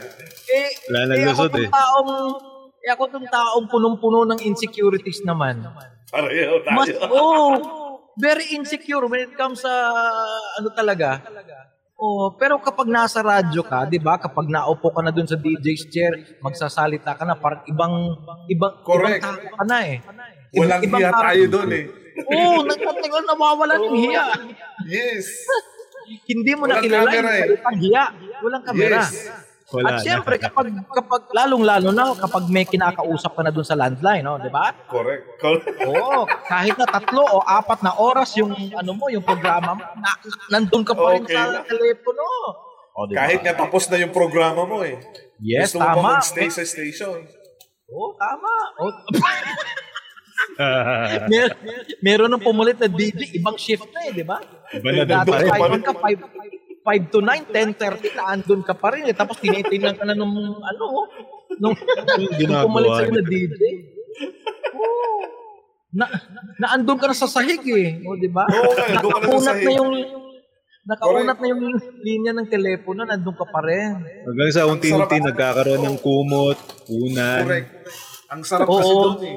Eh, 0.51 0.69
Wala 0.91 0.99
nang 1.07 1.15
eh 1.15 1.23
ako 1.23 1.31
lusot 1.47 1.53
eh. 1.63 1.69
taong, 1.71 2.09
eh 2.83 2.89
ako 2.91 3.03
tong 3.07 3.27
taong 3.31 3.65
punong-puno 3.71 4.27
ng 4.27 4.39
insecurities 4.43 5.23
naman. 5.23 5.63
Pareho 6.11 6.59
tayo. 6.67 6.75
Mas, 6.75 6.89
oh, 7.07 7.51
very 8.19 8.53
insecure 8.53 9.07
when 9.07 9.25
it 9.25 9.33
comes 9.33 9.63
sa, 9.63 9.71
ano 10.59 10.69
talaga. 10.75 11.23
Oh, 11.93 12.33
pero 12.35 12.57
kapag 12.59 12.89
nasa 12.89 13.21
radyo 13.21 13.61
ka, 13.63 13.85
'di 13.85 14.01
ba? 14.01 14.17
Kapag 14.17 14.49
naupo 14.49 14.91
ka 14.91 14.99
na 15.05 15.13
dun 15.13 15.29
sa 15.29 15.37
DJ's 15.37 15.87
chair, 15.87 16.11
magsasalita 16.41 17.15
ka 17.15 17.23
na 17.23 17.37
parang 17.37 17.63
ibang 17.69 17.93
ibang 18.49 18.73
Correct. 18.81 19.23
ibang 19.23 19.39
tao 19.39 19.55
ka 19.55 19.63
na 19.63 19.77
eh. 19.87 19.97
Walang 20.53 20.81
Ibang 20.85 21.01
hiya 21.01 21.11
tayo 21.17 21.43
doon 21.49 21.69
eh. 21.73 21.85
Oo, 22.29 22.37
oh, 22.37 22.57
nagtatingin 22.61 23.25
nawawala 23.25 23.73
ng 23.81 23.97
hiya. 23.97 24.25
Yes. 24.89 25.47
hindi 26.27 26.51
mo 26.59 26.67
na 26.67 26.77
Walang 26.77 26.83
kilala 26.83 27.09
camera 27.09 27.31
yung 27.39 27.55
eh. 27.55 27.77
hiya. 27.79 28.03
Walang 28.43 28.63
kamera. 28.67 28.99
Yes. 28.99 29.52
Wala 29.73 29.97
At 29.97 30.05
siyempre, 30.05 30.37
kapag, 30.37 30.69
kapag 30.69 31.33
lalong-lalo 31.33 31.89
na 31.89 32.13
kapag 32.13 32.45
may 32.45 32.61
kinakausap 32.61 33.33
ka 33.33 33.41
na 33.41 33.49
dun 33.49 33.65
sa 33.65 33.73
landline, 33.73 34.21
no, 34.21 34.37
di 34.37 34.53
ba? 34.53 34.69
Correct. 34.85 35.41
Correct. 35.41 35.65
Oo, 35.89 36.29
kahit 36.45 36.77
na 36.77 36.85
tatlo 36.85 37.25
o 37.25 37.41
apat 37.41 37.81
na 37.81 37.97
oras 37.97 38.37
yung 38.37 38.53
ano 38.53 38.91
mo, 38.93 39.09
yung 39.09 39.25
programa 39.25 39.73
mo, 39.73 39.81
na, 39.97 40.13
nandun 40.53 40.85
ka 40.85 40.93
pa 40.93 41.17
rin 41.17 41.25
Okay 41.25 41.33
sa 41.33 41.65
telepono. 41.65 42.21
O, 42.93 43.09
di 43.09 43.17
ba? 43.17 43.25
Kahit 43.25 43.41
nga 43.41 43.53
tapos 43.57 43.89
na 43.89 43.97
yung 43.97 44.13
programa 44.13 44.61
mo 44.61 44.85
eh. 44.85 45.01
Yes, 45.41 45.73
Gusto 45.73 45.81
mo 45.81 45.89
pa 45.89 45.97
tama. 45.97 46.09
mag-stay 46.21 46.49
sa 46.53 46.61
station. 46.61 47.25
Oo, 47.89 48.13
tama. 48.13 48.53
O, 48.77 48.93
mer 51.33 51.49
meron 52.05 52.29
nang 52.29 52.43
pumulit 52.45 52.77
na 52.77 52.85
DJ, 52.85 53.41
ibang 53.41 53.57
shift 53.57 53.89
na 53.89 54.05
eh, 54.05 54.13
di 54.13 54.21
ba? 54.21 54.37
Iba 54.69 54.89
na 54.93 55.03
Dati 55.07 55.33
doon 55.33 55.81
ka 55.81 55.93
5 55.97 56.52
5 56.83 57.13
to 57.15 57.19
9, 57.23 57.47
10, 57.47 57.79
30 57.79 58.17
na 58.19 58.23
andun 58.35 58.61
ka 58.61 58.75
pa 58.75 58.91
rin. 58.91 59.07
Eh. 59.07 59.15
Tapos 59.15 59.39
tinitingnan 59.39 59.95
ka 59.95 60.03
na 60.03 60.13
nung 60.13 60.35
ano, 60.59 60.83
nung, 61.57 61.75
nung 61.75 62.33
ginagawa 62.35 62.67
pumulit 62.67 62.91
sa'yo 62.91 63.11
na 63.15 63.23
DJ. 63.23 63.61
Oo. 64.75 65.17
Na, 65.93 66.05
na 66.59 66.67
andun 66.75 66.99
ka 66.99 67.07
na 67.07 67.15
sa 67.15 67.29
sahig 67.31 67.63
eh. 67.71 68.03
O, 68.03 68.19
di 68.19 68.27
ba? 68.27 68.43
Oo 68.45 68.71
andun 68.75 69.11
ka 69.15 69.19
na 69.19 69.27
sa 69.27 69.31
Nakaunat 69.31 69.47
sahig. 69.47 69.65
na 69.65 69.71
yung 69.79 69.91
nakaunat 70.83 71.37
na 71.39 71.47
yung 71.47 71.63
linya 72.03 72.31
ng 72.35 72.47
telepono, 72.51 73.07
nandun 73.07 73.35
ka 73.39 73.47
pa 73.47 73.63
rin. 73.63 74.03
Hanggang 74.27 74.51
sa 74.51 74.67
unti-unti 74.67 75.17
nagkakaroon 75.23 75.79
ng 75.79 75.97
kumot, 76.03 76.59
unan. 76.91 77.47
Correct. 77.47 77.69
Ang 78.27 78.41
sarap 78.43 78.67
Oo. 78.67 78.75
kasi 78.75 78.91
doon 78.91 79.19
eh. 79.23 79.35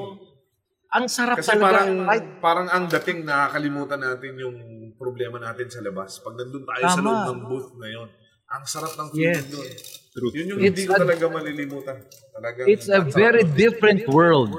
Ang 0.87 1.05
sarap 1.07 1.35
Kasi 1.35 1.51
talaga. 1.51 1.65
parang 1.67 1.89
Kahit 2.01 2.25
parang 2.39 2.67
ang 2.67 2.83
dating 2.87 3.27
nakakalimutan 3.27 3.99
natin 3.99 4.33
yung 4.37 4.57
problema 4.95 5.37
natin 5.37 5.67
sa 5.67 5.83
labas. 5.83 6.19
Pag 6.19 6.39
nandun 6.39 6.63
tayo 6.63 6.83
sa 6.83 6.95
Tama. 6.95 7.03
loob 7.03 7.21
ng 7.27 7.39
booth 7.45 7.71
na 7.75 7.87
yun, 7.87 8.07
ang 8.47 8.63
sarap 8.63 8.95
ng 8.95 9.07
feeling 9.11 9.35
Yes. 9.37 9.51
doon. 9.51 9.69
True. 10.09 10.31
Yun 10.33 10.45
yung 10.47 10.59
It's 10.59 10.67
hindi 10.71 10.83
ko 10.87 10.93
a- 10.95 11.01
talaga 11.03 11.25
malilimutan. 11.27 11.97
Talagang, 12.31 12.65
it's 12.65 12.87
a 12.87 13.01
very 13.03 13.43
different 13.45 14.07
world. 14.07 14.49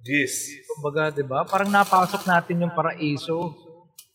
Yes. 0.00 0.48
Kumbaga, 0.66 1.12
'di 1.12 1.22
ba? 1.22 1.44
Parang 1.44 1.68
napasok 1.68 2.24
natin 2.24 2.64
yung 2.64 2.72
paraiso 2.72 3.52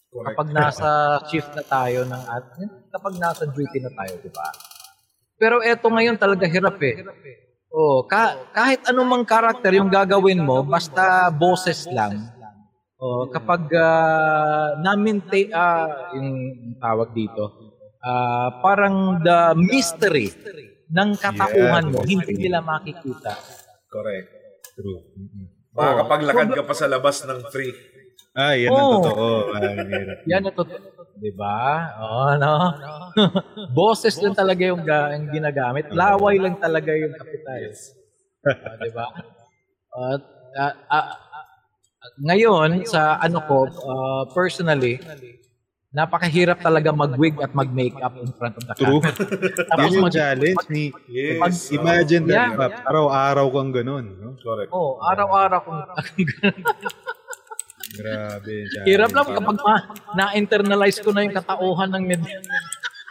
Correct. 0.10 0.26
kapag 0.34 0.50
nasa 0.50 0.90
shift 1.24 1.54
na 1.54 1.62
tayo 1.62 2.02
ng 2.04 2.24
at 2.26 2.44
kapag 2.90 3.14
nasa 3.16 3.46
duty 3.46 3.78
na 3.78 3.94
tayo, 3.94 4.18
'di 4.18 4.32
ba? 4.34 4.48
Pero 5.36 5.62
eto 5.62 5.86
ngayon 5.88 6.18
talaga 6.18 6.50
hirap 6.50 6.82
eh. 6.82 6.98
Oh, 7.74 8.06
ka, 8.06 8.54
kahit 8.54 8.86
anumang 8.86 9.26
karakter 9.26 9.74
yung 9.74 9.90
gagawin 9.90 10.46
mo, 10.46 10.62
basta 10.62 11.34
boses 11.34 11.90
lang. 11.90 12.30
Oh, 13.02 13.26
kapag 13.34 13.66
uh, 13.74 14.78
namintain 14.78 15.50
ah, 15.50 16.14
yung 16.14 16.30
tawag 16.78 17.18
dito, 17.18 17.74
ah, 17.98 18.62
parang 18.62 19.18
the 19.26 19.58
mystery 19.58 20.30
ng 20.86 21.18
katauhan 21.18 21.90
mo, 21.90 22.06
hindi 22.06 22.46
nila 22.46 22.62
makikita. 22.62 23.42
Correct. 23.90 24.30
True. 24.78 25.02
Makakapaglakad 25.74 26.48
ka 26.54 26.64
pa 26.70 26.76
sa 26.78 26.86
labas 26.86 27.26
ng 27.26 27.42
free. 27.50 27.74
Ah, 28.38 28.54
yan 28.54 28.70
ang 28.70 28.86
Oo. 28.86 28.94
totoo. 29.02 29.30
Ah, 29.50 29.62
ang 29.66 29.90
hirap. 29.90 30.18
'Di 31.18 31.32
ba? 31.38 31.94
Oh, 32.00 32.32
no. 32.38 32.54
Boses 33.78 34.18
lang 34.22 34.34
talaga 34.34 34.64
yung, 34.66 34.82
ga, 34.82 35.14
yung 35.18 35.30
ginagamit. 35.30 35.86
Laway 35.94 36.42
lang 36.42 36.58
talaga 36.58 36.92
yung 36.98 37.14
kapital. 37.14 37.62
Ah, 38.44 38.76
'Di 38.78 38.92
ba? 38.92 39.06
At 39.94 40.22
ah, 40.58 40.74
ah, 40.90 41.08
ngayon 42.20 42.84
sa 42.86 43.18
ano 43.18 43.40
ko 43.46 43.58
ah, 43.70 44.24
personally 44.34 45.00
napakahirap 45.94 46.58
talaga 46.58 46.90
mag-wig 46.90 47.38
at 47.38 47.54
mag-makeup 47.54 48.18
in 48.18 48.34
front 48.34 48.58
of 48.58 48.66
the 48.66 48.74
True. 48.74 48.98
camera. 48.98 49.14
Tapos 49.70 49.86
Yun 49.86 49.94
yung 49.94 50.06
mag- 50.10 50.18
challenge 50.18 50.64
ni 50.74 50.84
Yes. 51.06 51.70
Imagine 51.70 52.24
that, 52.26 52.50
Yeah. 52.50 52.58
Pap, 52.58 52.74
araw-araw 52.90 53.46
kang 53.54 53.70
ganun. 53.70 54.06
No? 54.18 54.34
Correct. 54.42 54.74
Oh, 54.74 54.98
araw-araw 54.98 55.60
kung 55.62 55.78
Grabe 57.94 58.54
challenge. 58.66 58.88
hirap 58.90 59.10
lang 59.12 59.28
kapag 59.30 59.58
ma- 59.60 59.86
na-internalize 60.14 60.98
ko 61.00 61.14
na 61.14 61.22
yung 61.22 61.34
katauhan 61.34 61.90
ng 61.92 62.04
media. 62.04 62.38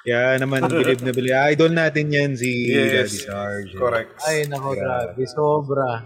Kaya 0.02 0.34
naman, 0.36 0.66
bilib 0.66 0.98
na 1.00 1.12
bilib. 1.12 1.30
Idol 1.52 1.70
natin 1.70 2.10
yan 2.10 2.30
si 2.34 2.66
Daddy 2.66 3.06
Yes. 3.06 3.22
Sarge. 3.22 3.70
Correct. 3.72 4.18
Ay, 4.26 4.50
nako, 4.50 4.74
grabe. 4.74 5.22
Sobra. 5.24 6.02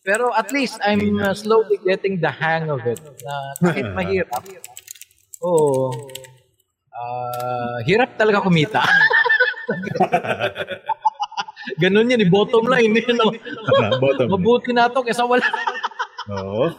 Pero 0.00 0.32
at 0.32 0.48
least 0.48 0.80
I'm 0.80 1.18
uh, 1.18 1.36
slowly 1.36 1.76
getting 1.82 2.16
the 2.16 2.32
hang 2.32 2.72
of 2.72 2.80
it. 2.82 2.96
Na 3.20 3.34
kahit 3.60 3.92
mahirap. 3.92 4.40
Oo. 5.42 5.92
Ah, 6.88 7.84
hirap 7.84 8.16
talaga 8.16 8.40
kumita. 8.40 8.80
Ganun 11.76 12.08
yan, 12.08 12.22
eh, 12.22 12.30
bottom 12.30 12.64
line. 12.64 12.94
Yun, 12.94 13.16
no? 13.18 13.34
Bottom. 14.02 14.30
Mabuti 14.30 14.70
na 14.70 14.88
to 14.88 15.02
kaysa 15.02 15.26
wala. 15.26 15.44
Oo. 16.26 16.74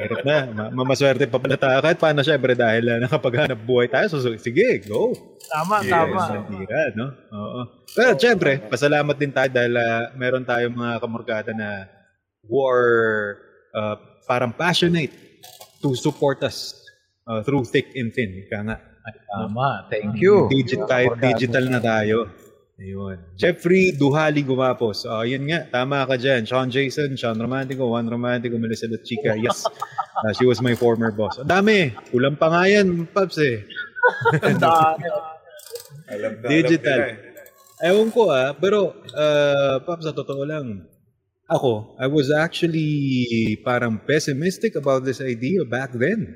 Hirap 0.00 0.20
na. 0.24 0.36
Ma- 0.48 0.72
mamaswerte 0.72 1.28
pa 1.28 1.36
pala 1.36 1.60
tayo. 1.60 1.84
Kahit 1.84 1.98
paano 2.00 2.24
syempre 2.24 2.56
dahil 2.56 2.84
uh, 2.88 2.98
nakapaghanap 3.00 3.60
buhay 3.60 3.92
tayo. 3.92 4.08
So, 4.08 4.24
sige, 4.40 4.80
go. 4.88 5.12
Tama, 5.44 5.84
Yes, 5.84 5.92
tama. 5.92 6.20
Sandira, 6.24 6.80
no? 6.96 7.06
Oo. 7.12 7.60
Pero 7.92 8.10
syempre, 8.16 8.56
pasalamat 8.64 9.16
din 9.18 9.32
tayo 9.34 9.50
dahil 9.52 9.74
ah, 9.76 10.14
meron 10.16 10.46
tayong 10.46 10.72
mga 10.72 10.94
kamorgada 11.02 11.52
na 11.52 11.84
who 12.48 12.56
are 12.64 13.36
ah, 13.74 13.96
parang 14.24 14.54
passionate 14.54 15.12
to 15.82 15.92
support 15.92 16.40
us 16.40 16.72
ah, 17.28 17.44
through 17.44 17.68
thick 17.68 17.92
and 17.98 18.14
thin. 18.16 18.32
Ika 18.46 18.58
nga. 18.64 18.76
Tama. 19.26 19.90
Thank 19.90 20.20
you. 20.22 20.46
Digital, 20.48 21.16
digital 21.18 21.64
na 21.68 21.80
tayo. 21.80 22.30
Ayun. 22.80 23.20
Jeffrey 23.36 23.92
Duhali 23.92 24.40
Gumapos. 24.40 25.04
Oh, 25.04 25.20
yun 25.20 25.44
nga. 25.52 25.68
Tama 25.68 26.08
ka 26.08 26.16
dyan. 26.16 26.48
Sean 26.48 26.72
Jason, 26.72 27.12
Sean 27.12 27.36
Romantico, 27.36 27.84
Juan 27.84 28.08
Romantico, 28.08 28.56
Melissa 28.56 28.88
Chica. 29.04 29.36
Yes. 29.36 29.68
Ah, 30.24 30.32
she 30.36 30.48
was 30.48 30.64
my 30.64 30.72
former 30.72 31.12
boss. 31.12 31.36
Ang 31.36 31.52
dami. 31.52 31.92
Kulang 32.08 32.40
pa 32.40 32.48
nga 32.48 32.64
yan, 32.64 33.04
Paps 33.12 33.36
eh. 33.36 33.68
Alam 36.08 36.32
na, 36.40 36.48
Digital. 36.48 37.00
alam 37.04 37.20
eh. 37.20 37.28
Ewan 37.80 38.08
ko 38.12 38.28
ah, 38.32 38.52
pero 38.56 38.92
uh, 39.12 39.76
Paps, 39.84 40.08
sa 40.08 40.16
totoo 40.16 40.44
lang, 40.48 40.84
ako, 41.48 41.96
I 42.00 42.08
was 42.08 42.32
actually 42.32 43.56
parang 43.64 44.00
pessimistic 44.04 44.76
about 44.76 45.04
this 45.04 45.20
idea 45.20 45.64
back 45.68 45.92
then. 45.92 46.32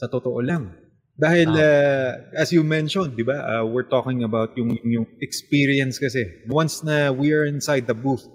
Sa 0.00 0.08
totoo 0.08 0.40
lang. 0.40 0.83
Dahil, 1.14 1.46
uh, 1.54 2.34
as 2.34 2.50
you 2.50 2.66
mentioned, 2.66 3.14
di 3.14 3.22
ba, 3.22 3.38
uh, 3.38 3.64
we're 3.66 3.86
talking 3.86 4.26
about 4.26 4.50
yung, 4.58 4.74
yung 4.82 5.06
experience 5.22 6.02
kasi. 6.02 6.26
Once 6.50 6.82
na 6.82 7.14
we 7.14 7.30
are 7.30 7.46
inside 7.46 7.86
the 7.86 7.94
booth, 7.94 8.26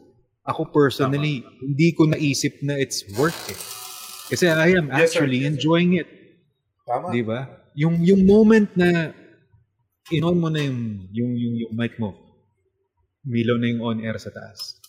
ako 0.48 0.72
personally, 0.72 1.44
hindi 1.60 1.92
ko 1.92 2.08
naisip 2.08 2.56
na 2.64 2.80
it's 2.80 3.04
worth 3.20 3.36
it. 3.52 3.60
Kasi 4.32 4.48
I 4.48 4.80
am 4.80 4.88
Yes, 4.88 5.12
sir. 5.12 5.26
actually 5.26 5.44
enjoying 5.44 6.00
it. 6.00 6.08
Tama. 6.88 7.12
Di 7.12 7.20
ba? 7.20 7.52
Yung 7.76 8.00
yung 8.00 8.24
moment 8.24 8.72
na 8.78 9.12
in-on 10.10 10.40
mo 10.40 10.48
na 10.48 10.64
yung, 10.64 11.06
yung, 11.12 11.32
yung, 11.36 11.56
yung 11.68 11.74
mic 11.76 12.00
mo, 12.00 12.16
milaw 13.28 13.60
na 13.60 13.68
yung 13.70 13.82
on-air 13.84 14.16
sa 14.18 14.32
taas. 14.32 14.80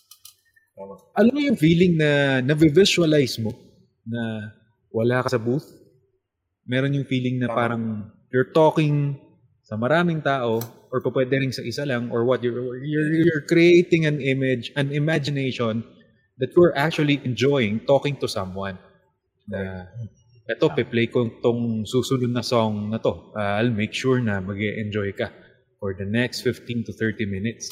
Tama. 0.79 0.95
Alam 1.19 1.31
mo 1.35 1.39
yung 1.43 1.59
feeling 1.59 1.99
na 1.99 2.39
na-visualize 2.39 3.35
mo 3.43 3.51
na 4.07 4.49
wala 4.95 5.21
ka 5.27 5.35
sa 5.35 5.41
booth? 5.41 5.80
Meron 6.71 6.95
yung 6.95 7.03
feeling 7.03 7.43
na 7.43 7.51
parang 7.51 8.07
you're 8.31 8.55
talking 8.55 9.19
sa 9.67 9.75
maraming 9.75 10.23
tao 10.23 10.63
or 10.87 11.03
pwede 11.03 11.35
rin 11.35 11.51
sa 11.51 11.63
isa 11.67 11.83
lang 11.83 12.07
or 12.15 12.23
what 12.23 12.39
you're, 12.39 12.79
you're, 12.79 13.11
you're 13.27 13.43
creating 13.43 14.07
an 14.07 14.23
image, 14.23 14.71
an 14.79 14.95
imagination 14.95 15.83
that 16.39 16.55
you're 16.55 16.71
actually 16.79 17.19
enjoying 17.27 17.83
talking 17.83 18.15
to 18.15 18.27
someone 18.27 18.79
na 19.51 19.83
eto, 20.47 20.71
pe-play 20.71 21.11
ko 21.11 21.27
tong 21.43 21.83
susunod 21.83 22.31
na 22.31 22.43
song 22.43 22.87
na 22.87 22.99
to. 23.03 23.35
Uh, 23.35 23.59
I'll 23.59 23.75
make 23.75 23.91
sure 23.91 24.23
na 24.23 24.39
mag 24.39 24.59
enjoy 24.59 25.11
ka 25.11 25.27
for 25.79 25.91
the 25.91 26.07
next 26.07 26.47
15 26.47 26.87
to 26.87 26.91
30 26.95 27.27
minutes. 27.27 27.67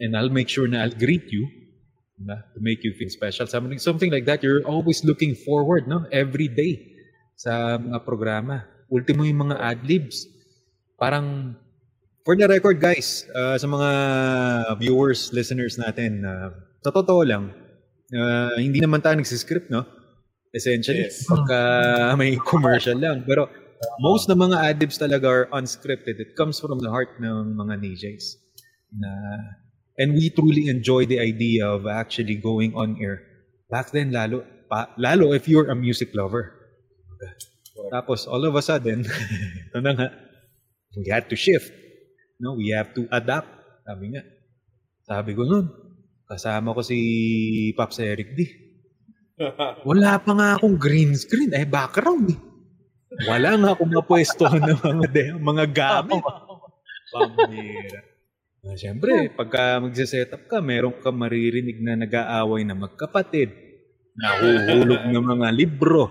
And 0.00 0.16
I'll 0.16 0.32
make 0.32 0.48
sure 0.48 0.64
na 0.64 0.80
I'll 0.80 0.96
greet 0.96 1.28
you 1.28 1.48
na, 2.20 2.40
to 2.56 2.58
make 2.60 2.84
you 2.84 2.96
feel 2.96 3.08
special. 3.12 3.46
Something, 3.46 3.78
something 3.78 4.08
like 4.08 4.24
that. 4.26 4.40
You're 4.40 4.64
always 4.64 5.04
looking 5.04 5.34
forward 5.34 5.88
no? 5.88 6.06
every 6.08 6.48
day 6.48 6.93
sa 7.34 7.76
mga 7.78 7.98
programa. 8.06 8.64
Ultimo 8.88 9.26
yung 9.26 9.50
mga 9.50 9.56
ad-libs. 9.60 10.26
Parang, 10.94 11.58
for 12.22 12.38
the 12.38 12.46
record 12.46 12.78
guys, 12.78 13.26
uh, 13.34 13.58
sa 13.58 13.66
mga 13.66 13.88
viewers, 14.78 15.34
listeners 15.34 15.76
natin, 15.76 16.22
uh, 16.24 16.54
sa 16.80 16.90
totoo 16.94 17.22
lang, 17.26 17.50
uh, 18.14 18.56
hindi 18.56 18.78
naman 18.78 19.02
tayo 19.02 19.18
nagsiscript, 19.18 19.68
no? 19.68 19.84
Essentially, 20.54 21.10
Yes. 21.10 21.26
pagka 21.26 21.58
may 22.14 22.38
commercial 22.38 22.94
lang. 22.94 23.26
Pero 23.26 23.50
most 23.98 24.30
ng 24.30 24.38
mga 24.38 24.56
ad-libs 24.70 24.96
talaga 25.02 25.26
are 25.26 25.46
unscripted. 25.50 26.22
It 26.22 26.38
comes 26.38 26.62
from 26.62 26.78
the 26.78 26.88
heart 26.88 27.18
ng 27.18 27.58
mga 27.58 27.82
DJs. 27.82 28.24
Na, 28.94 29.10
and 29.98 30.14
we 30.14 30.30
truly 30.30 30.70
enjoy 30.70 31.10
the 31.10 31.18
idea 31.18 31.66
of 31.66 31.90
actually 31.90 32.38
going 32.38 32.70
on 32.78 32.94
air. 33.02 33.26
Back 33.66 33.90
then, 33.90 34.14
lalo, 34.14 34.46
pa, 34.70 34.94
lalo 34.94 35.34
if 35.34 35.50
you're 35.50 35.66
a 35.66 35.74
music 35.74 36.14
lover. 36.14 36.63
Tapos, 37.90 38.30
all 38.30 38.44
of 38.46 38.54
a 38.54 38.62
sudden, 38.62 39.02
ito 39.02 39.78
na 39.84 39.92
nga, 39.94 40.08
we 40.94 41.10
had 41.10 41.26
to 41.26 41.34
shift. 41.34 41.74
No, 42.38 42.54
we 42.54 42.70
have 42.70 42.94
to 42.94 43.06
adapt. 43.10 43.50
Sabi 43.82 44.14
nga. 44.14 44.22
Sabi 45.04 45.30
ko 45.36 45.42
nun, 45.44 45.66
kasama 46.24 46.72
ko 46.72 46.80
si 46.80 46.98
Pops 47.74 47.98
Eric 48.00 48.34
D. 48.34 48.40
Wala 49.90 50.22
pa 50.22 50.32
nga 50.32 50.48
akong 50.56 50.78
green 50.78 51.18
screen. 51.18 51.50
Eh, 51.52 51.66
background 51.66 52.30
eh. 52.30 52.40
Wala 53.26 53.54
nga 53.58 53.68
akong 53.74 53.92
mapwesto 53.94 54.46
ng 54.50 54.78
mga, 54.80 55.06
de- 55.10 55.38
mga 55.38 55.64
gamit. 55.70 56.22
Pambira. 57.14 58.00
Ah, 58.64 58.74
Siyempre, 58.74 59.28
pagka 59.30 59.78
magsiset 59.78 60.32
up 60.32 60.48
ka, 60.48 60.58
meron 60.64 60.96
ka 60.98 61.12
maririnig 61.12 61.84
na 61.84 62.00
nag-aaway 62.00 62.64
na 62.64 62.72
magkapatid. 62.74 63.52
Nahuhulog 64.14 65.02
ng 65.10 65.26
mga 65.26 65.48
libro. 65.50 66.10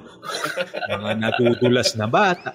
mga 0.92 1.14
natutulas 1.20 1.96
na 1.96 2.08
bata. 2.08 2.52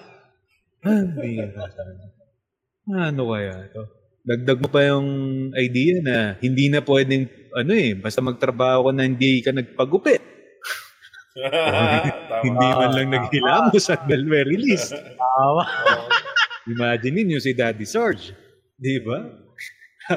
Ano 2.89 3.23
kaya 3.33 3.55
ito? 3.69 3.83
Dagdag 4.29 4.59
mo 4.61 4.69
pa 4.69 4.85
yung 4.85 5.09
idea 5.57 6.05
na 6.05 6.17
hindi 6.45 6.69
na 6.69 6.85
pwedeng, 6.85 7.33
ano 7.57 7.73
eh, 7.73 7.97
basta 7.97 8.21
magtrabaho 8.21 8.89
ka 8.89 8.93
na 8.93 9.09
hindi 9.09 9.41
ka 9.41 9.57
nagpagupit. 9.57 10.21
Tama. 11.39 12.43
hindi 12.43 12.69
man 12.75 12.91
lang 12.99 13.09
naghilamos 13.15 13.87
at 13.89 14.03
very 14.11 14.43
release. 14.43 14.91
Tawa. 14.91 15.65
Imagine 16.67 17.15
ninyo 17.25 17.39
si 17.39 17.55
Daddy 17.55 17.87
Sarge. 17.87 18.35
Di 18.75 19.01
ba? 19.01 19.23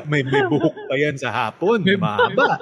may, 0.09 0.25
may 0.25 0.43
buhok 0.49 0.75
pa 0.89 0.95
yan 0.97 1.15
sa 1.15 1.29
hapon. 1.32 1.86
Mahaba. 1.86 2.59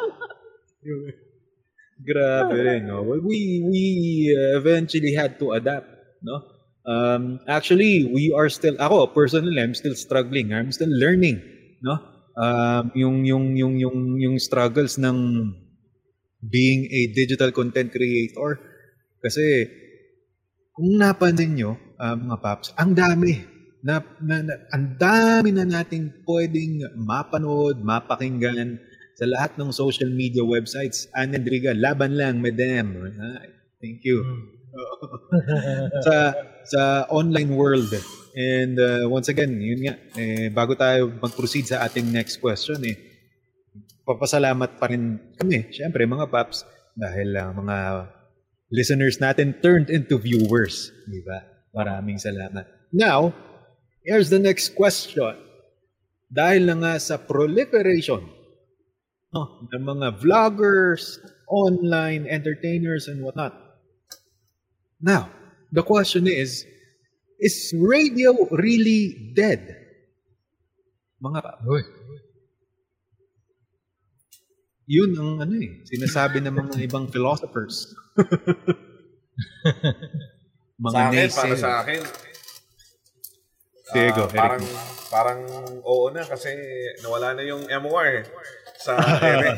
Grabe 2.00 2.56
rin, 2.56 2.88
no? 2.88 3.04
We, 3.04 3.60
we 3.60 3.84
uh, 4.32 4.56
eventually 4.56 5.12
had 5.12 5.36
to 5.40 5.52
adapt, 5.52 5.88
no? 6.24 6.40
Um, 6.88 7.44
actually, 7.48 8.08
we 8.08 8.32
are 8.32 8.48
still, 8.48 8.80
ako, 8.80 9.12
personally, 9.12 9.60
I'm 9.60 9.76
still 9.76 9.96
struggling. 9.96 10.56
I'm 10.56 10.72
still 10.72 10.90
learning, 10.90 11.44
no? 11.84 12.00
Um, 12.40 12.92
yung, 12.96 13.28
yung, 13.28 13.46
yung, 13.60 13.76
yung, 13.76 13.98
yung 14.16 14.36
struggles 14.40 14.96
ng 14.96 15.52
being 16.40 16.88
a 16.88 17.12
digital 17.12 17.52
content 17.52 17.92
creator. 17.92 18.64
Kasi, 19.20 19.68
kung 20.72 20.96
napansin 20.96 21.60
nyo, 21.60 21.76
uh, 22.00 22.16
mga 22.16 22.38
paps, 22.40 22.72
ang 22.80 22.96
dami. 22.96 23.60
Na, 23.84 24.00
na, 24.20 24.44
na, 24.44 24.56
ang 24.76 24.96
dami 25.00 25.56
na 25.56 25.68
nating 25.68 26.24
pwedeng 26.28 26.84
mapanood, 27.00 27.80
mapakinggan 27.84 28.80
sa 29.20 29.28
lahat 29.28 29.60
ng 29.60 29.76
social 29.76 30.08
media 30.08 30.40
websites. 30.40 31.12
Ann 31.12 31.36
and 31.36 31.44
Riga, 31.44 31.76
laban 31.76 32.16
lang, 32.16 32.40
madam. 32.40 33.12
Thank 33.84 34.08
you. 34.08 34.24
sa 36.08 36.32
sa 36.64 36.82
online 37.12 37.52
world. 37.52 37.92
And 38.32 38.80
uh, 38.80 39.12
once 39.12 39.28
again, 39.28 39.60
yun 39.60 39.84
nga, 39.84 40.00
eh, 40.16 40.48
bago 40.48 40.78
tayo 40.80 41.12
mag-proceed 41.20 41.68
sa 41.68 41.84
ating 41.84 42.08
next 42.08 42.40
question, 42.40 42.80
eh, 42.88 42.96
papasalamat 44.08 44.80
pa 44.80 44.88
rin 44.88 45.20
kami, 45.36 45.68
syempre 45.76 46.08
mga 46.08 46.32
paps, 46.32 46.64
dahil 46.96 47.36
uh, 47.36 47.52
mga 47.52 47.78
listeners 48.72 49.20
natin 49.20 49.58
turned 49.60 49.92
into 49.92 50.16
viewers. 50.16 50.96
Di 51.10 51.20
ba? 51.26 51.44
Maraming 51.76 52.22
salamat. 52.22 52.94
Now, 52.96 53.36
here's 54.06 54.32
the 54.32 54.40
next 54.40 54.78
question. 54.78 55.36
Dahil 56.30 56.70
na 56.70 56.78
nga 56.78 56.94
sa 57.02 57.18
proliferation 57.18 58.39
no, 59.34 59.70
ng 59.70 59.84
mga 59.86 60.08
vloggers, 60.22 61.22
online 61.50 62.26
entertainers, 62.26 63.08
and 63.08 63.22
whatnot. 63.22 63.54
Now, 65.02 65.30
the 65.72 65.84
question 65.84 66.28
is, 66.28 66.66
is 67.40 67.74
radio 67.78 68.36
really 68.52 69.32
dead? 69.36 69.76
Mga. 71.22 71.40
Uy. 71.68 71.84
Yun 74.90 75.14
ang 75.22 75.32
ano 75.46 75.54
eh, 75.62 75.86
sinasabi 75.86 76.42
ng 76.42 76.56
mga 76.56 76.74
ibang 76.90 77.06
philosophers. 77.14 77.94
mga 80.82 80.98
sa 80.98 81.02
akin, 81.14 81.28
para 81.30 81.56
sa 81.56 81.72
akin, 81.86 82.02
Sige, 83.90 84.10
go, 84.14 84.30
Eric. 84.30 84.38
parang, 84.38 84.64
parang 85.10 85.42
oo 85.82 86.14
na 86.14 86.22
kasi 86.22 86.54
nawala 87.02 87.34
na 87.34 87.42
yung 87.42 87.66
MOR 87.82 88.22
sa 88.80 88.96
Eric. 89.20 89.56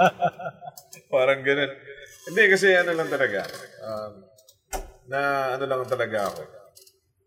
parang 1.12 1.40
ganun. 1.40 1.72
Hindi, 2.28 2.42
kasi 2.52 2.76
ano 2.76 2.92
lang 2.92 3.08
talaga. 3.08 3.40
Um, 3.80 4.12
na 5.08 5.20
ano 5.56 5.64
lang 5.64 5.82
talaga 5.88 6.28
ako. 6.28 6.42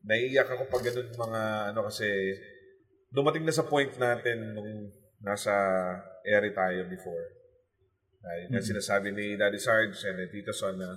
Naiiyak 0.06 0.47
ako 0.47 0.70
pag 0.70 0.84
ganun 0.86 1.10
mga 1.10 1.41
ano 1.74 1.80
kasi 1.89 2.08
dumating 3.10 3.43
na 3.43 3.56
sa 3.56 3.66
point 3.66 3.91
natin 3.97 4.54
nung 4.54 4.93
nasa 5.26 5.51
area 6.24 6.54
tayo 6.54 6.86
before. 6.88 7.26
Uh, 8.24 8.47
yun 8.47 8.56
ang 8.56 8.64
sinasabi 8.64 9.12
ni 9.12 9.36
Daddy 9.36 9.60
Sarge 9.60 9.99
and 10.08 10.22
ni 10.22 10.32
Tito 10.32 10.56
Son 10.56 10.80
na 10.80 10.95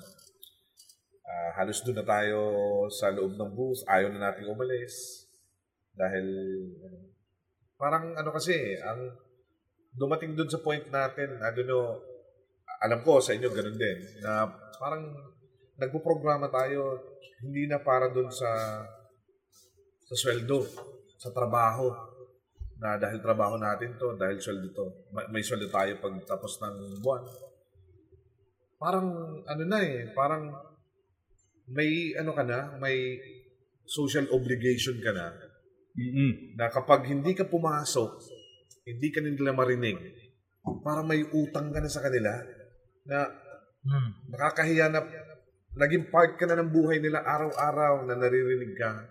ah, 1.26 1.50
halos 1.58 1.82
doon 1.82 1.98
na 1.98 2.06
tayo 2.06 2.40
sa 2.92 3.10
loob 3.10 3.34
ng 3.34 3.52
booth. 3.56 3.82
Ayaw 3.90 4.14
na 4.14 4.30
natin 4.30 4.46
umalis. 4.46 5.26
Dahil 5.96 6.26
ano, 6.86 6.98
parang 7.74 8.14
ano 8.14 8.30
kasi, 8.30 8.78
ang 8.78 9.25
dumating 9.96 10.36
doon 10.36 10.48
sa 10.48 10.60
point 10.60 10.84
natin, 10.92 11.40
I 11.40 11.50
don't 11.56 11.68
know, 11.68 11.96
alam 12.84 13.00
ko 13.00 13.18
sa 13.18 13.32
inyo 13.32 13.48
ganun 13.48 13.80
din, 13.80 13.98
na 14.20 14.44
parang 14.76 15.08
nagpo-programa 15.80 16.52
tayo 16.52 17.00
hindi 17.40 17.68
na 17.68 17.80
para 17.80 18.12
doon 18.12 18.28
sa 18.32 18.48
sa 20.06 20.14
sweldo, 20.14 20.62
sa 21.18 21.32
trabaho. 21.32 21.90
Na 22.76 23.00
dahil 23.00 23.24
trabaho 23.24 23.56
natin 23.56 23.96
to, 23.96 24.20
dahil 24.20 24.36
sweldo 24.36 24.68
to. 24.76 24.86
Ma- 25.08 25.28
May 25.32 25.40
sweldo 25.40 25.72
tayo 25.72 25.96
pag 25.96 26.14
tapos 26.28 26.60
ng 26.60 27.00
buwan. 27.00 27.24
Parang 28.76 29.08
ano 29.48 29.62
na 29.64 29.78
eh, 29.80 30.12
parang 30.12 30.52
may 31.72 32.12
ano 32.14 32.36
ka 32.36 32.44
na, 32.44 32.76
may 32.76 33.16
social 33.88 34.28
obligation 34.34 35.00
ka 35.00 35.10
na 35.14 35.32
Mm-mm. 35.96 36.58
na 36.60 36.68
kapag 36.68 37.08
hindi 37.08 37.32
ka 37.32 37.48
pumasok, 37.48 38.20
hindi 38.86 39.08
ka 39.10 39.18
nila 39.20 39.50
marinig, 39.50 39.98
parang 40.86 41.10
may 41.10 41.26
utang 41.26 41.74
ka 41.74 41.82
na 41.82 41.90
sa 41.90 42.00
kanila 42.06 42.30
na 43.06 43.46
Hmm. 43.86 44.10
nakakahiya 44.34 44.90
na 44.90 44.98
naging 45.78 46.10
part 46.10 46.34
ka 46.34 46.42
na 46.50 46.58
ng 46.58 46.74
buhay 46.74 46.98
nila 46.98 47.22
araw-araw 47.22 48.02
na 48.02 48.18
naririnig 48.18 48.74
ka 48.74 49.06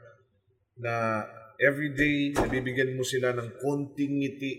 na 0.83 1.23
everyday 1.55 2.35
nabibigyan 2.35 2.91
mo 2.99 3.03
sila 3.07 3.31
ng 3.31 3.55
konting 3.63 4.19
ngiti. 4.19 4.53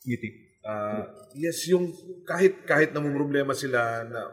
Ngiti. 0.00 0.30
Ah, 0.64 1.04
yes, 1.36 1.68
yung 1.68 1.92
kahit 2.24 2.64
kahit 2.64 2.96
namumroblema 2.96 3.52
sila 3.52 4.08
na 4.08 4.32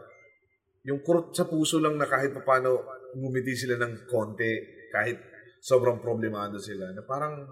yung 0.88 1.04
kurot 1.04 1.36
sa 1.36 1.44
puso 1.44 1.76
lang 1.76 2.00
na 2.00 2.08
kahit 2.08 2.32
paano 2.40 2.80
ngumiti 3.12 3.52
sila 3.52 3.76
ng 3.76 4.08
konti 4.08 4.52
kahit 4.88 5.20
sobrang 5.60 6.00
problemado 6.00 6.56
sila 6.56 6.88
na 6.96 7.04
parang 7.04 7.44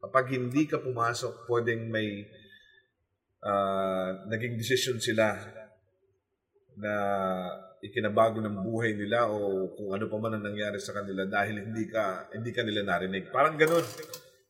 kapag 0.00 0.32
hindi 0.32 0.64
ka 0.64 0.80
pumasok 0.80 1.44
pwedeng 1.46 1.92
may 1.92 2.24
ah, 3.44 4.24
naging 4.28 4.56
decision 4.56 4.96
sila 4.96 5.36
na 6.80 6.94
ikinabago 7.80 8.40
ng 8.44 8.60
buhay 8.60 8.92
nila 8.92 9.28
o 9.28 9.68
kung 9.72 9.96
ano 9.96 10.04
pa 10.08 10.16
man 10.20 10.36
ang 10.36 10.44
nangyari 10.52 10.76
sa 10.76 10.92
kanila 10.92 11.24
dahil 11.24 11.64
hindi 11.64 11.88
ka 11.88 12.32
hindi 12.36 12.52
ka 12.52 12.64
nila 12.64 12.84
narinig. 12.84 13.32
Parang 13.32 13.56
ganun. 13.56 13.84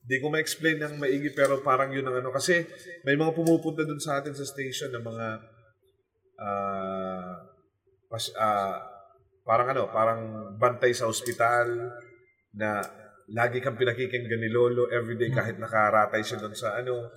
Hindi 0.00 0.16
ko 0.18 0.26
ma-explain 0.32 0.80
ng 0.80 0.94
maigi 0.98 1.30
pero 1.30 1.62
parang 1.62 1.94
yun 1.94 2.06
ang 2.06 2.18
ano. 2.18 2.34
Kasi 2.34 2.66
may 3.06 3.14
mga 3.14 3.36
pumupunta 3.36 3.86
dun 3.86 4.02
sa 4.02 4.18
atin 4.18 4.34
sa 4.34 4.46
station 4.46 4.90
ng 4.90 5.04
mga 5.06 5.28
ah 6.40 7.34
pas- 8.10 8.34
ah, 8.34 8.82
parang 9.46 9.68
ano, 9.70 9.82
parang 9.94 10.20
bantay 10.58 10.90
sa 10.90 11.06
ospital 11.06 11.94
na 12.50 12.82
lagi 13.30 13.58
kang 13.58 13.74
pinakikinggan 13.74 14.38
ni 14.38 14.48
Lolo 14.48 14.86
everyday 14.88 15.30
kahit 15.30 15.56
nakaratay 15.56 16.20
siya 16.20 16.38
dun 16.38 16.52
sa 16.52 16.74
ano. 16.76 17.08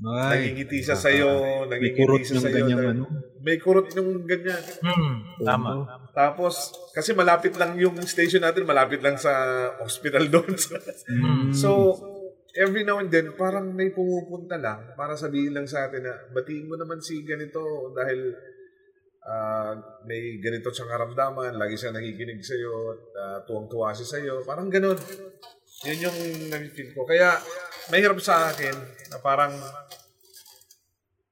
Ay, 0.00 0.48
Nangingiti 0.48 0.80
siya 0.80 0.96
sa'yo. 0.96 1.28
may 1.68 1.92
kurot 1.92 2.24
Nangingiti 2.24 2.24
siya 2.24 2.34
ng 2.34 2.42
sa'yo. 2.42 2.56
ganyang 2.56 2.80
na- 2.80 2.90
ano. 2.90 3.04
May 3.38 3.56
kurot 3.56 3.88
yung 3.92 4.24
ganyan. 4.24 4.62
Hmm. 4.80 5.16
Tama. 5.38 5.70
Tapos, 6.10 6.54
kasi 6.90 7.12
malapit 7.12 7.52
lang 7.54 7.76
yung 7.76 8.00
station 8.02 8.40
natin, 8.40 8.64
malapit 8.64 8.98
lang 8.98 9.16
sa 9.16 9.32
hospital 9.76 10.24
doon. 10.32 10.56
Mm. 11.06 11.52
so, 11.52 11.92
every 12.54 12.80
now 12.80 12.96
and 12.96 13.08
then, 13.08 13.32
parang 13.34 13.70
may 13.70 13.88
pumupunta 13.88 14.56
lang 14.56 14.92
para 14.92 15.12
sabihin 15.14 15.52
lang 15.52 15.64
sa 15.64 15.86
atin 15.86 16.02
na, 16.02 16.16
batiin 16.30 16.64
mo 16.64 16.74
naman 16.74 16.98
si 16.98 17.20
ganito 17.22 17.60
dahil 17.92 18.32
ah, 19.26 19.72
may 20.08 20.40
ganito 20.40 20.72
siyang 20.72 20.90
karamdaman, 20.90 21.60
lagi 21.60 21.76
siya 21.76 21.92
nakikinig 21.92 22.40
sa'yo, 22.40 22.72
uh, 23.16 23.38
tuwang-tuwa 23.44 23.92
siya 23.92 24.06
sa'yo. 24.16 24.34
Parang 24.44 24.72
ganun. 24.72 24.96
Yun 25.84 26.04
yung 26.08 26.18
nag-feel 26.52 26.92
ko. 26.96 27.04
Kaya, 27.04 27.36
mahirap 27.90 28.18
sa 28.22 28.48
akin 28.52 28.72
na 29.10 29.18
parang 29.20 29.52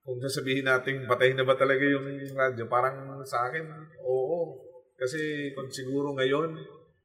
kung 0.09 0.19
sasabihin 0.25 0.65
natin 0.65 1.05
patayin 1.05 1.37
na 1.37 1.45
ba 1.45 1.53
talaga 1.53 1.85
yung 1.85 2.09
radyo, 2.33 2.65
parang 2.65 3.21
sa 3.29 3.49
akin, 3.49 3.69
oo. 4.09 4.57
Kasi 4.97 5.53
kung 5.53 5.69
siguro 5.69 6.17
ngayon, 6.17 6.57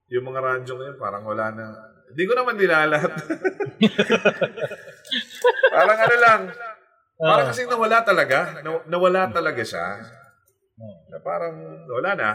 yung 0.08 0.26
mga 0.26 0.40
radyo 0.40 0.74
ngayon, 0.80 0.98
parang 0.98 1.24
wala 1.28 1.52
na. 1.52 1.66
Hindi 2.08 2.24
ko 2.24 2.34
naman 2.34 2.56
nilalat. 2.56 3.12
parang 5.76 6.00
ano 6.00 6.16
lang. 6.16 6.42
Parang 7.20 7.48
kasi 7.52 7.68
nawala 7.68 8.08
talaga. 8.08 8.64
Na- 8.64 8.88
nawala 8.88 9.28
talaga 9.36 9.62
siya. 9.62 10.00
Na 11.10 11.18
parang 11.20 11.56
wala 11.88 12.12
na. 12.16 12.30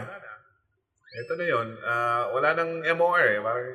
Ito 1.09 1.33
na 1.35 1.45
yun. 1.45 1.67
Ah, 1.81 2.29
wala 2.31 2.53
nang 2.53 2.71
MOR 2.95 3.21
eh. 3.25 3.39
Parang, 3.41 3.67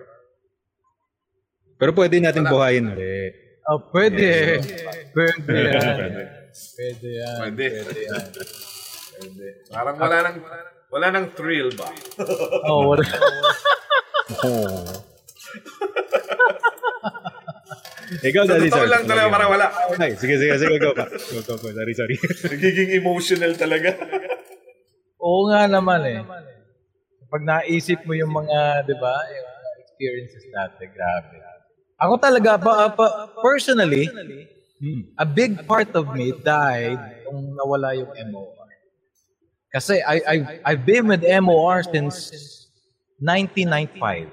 Pero 1.74 1.90
pwede 1.92 2.22
natin 2.22 2.46
buhayin 2.46 2.94
ulit. 2.94 3.34
Oh, 3.66 3.80
pwede. 3.90 4.60
Pwede 5.10 5.54
yan. 5.66 5.96
Pwede. 5.96 6.22
Pwede 6.54 7.08
yan. 7.10 7.36
Pwede. 7.40 7.66
Pwede 7.82 8.00
yan. 8.06 8.24
Pwede. 9.14 9.46
Parang 9.72 9.96
wala 9.98 10.16
nang 10.22 10.36
wala 10.92 11.06
nang 11.10 11.26
thrill 11.34 11.74
ba? 11.74 11.88
Oh, 12.68 12.94
wala. 12.94 13.04
Oh. 14.24 14.88
Ikaw, 18.24 18.42
Daddy, 18.48 18.72
Totoo 18.72 18.84
sir. 18.84 18.88
lang 18.88 19.04
talaga, 19.04 19.28
parang 19.28 19.50
wala. 19.52 19.66
Ay, 20.00 20.16
sige, 20.16 20.40
sige, 20.40 20.56
sige, 20.56 20.80
go 20.80 20.96
pa. 20.96 21.04
Go, 21.08 21.40
go, 21.44 21.54
go. 21.60 21.68
Sorry, 21.76 21.92
sorry. 21.92 22.16
Nagiging 22.48 22.96
emotional 22.96 23.52
talaga. 23.52 23.92
Oo 25.24 25.48
nga 25.48 25.64
naman 25.64 26.04
eh. 26.04 26.20
Pag 27.32 27.42
naisip 27.48 28.04
mo 28.04 28.12
yung 28.12 28.28
mga, 28.28 28.84
di 28.84 28.92
ba, 29.00 29.16
yung 29.32 29.48
experiences 29.80 30.44
natin, 30.52 30.92
grabe. 30.92 31.40
Ako 31.96 32.20
talaga, 32.20 32.60
pa, 32.60 32.92
pa, 32.92 33.32
personally, 33.40 34.12
a 35.16 35.24
big 35.24 35.64
part 35.64 35.88
of 35.96 36.12
me 36.12 36.36
died 36.44 37.00
nung 37.24 37.56
nawala 37.56 37.96
yung 37.96 38.12
MOR. 38.28 38.52
Kasi 39.72 40.04
I, 40.04 40.20
I, 40.22 40.36
I've 40.62 40.86
been 40.86 41.08
with 41.08 41.24
MOR 41.24 41.82
since 41.82 42.30
1995. 43.18 44.28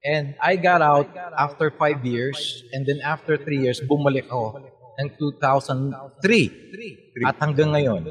And 0.00 0.32
I 0.40 0.56
got 0.56 0.80
out 0.80 1.12
after 1.36 1.68
five 1.68 2.00
years, 2.06 2.64
and 2.72 2.88
then 2.88 3.04
after 3.04 3.36
three 3.36 3.60
years, 3.60 3.84
bumalik 3.84 4.32
ako 4.32 4.64
ng 4.96 5.08
2003. 5.18 7.28
At 7.28 7.36
hanggang 7.36 7.76
ngayon. 7.76 8.08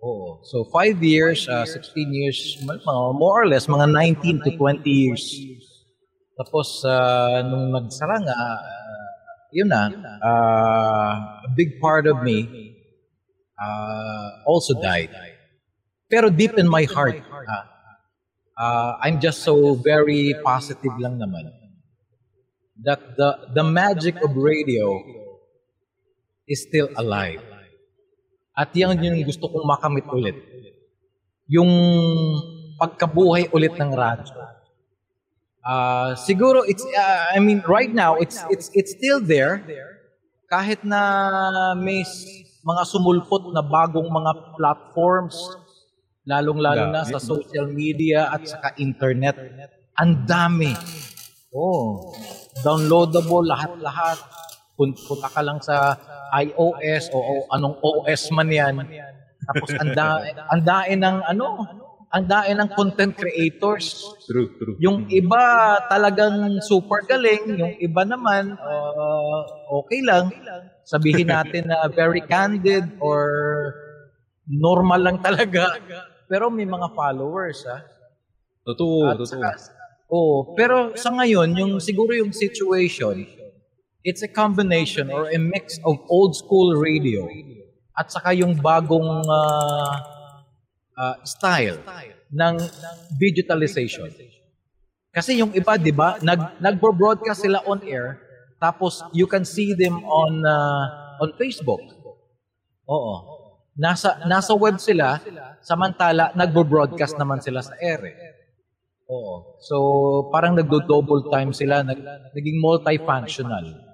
Oo. 0.00 0.40
So, 0.48 0.64
five 0.72 1.02
years, 1.04 1.44
uh, 1.48 1.68
16 1.68 2.08
years, 2.12 2.56
more 2.64 3.44
or 3.44 3.46
less, 3.46 3.68
mga 3.68 3.92
19 3.92 4.40
to 4.48 4.50
20 4.56 4.88
years. 4.88 5.24
Tapos, 6.40 6.80
uh, 6.88 7.44
nung 7.44 7.68
nagsara 7.68 8.16
nga, 8.24 8.32
uh, 8.32 9.10
yun 9.52 9.68
na, 9.68 9.92
uh, 10.24 11.14
a 11.44 11.50
big 11.52 11.76
part 11.80 12.08
of 12.08 12.24
me 12.24 12.48
uh, 13.60 14.28
also 14.48 14.72
died. 14.80 15.12
Pero 16.08 16.30
deep 16.30 16.56
in 16.56 16.66
my 16.66 16.88
heart, 16.88 17.20
uh, 17.20 17.64
uh, 18.56 18.92
I'm 19.04 19.20
just 19.20 19.44
so 19.44 19.74
very 19.74 20.34
positive 20.42 20.96
lang 20.98 21.20
naman 21.20 21.52
that 22.82 22.98
the 23.20 23.52
the 23.52 23.62
magic 23.62 24.16
of 24.24 24.32
radio 24.34 24.96
is 26.48 26.64
still 26.64 26.88
alive. 26.96 27.44
At 28.60 28.76
yan 28.76 29.00
yung 29.00 29.24
gusto 29.24 29.48
kong 29.48 29.64
makamit 29.64 30.04
ulit. 30.12 30.36
Yung 31.48 31.72
pagkabuhay 32.76 33.48
ulit 33.56 33.72
ng 33.80 33.88
radyo. 33.96 34.36
Ah, 35.60 36.12
siguro 36.16 36.64
it's 36.64 36.84
uh, 36.84 37.36
I 37.36 37.38
mean 37.40 37.60
right 37.68 37.92
now 37.92 38.16
it's 38.16 38.40
it's 38.48 38.72
it's 38.72 38.96
still 38.96 39.20
there 39.20 39.60
kahit 40.48 40.80
na 40.88 41.00
may 41.76 42.00
mga 42.64 42.82
sumulpot 42.88 43.52
na 43.52 43.60
bagong 43.60 44.08
mga 44.08 44.56
platforms 44.56 45.36
lalong-lalo 46.28 46.92
na 46.92 47.02
sa 47.04 47.18
social 47.20 47.68
media 47.68 48.28
at 48.28 48.44
saka 48.44 48.76
internet. 48.76 49.36
Ang 49.96 50.24
dami. 50.24 50.72
Oh, 51.50 52.14
downloadable 52.62 53.42
lahat-lahat. 53.42 54.18
Pun- 54.80 54.96
Punta 54.96 55.28
ka 55.28 55.44
lang 55.44 55.60
sa 55.60 55.92
iOS 56.32 57.12
o, 57.12 57.18
o 57.20 57.32
anong 57.52 57.76
OS 57.80 58.32
man 58.32 58.48
yan. 58.48 58.80
Tapos 59.44 59.68
ang 59.76 59.92
da- 59.92 60.24
ang 60.52 60.60
dain 60.62 60.98
ng 60.98 61.18
ano, 61.22 61.46
ang 62.08 62.24
dain 62.24 62.56
ng 62.56 62.70
content 62.72 63.12
creators. 63.12 64.08
True, 64.24 64.48
true. 64.56 64.74
Yung 64.80 65.04
iba 65.06 65.42
talagang 65.84 66.58
super 66.60 67.04
galing, 67.04 67.54
yung 67.54 67.74
iba 67.76 68.02
naman 68.02 68.56
uh, 68.56 69.40
okay 69.76 70.00
lang. 70.00 70.32
Sabihin 70.82 71.28
natin 71.28 71.68
na 71.68 71.86
very 71.86 72.24
candid 72.24 72.88
or 72.98 73.20
normal 74.46 74.98
lang 74.98 75.18
talaga. 75.20 75.76
Pero 76.24 76.48
may 76.48 76.64
mga 76.64 76.90
followers 76.90 77.62
ah. 77.66 77.82
Totoo, 78.64 78.96
At 79.06 79.18
totoo. 79.18 79.28
saka- 79.28 79.78
Oo, 80.10 80.58
pero 80.58 80.98
sa 80.98 81.14
ngayon, 81.14 81.54
yung 81.54 81.72
siguro 81.78 82.10
yung 82.10 82.34
situation, 82.34 83.14
it's 84.02 84.22
a 84.22 84.30
combination 84.30 85.10
or 85.10 85.28
a 85.28 85.38
mix 85.38 85.76
of 85.84 86.00
old 86.08 86.32
school 86.36 86.76
radio 86.76 87.28
at 87.92 88.08
saka 88.08 88.32
yung 88.32 88.56
bagong 88.56 89.24
ah, 89.28 89.94
ah, 90.96 91.16
style 91.24 91.80
ng 92.30 92.54
digitalization. 93.18 94.08
Kasi 95.10 95.42
yung 95.42 95.50
iba, 95.52 95.74
'di 95.74 95.90
ba, 95.90 96.16
nag 96.22 96.62
nagbo-broadcast 96.62 97.42
sila 97.42 97.58
on 97.66 97.82
air 97.82 98.22
tapos 98.62 99.02
you 99.10 99.26
can 99.26 99.42
see 99.42 99.74
them 99.74 100.00
on 100.06 100.40
ah, 100.46 101.18
on 101.20 101.34
Facebook. 101.34 101.82
Oo. 102.86 103.14
Nasa 103.74 104.22
nasa 104.26 104.52
web 104.54 104.78
sila 104.78 105.18
samantala 105.60 106.32
nagbo-broadcast 106.32 107.18
naman 107.18 107.42
sila 107.42 107.60
sa 107.60 107.74
air. 107.76 108.00
eh. 108.06 108.16
Oo. 109.10 109.58
So, 109.58 109.76
parang 110.30 110.54
nagdo-double 110.54 111.34
time 111.34 111.50
sila, 111.50 111.82
nag, 111.82 111.98
naging 112.30 112.62
multifunctional. 112.62 113.89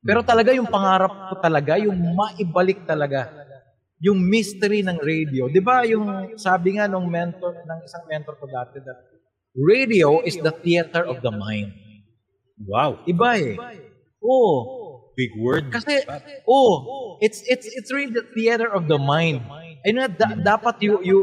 Pero 0.00 0.24
talaga 0.24 0.50
yung 0.56 0.68
pangarap 0.68 1.28
ko 1.28 1.34
talaga, 1.38 1.76
yung 1.76 1.96
maibalik 2.16 2.88
talaga 2.88 3.40
yung 4.00 4.16
mystery 4.16 4.80
ng 4.80 4.96
radio. 4.96 5.46
'Di 5.52 5.60
ba 5.60 5.84
yung 5.84 6.34
sabi 6.40 6.80
nga 6.80 6.88
nung 6.88 7.06
mentor 7.06 7.52
ng 7.68 7.80
isang 7.84 8.04
mentor 8.08 8.34
ko 8.40 8.48
dati 8.48 8.80
that 8.80 8.96
radio 9.52 10.24
is 10.24 10.40
the 10.40 10.50
theater 10.64 11.04
of 11.04 11.20
the 11.20 11.28
mind. 11.28 11.76
Wow. 12.64 13.04
Iba 13.04 13.36
eh. 13.36 13.54
Oo. 14.24 14.56
Big 15.12 15.36
word. 15.36 15.68
Kasi 15.68 16.00
oh, 16.48 17.20
it's 17.20 17.44
it's 17.44 17.68
it's 17.68 17.92
really 17.92 18.12
the 18.12 18.24
theater 18.32 18.72
of 18.72 18.88
the 18.88 18.96
mind. 18.96 19.44
Ayun 19.84 19.96
na 20.00 20.08
da- 20.08 20.56
dapat 20.56 20.80
you 20.80 20.96
you 21.04 21.18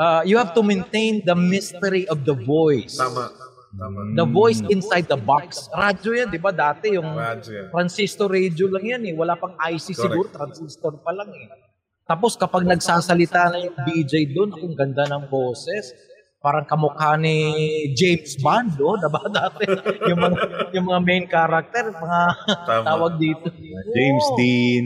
uh, 0.00 0.24
you 0.24 0.40
have 0.40 0.56
to 0.56 0.64
maintain 0.64 1.20
the 1.20 1.36
mystery 1.36 2.08
of 2.08 2.24
the 2.24 2.32
voice. 2.32 2.96
Tama. 2.96 3.28
Tama. 3.74 3.98
The 4.14 4.26
voice 4.26 4.60
inside 4.66 5.06
the 5.06 5.18
box. 5.18 5.66
Radyo 5.68 6.10
yan, 6.14 6.28
di 6.30 6.38
ba? 6.38 6.50
Dati 6.50 6.94
yung 6.94 7.10
Radyo 7.10 7.50
yan. 7.50 7.66
transistor 7.70 8.30
radio 8.30 8.70
lang 8.70 8.84
yan 8.86 9.02
eh. 9.10 9.14
Wala 9.14 9.34
pang 9.34 9.58
IC 9.58 9.92
siguro, 9.92 10.30
transistor 10.30 11.02
pa 11.02 11.10
lang 11.10 11.28
eh. 11.28 11.48
Tapos 12.04 12.36
kapag 12.36 12.62
nagsasalita 12.64 13.48
na 13.48 13.58
yung 13.58 13.76
DJ 13.82 14.30
doon, 14.30 14.52
akong 14.52 14.76
ganda 14.76 15.08
ng 15.08 15.26
boses. 15.26 15.90
Parang 16.38 16.68
kamukha 16.68 17.16
ni 17.16 17.40
James 17.96 18.36
Bond, 18.36 18.76
oh, 18.76 19.00
diba 19.00 19.24
dati? 19.32 19.64
yung 20.04 20.20
mga 20.20 20.38
yung 20.76 20.86
mga 20.92 21.00
main 21.00 21.24
character, 21.24 21.88
mga 21.88 22.20
Tama. 22.68 22.84
tawag 22.92 23.12
dito. 23.16 23.48
James. 23.96 24.26
Dean. 24.36 24.84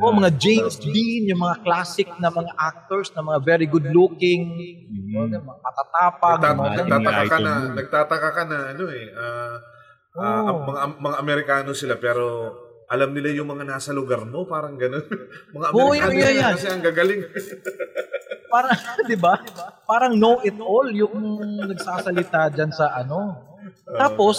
Oh, 0.00 0.12
mga 0.12 0.30
James 0.36 0.76
Dean, 0.80 1.28
yung 1.28 1.40
mga 1.40 1.64
classic 1.64 2.08
na 2.20 2.28
mga 2.28 2.52
actors 2.56 3.12
na 3.16 3.24
mga 3.24 3.40
very 3.44 3.66
good 3.66 3.88
looking, 3.90 4.54
oh, 5.16 5.24
mga 5.26 5.40
matatapag, 5.40 6.38
Nagtat- 6.40 6.56
mga 6.56 6.70
nagtataka 6.76 7.22
ka 7.24 7.38
na, 7.40 7.52
nagtataka 7.74 8.28
ka 8.32 8.42
na 8.44 8.58
ano 8.76 8.84
eh, 8.92 9.06
Oo. 10.16 10.24
ang 10.24 10.58
mga 10.66 10.80
mga 11.00 11.16
Amerikano 11.20 11.70
sila 11.72 11.96
pero 11.96 12.54
alam 12.90 13.14
nila 13.14 13.30
yung 13.30 13.46
mga 13.46 13.64
nasa 13.70 13.94
lugar 13.94 14.26
mo, 14.26 14.44
parang 14.50 14.74
ganun. 14.74 15.06
mga 15.54 15.66
Amerikano 15.70 16.10
yun, 16.10 16.18
yun, 16.18 16.26
sila 16.26 16.42
yan. 16.42 16.52
kasi 16.58 16.66
ang 16.66 16.82
gagaling. 16.82 17.20
parang, 18.52 18.70
di 19.06 19.18
ba? 19.18 19.34
Parang 19.86 20.12
know 20.18 20.42
it 20.42 20.58
all 20.58 20.90
yung 20.90 21.14
nagsasalita 21.70 22.50
dyan 22.50 22.74
sa 22.74 22.90
ano. 22.98 23.46
Tapos, 23.94 24.36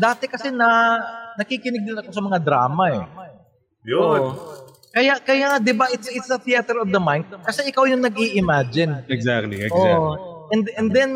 dati 0.00 0.24
kasi 0.24 0.48
na 0.48 0.96
nakikinig 1.36 1.84
din 1.84 1.96
ako 2.00 2.08
sa 2.08 2.24
mga 2.24 2.38
drama 2.40 2.84
eh. 2.88 3.04
Yun. 3.84 4.20
Oo. 4.20 4.59
Kaya, 4.90 5.22
kaya 5.22 5.44
nga, 5.54 5.58
di 5.62 5.70
ba, 5.70 5.86
it's, 5.94 6.10
it's 6.10 6.30
a 6.34 6.38
theater 6.42 6.82
of 6.82 6.90
the 6.90 6.98
mind. 6.98 7.22
Kasi 7.46 7.70
ikaw 7.70 7.86
yung 7.86 8.02
nag-i-imagine. 8.02 9.06
Exactly, 9.06 9.62
exactly. 9.62 9.94
Oh, 9.94 10.50
and 10.50 10.66
and 10.74 10.90
then 10.90 11.10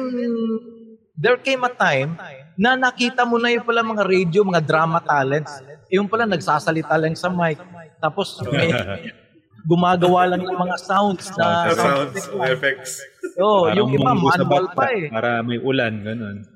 there 1.19 1.35
came 1.43 1.67
a 1.67 1.73
time 1.75 2.15
na 2.55 2.79
nakita 2.79 3.27
mo 3.27 3.35
na 3.35 3.51
yung 3.51 3.67
pala 3.67 3.83
mga 3.83 4.07
radio, 4.07 4.47
mga 4.47 4.63
drama 4.63 5.03
talents. 5.03 5.59
Yung 5.91 6.07
pala 6.07 6.23
nagsasalita 6.23 6.95
lang 6.95 7.19
sa 7.19 7.27
mic. 7.27 7.59
Tapos 7.99 8.39
may 8.47 8.71
gumagawa 9.71 10.31
lang 10.31 10.47
ng 10.47 10.55
mga 10.55 10.77
sounds 10.79 11.35
na 11.35 11.75
sounds, 11.75 12.31
effects. 12.47 13.03
Oh, 13.41 13.67
Parang 13.67 13.77
yung 13.81 13.91
iba 13.91 14.13
manual 14.15 14.71
pa 14.71 14.87
eh. 14.95 15.11
Para 15.11 15.43
may 15.43 15.59
ulan, 15.59 15.99
ganun. 16.05 16.47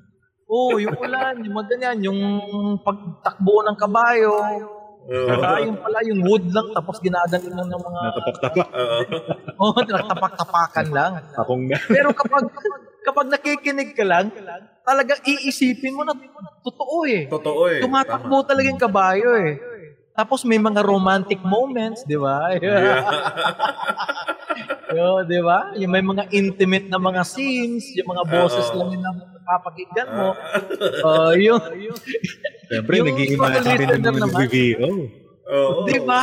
Oh, 0.47 0.79
yung 0.79 0.95
ulan, 0.95 1.43
yung 1.43 1.51
mga 1.51 1.67
ganyan, 1.75 1.97
yung 2.09 2.19
pagtakbo 2.79 3.59
ng 3.67 3.75
kabayo. 3.75 4.33
Diba? 5.09 5.57
Yung 5.65 5.77
pala, 5.81 5.97
yung 6.05 6.21
wood 6.21 6.45
lang, 6.53 6.69
tapos 6.69 7.01
ginagaling 7.01 7.55
lang 7.57 7.65
ng 7.65 7.81
mga, 7.81 7.99
Natapak-tapak. 8.05 8.67
Oo. 8.69 8.99
oh, 9.73 9.81
nagtapak-tapakan 9.81 10.87
lang. 10.93 11.11
Akong 11.33 11.65
na. 11.65 11.77
Pero 11.89 12.13
kapag 12.13 12.45
kapag 13.01 13.25
nakikinig 13.33 13.97
ka 13.97 14.05
lang, 14.05 14.29
talagang 14.85 15.17
iisipin 15.25 15.97
mo 15.97 16.05
na 16.05 16.13
totoo 16.61 17.09
eh. 17.09 17.25
Totoo 17.25 17.61
eh. 17.73 17.81
Tumatakbo 17.81 18.45
talaga 18.45 18.69
yung 18.69 18.77
kabayo 18.77 19.33
eh. 19.33 19.57
Tapos 20.13 20.43
may 20.45 20.59
mga 20.61 20.83
romantic 20.85 21.41
moments, 21.41 22.05
di 22.05 22.19
ba? 22.19 22.53
Yo, 24.89 25.21
di 25.21 25.37
ba? 25.45 25.69
Yung 25.77 25.93
may 25.93 26.01
mga 26.01 26.33
intimate 26.33 26.89
na 26.89 26.97
mga 26.97 27.21
scenes, 27.21 27.93
yung 27.93 28.09
mga 28.09 28.23
boses 28.25 28.65
Oo. 28.73 28.77
lang 28.81 28.89
yung 28.97 29.05
napapakinggan 29.05 30.09
mo. 30.17 30.29
Uh, 31.05 31.33
yung, 31.37 31.61
Siyempre, 32.65 32.95
nag-i-imagine 33.05 33.85
din 33.85 34.01
ng 34.01 34.17
nag-VO. 34.17 34.89
Oo. 35.49 35.85
Di 35.85 36.01
ba? 36.01 36.21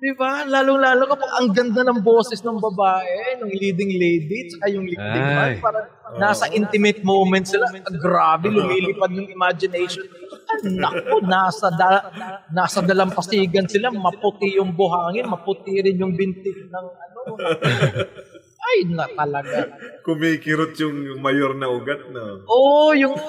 Di 0.00 0.16
ba? 0.16 0.48
Lalong-lalo 0.48 1.04
kapag 1.12 1.30
ang 1.36 1.52
ganda 1.52 1.84
ng 1.84 2.00
boses 2.00 2.40
ng 2.40 2.56
babae, 2.56 3.36
ng 3.44 3.52
leading 3.52 3.92
lady, 4.00 4.48
tsaka 4.48 4.72
yung 4.72 4.88
leading 4.88 5.26
man, 5.36 5.60
parang 5.60 5.86
nasa 6.16 6.48
intimate 6.50 7.04
moment 7.04 7.44
sila. 7.44 7.68
Ah, 7.68 7.92
Grabe, 8.00 8.48
lumilipad 8.48 9.12
yung 9.12 9.28
imagination. 9.28 10.08
Ah, 10.48 10.58
Naku, 10.64 11.16
nasa, 11.28 11.68
da, 11.76 12.08
nasa 12.48 12.80
dalampasigan 12.80 13.68
sila, 13.68 13.92
maputi 13.92 14.56
yung 14.56 14.72
buhangin, 14.72 15.28
maputi 15.28 15.78
rin 15.84 16.00
yung 16.00 16.16
binti 16.16 16.48
ng 16.48 16.86
ano. 16.88 17.09
Ay, 18.70 18.86
na 18.86 19.06
talaga. 19.10 19.66
Kumikirot 20.06 20.78
yung 20.78 21.18
mayor 21.18 21.58
na 21.58 21.66
ugat 21.72 22.06
na. 22.12 22.38
Oo, 22.46 22.90
oh, 22.90 22.92
yung... 22.94 23.14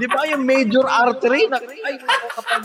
Di 0.00 0.06
ba 0.10 0.26
yung 0.26 0.42
major 0.42 0.82
artery? 0.82 1.46
Na, 1.46 1.62
ay, 1.62 1.94
kapag 2.02 2.62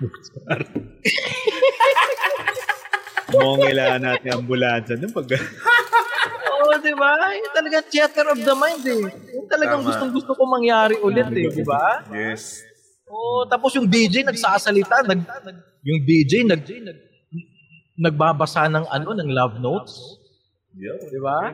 Mukhang 3.30 3.62
kailangan 3.62 4.02
natin 4.02 4.42
ambulansya 4.42 4.98
nun 4.98 5.14
pag... 5.14 5.30
Oo, 5.30 6.74
di 6.82 6.90
ba? 6.98 7.30
Yung 7.30 7.54
talagang 7.54 7.86
theater 7.86 8.26
of 8.34 8.42
the 8.42 8.54
mind 8.58 8.82
eh. 8.82 9.06
Yung 9.38 9.46
talagang 9.46 9.86
Tama. 9.86 9.86
gustong 9.86 10.10
gusto 10.10 10.34
ko 10.34 10.50
mangyari 10.50 10.98
ulit 10.98 11.30
eh, 11.30 11.46
di 11.46 11.62
ba? 11.62 12.02
Yes. 12.10 12.66
Oo, 13.06 13.46
tapos 13.46 13.70
yung 13.78 13.86
DJ 13.86 14.26
nagsasalita, 14.26 15.06
nag, 15.06 15.22
yung 15.86 16.02
DJ 16.02 16.50
nag, 16.50 16.66
nag 16.66 17.09
nagbabasa 18.00 18.64
ng 18.72 18.88
ano, 18.88 19.08
ng 19.12 19.28
love 19.28 19.60
notes. 19.60 20.16
Yeah. 20.72 20.96
Di 21.04 21.20
ba? 21.20 21.52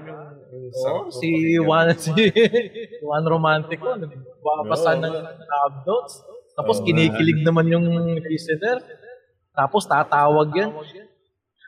Oo, 0.86 1.10
si 1.10 1.58
Juan, 1.58 1.90
si 1.98 2.12
Juan 3.02 3.24
Romantico, 3.26 3.98
nagbabasa 3.98 4.94
Oo. 4.94 5.02
ng 5.02 5.14
love 5.26 5.78
notes. 5.82 6.22
Tapos 6.54 6.78
kinikilig 6.86 7.42
naman 7.42 7.66
yung 7.68 7.84
listener. 8.22 8.78
Tapos 9.52 9.84
tatawag 9.90 10.54
yan. 10.54 10.70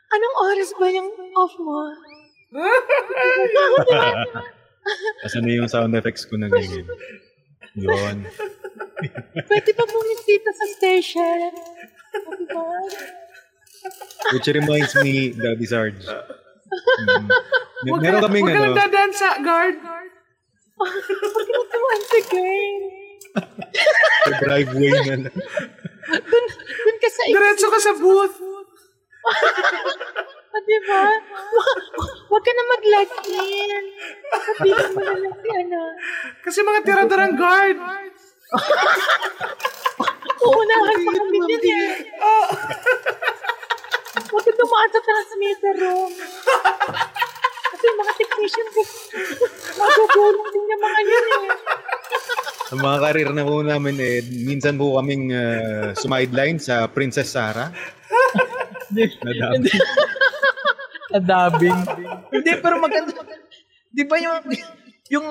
Anong 0.09 0.35
oras 0.49 0.69
ba 0.79 0.87
yung 0.89 1.09
off 1.37 1.53
mo? 1.61 1.77
Asan 5.25 5.45
na 5.45 5.53
yung 5.53 5.69
sound 5.69 5.93
effects 5.93 6.25
ko 6.25 6.33
na 6.39 6.49
ganyan? 6.49 6.87
Yun. 7.77 8.25
Pwede 9.45 9.69
ba 9.77 9.85
bumisita 9.85 10.49
sa 10.49 10.65
station? 10.73 11.53
Diba? 12.41 12.65
Which 14.33 14.47
reminds 14.47 14.93
me, 15.01 15.33
Daddy 15.33 15.65
Sarge. 15.65 16.03
Mm. 16.05 17.25
Mer- 17.85 18.01
Meron 18.03 18.21
kaming 18.21 18.45
Huwag 18.45 18.75
ka 18.75 18.85
ano, 18.85 18.93
lang 18.93 19.13
sa 19.15 19.29
guard. 19.41 19.75
Once 20.79 22.11
again. 22.15 22.79
sa 24.25 24.31
driveway 24.39 24.89
na 24.89 25.01
lang. 25.05 25.21
Dun, 26.09 26.45
dun 26.49 26.97
ka 26.99 27.09
sa 27.09 27.21
Diretso 27.29 27.67
ka 27.69 27.79
sa 27.79 27.93
booth. 27.95 28.35
Ah, 30.49 30.57
di 30.65 30.77
ba? 30.81 31.05
Wa- 31.53 31.77
Huwag 32.25 32.41
ka 32.41 32.49
na 32.49 32.63
mag-log 32.65 33.11
in. 33.29 33.83
Sabihin 34.33 34.89
mo 34.97 35.01
na 35.05 35.13
lang 35.13 35.35
si 35.37 35.49
ano. 35.53 35.81
Kasi 36.41 36.59
mga 36.65 36.79
tiradarang 36.81 37.37
guard. 37.37 37.77
Uunahan 40.41 40.99
pa 41.05 41.11
kami 41.13 41.37
dyan 41.45 41.65
eh. 41.69 41.78
Ka 44.79 44.87
dumaan 44.87 44.95
sa 44.95 45.01
transmitter 45.03 45.75
room. 45.83 46.11
Kasi 47.69 47.83
yung 47.83 47.99
mga 47.99 48.13
technician 48.15 48.67
ko, 48.71 48.81
magugulong 49.75 50.47
din 50.55 50.63
yung 50.71 50.83
mga 50.87 50.99
yun 51.03 51.25
eh. 51.27 51.47
Sa 52.63 52.75
mga 52.79 52.97
karir 53.03 53.29
na 53.35 53.43
po 53.43 53.59
namin 53.59 53.95
eh, 53.99 54.23
minsan 54.23 54.79
po 54.79 54.95
kaming 54.95 55.35
uh, 55.35 55.91
sumideline 55.99 56.63
sa 56.63 56.87
Princess 56.87 57.35
Sarah. 57.35 57.75
Nadami. 58.95 59.51
Hindi. 59.59 59.71
Adabing. 61.11 61.79
Hindi, 62.31 62.51
pero 62.63 62.75
maganda. 62.79 63.11
Di 63.91 64.03
ba 64.07 64.15
yung, 64.15 64.47
yung, 65.11 65.27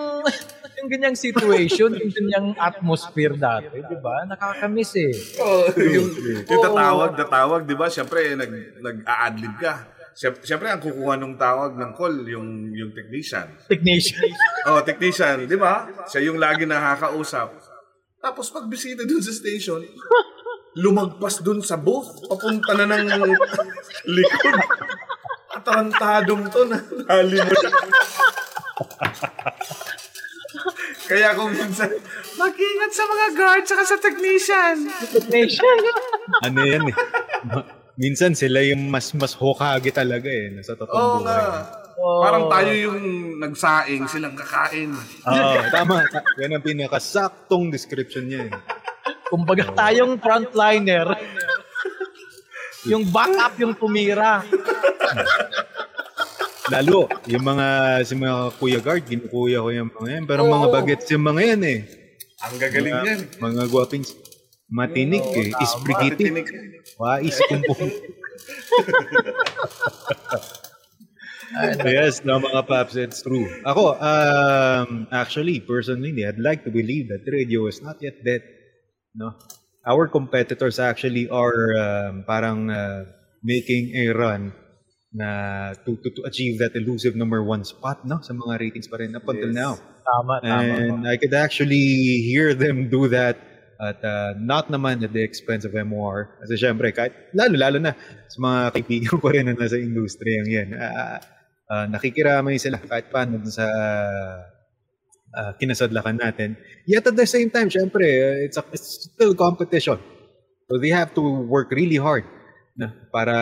yung 0.89 0.97
ganyang 0.97 1.20
situation, 1.20 1.93
yung 1.93 2.09
ganyang 2.09 2.57
atmosphere 2.57 3.36
dati, 3.36 3.76
di 3.76 3.99
ba? 4.01 4.24
Nakakamiss 4.24 4.97
eh. 4.97 5.12
Oh, 5.36 5.68
yung, 5.76 6.09
yung 6.49 6.62
tatawag, 6.64 7.12
tatawag, 7.12 7.68
di 7.68 7.76
ba? 7.76 7.93
Siyempre, 7.93 8.32
nag, 8.32 8.80
nag-a-adlib 8.80 9.53
ka. 9.61 9.84
Siyempre, 10.16 10.72
ang 10.72 10.80
kukuha 10.80 11.20
ng 11.20 11.36
tawag 11.36 11.76
ng 11.76 11.93
call, 11.93 12.24
yung, 12.24 12.72
yung 12.72 12.97
technician. 12.97 13.53
Technician. 13.68 14.32
Oh, 14.68 14.80
technician, 14.80 15.45
di 15.45 15.61
ba? 15.61 15.93
Siya 16.09 16.32
yung 16.32 16.41
lagi 16.41 16.64
nakakausap. 16.64 17.53
Tapos 18.24 18.49
pag 18.49 18.64
bisita 18.64 19.05
dun 19.05 19.20
sa 19.20 19.32
station, 19.32 19.84
lumagpas 20.80 21.45
dun 21.45 21.61
sa 21.61 21.76
booth, 21.76 22.16
papunta 22.32 22.72
na 22.80 22.97
ng 22.97 23.28
likod. 24.16 24.57
Atarantadong 25.53 26.49
to 26.49 26.64
na 26.64 26.80
hali 27.12 27.45
mo. 27.45 27.53
Kaya 31.09 31.32
kung 31.32 31.50
minsan, 31.50 31.88
Mag-ingat 32.36 32.92
sa 32.92 33.04
mga 33.04 33.26
guard 33.32 33.64
saka 33.64 33.82
sa 33.82 33.96
technician. 33.96 34.76
Technician. 35.09 35.78
ano 36.42 36.61
yan 36.62 36.84
eh. 36.84 36.96
Minsan 37.96 38.30
sila 38.32 38.62
yung 38.62 38.86
mas 38.86 39.11
mas 39.12 39.32
hokage 39.32 39.90
talaga 39.90 40.28
eh. 40.28 40.52
Nasa 40.52 40.72
totoong 40.72 40.94
oo 40.94 41.18
buhay. 41.18 41.34
nga. 41.34 41.64
Parang 41.98 42.44
tayo 42.46 42.70
yung 42.70 42.98
nagsaing, 43.36 44.06
silang 44.06 44.32
kakain. 44.32 44.94
Oo, 45.24 45.54
tama. 45.68 46.06
Ta- 46.06 46.22
Yan 46.38 46.54
ang 46.54 46.62
pinakasaktong 46.62 47.68
description 47.68 48.22
niya 48.22 48.46
eh. 48.46 48.54
Kumbaga 49.26 49.66
tayong 49.72 50.14
frontliner. 50.16 51.11
yung 52.86 53.02
backup 53.04 53.59
yung 53.59 53.74
tumira. 53.74 54.46
Lalo, 56.69 57.09
yung 57.25 57.45
mga, 57.45 57.66
si 58.05 58.12
mga 58.12 58.53
kuya 58.61 58.81
guard, 58.85 59.05
ginukuya 59.09 59.64
ko 59.64 59.69
yung 59.73 59.91
mga 59.93 60.09
yan. 60.21 60.25
Pero 60.29 60.45
mga 60.45 60.69
Oo. 60.69 60.75
bagets 60.75 61.09
yung 61.09 61.25
mga 61.25 61.43
yan 61.55 61.62
eh. 61.64 61.79
Ang 62.39 62.55
gagaling 62.61 62.95
Mga, 62.95 63.07
yan. 63.09 63.21
mga 63.41 63.62
guwaping 63.73 64.05
matinig 64.69 65.25
eh. 65.33 65.51
Isprigiti. 65.57 66.29
Matitinig. 66.29 66.47
Wais 67.01 67.39
kumpong. 67.49 67.93
yes, 71.89 72.23
no, 72.23 72.39
mga 72.39 72.62
paps, 72.69 72.95
it's 72.95 73.25
true. 73.25 73.49
Ako, 73.64 73.97
um, 73.97 75.09
actually, 75.11 75.64
personally, 75.64 76.12
I'd 76.23 76.39
like 76.39 76.62
to 76.69 76.71
believe 76.71 77.09
that 77.09 77.25
radio 77.27 77.66
is 77.66 77.81
not 77.81 77.97
yet 78.05 78.21
dead. 78.23 78.45
No? 79.16 79.35
Our 79.89 80.07
competitors 80.07 80.77
actually 80.79 81.33
are 81.33 81.73
um, 81.81 82.29
parang 82.29 82.69
uh, 82.69 83.09
making 83.41 83.97
a 83.97 84.12
run 84.12 84.53
na 85.12 85.72
to, 85.84 85.96
to, 85.96 86.11
to 86.12 86.22
achieve 86.28 86.61
that 86.61 86.76
elusive 86.76 87.16
number 87.16 87.40
one 87.40 87.64
spot 87.64 88.04
no 88.04 88.20
sa 88.20 88.36
mga 88.36 88.61
ratings 88.61 88.88
pa 88.92 89.00
rin 89.00 89.16
up 89.16 89.24
until 89.24 89.48
Yes. 89.48 89.56
now. 89.56 89.72
Tama, 90.04 90.34
tama. 90.44 90.74
And 90.76 91.09
I 91.09 91.16
could 91.16 91.32
actually 91.32 92.20
hear 92.24 92.52
them 92.52 92.88
do 92.88 93.09
that 93.09 93.36
at 93.78 94.02
uh, 94.02 94.34
not 94.36 94.68
naman 94.68 95.04
at 95.04 95.12
the 95.14 95.22
expense 95.22 95.64
of 95.64 95.72
MOR. 95.72 96.34
Kasi 96.42 96.59
syempre, 96.59 96.90
kahit, 96.90 97.14
lalo-lalo 97.30 97.78
na 97.78 97.94
sa 98.26 98.38
mga 98.42 98.59
kaibigan 98.74 99.14
ko 99.22 99.26
rin 99.30 99.46
na 99.46 99.54
nasa 99.54 99.78
industriyang 99.78 100.48
yan, 100.50 100.68
uh, 100.74 101.16
uh, 101.70 101.86
nakikiramay 101.86 102.59
sila 102.59 102.82
kahit 102.82 103.09
paano 103.14 103.38
sa 103.46 103.64
uh, 105.30 105.52
kinasadlakan 105.62 106.18
natin. 106.18 106.59
Yet 106.90 107.06
at 107.06 107.16
the 107.16 107.28
same 107.28 107.54
time, 107.54 107.70
syempre, 107.70 108.02
uh, 108.02 108.44
it's, 108.44 108.59
a, 108.59 108.64
it's 108.74 109.14
still 109.14 109.32
competition. 109.38 110.00
So 110.68 110.76
they 110.76 110.90
have 110.90 111.14
to 111.14 111.22
work 111.22 111.70
really 111.70 111.96
hard 111.96 112.26
na, 112.76 112.92
para 113.14 113.36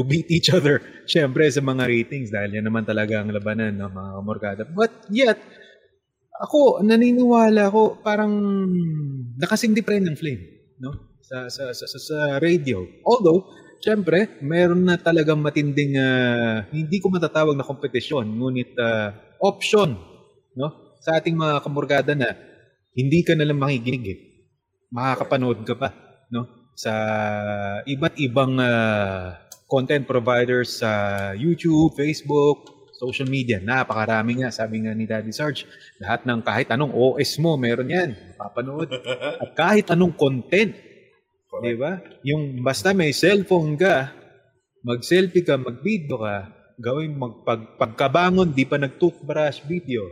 to 0.00 0.08
beat 0.08 0.32
each 0.32 0.48
other. 0.48 0.80
Syempre 1.04 1.44
sa 1.52 1.60
mga 1.60 1.84
ratings 1.84 2.32
dahil 2.32 2.56
yan 2.56 2.64
naman 2.64 2.88
talaga 2.88 3.20
ang 3.20 3.28
labanan 3.28 3.76
ng 3.76 3.92
mga 3.92 4.10
kamorkada. 4.16 4.62
But 4.64 5.04
yet, 5.12 5.36
ako, 6.40 6.80
naniniwala 6.80 7.68
ako, 7.68 8.00
parang 8.00 8.32
nakasindi 9.36 9.84
pa 9.84 10.00
ng 10.00 10.16
flame, 10.16 10.72
no? 10.80 11.20
Sa, 11.20 11.52
sa, 11.52 11.76
sa, 11.76 11.84
sa, 11.84 11.98
sa 12.00 12.18
radio. 12.40 12.80
Although, 13.04 13.52
syempre, 13.84 14.40
meron 14.40 14.88
na 14.88 14.96
talagang 14.96 15.36
matinding, 15.36 16.00
ah, 16.00 16.64
hindi 16.72 16.96
ko 16.96 17.12
matatawag 17.12 17.52
na 17.52 17.68
kompetisyon, 17.68 18.24
ngunit 18.40 18.72
ah, 18.80 19.12
option, 19.44 20.00
no? 20.56 20.96
Sa 21.04 21.20
ating 21.20 21.36
mga 21.36 21.60
kamorgada 21.60 22.16
na 22.16 22.32
hindi 22.96 23.20
ka 23.20 23.36
nalang 23.36 23.60
makikinig 23.60 24.04
eh. 24.08 24.18
Makakapanood 24.90 25.60
ka 25.68 25.76
pa, 25.76 25.92
no? 26.32 26.72
Sa 26.72 26.92
iba't 27.84 28.16
ibang 28.16 28.56
ah, 28.56 29.49
content 29.70 30.02
providers 30.02 30.82
sa 30.82 30.90
YouTube, 31.38 31.94
Facebook, 31.94 32.90
social 33.00 33.30
media, 33.30 33.56
napakarami 33.62 34.44
nga, 34.44 34.52
sabi 34.52 34.84
nga 34.84 34.92
ni 34.92 35.08
Daddy 35.08 35.32
Sarge, 35.32 35.64
lahat 35.96 36.28
ng 36.28 36.44
kahit 36.44 36.68
anong 36.68 36.92
OS 36.92 37.40
mo, 37.40 37.56
meron 37.56 37.88
yan, 37.88 38.12
mapapanood. 38.36 38.92
At 39.42 39.50
kahit 39.56 39.88
anong 39.88 40.12
content, 40.18 40.76
di 41.64 41.74
ba? 41.80 41.96
Yung 42.26 42.60
basta 42.60 42.92
may 42.92 43.16
cellphone 43.16 43.80
ka, 43.80 44.12
mag-selfie 44.84 45.46
ka, 45.46 45.56
mag-video 45.56 46.20
ka, 46.20 46.36
gawin 46.76 47.16
magpag 47.16 47.80
pagkabangon, 47.80 48.52
di 48.52 48.68
pa 48.68 48.76
nag-toothbrush 48.76 49.64
video, 49.64 50.04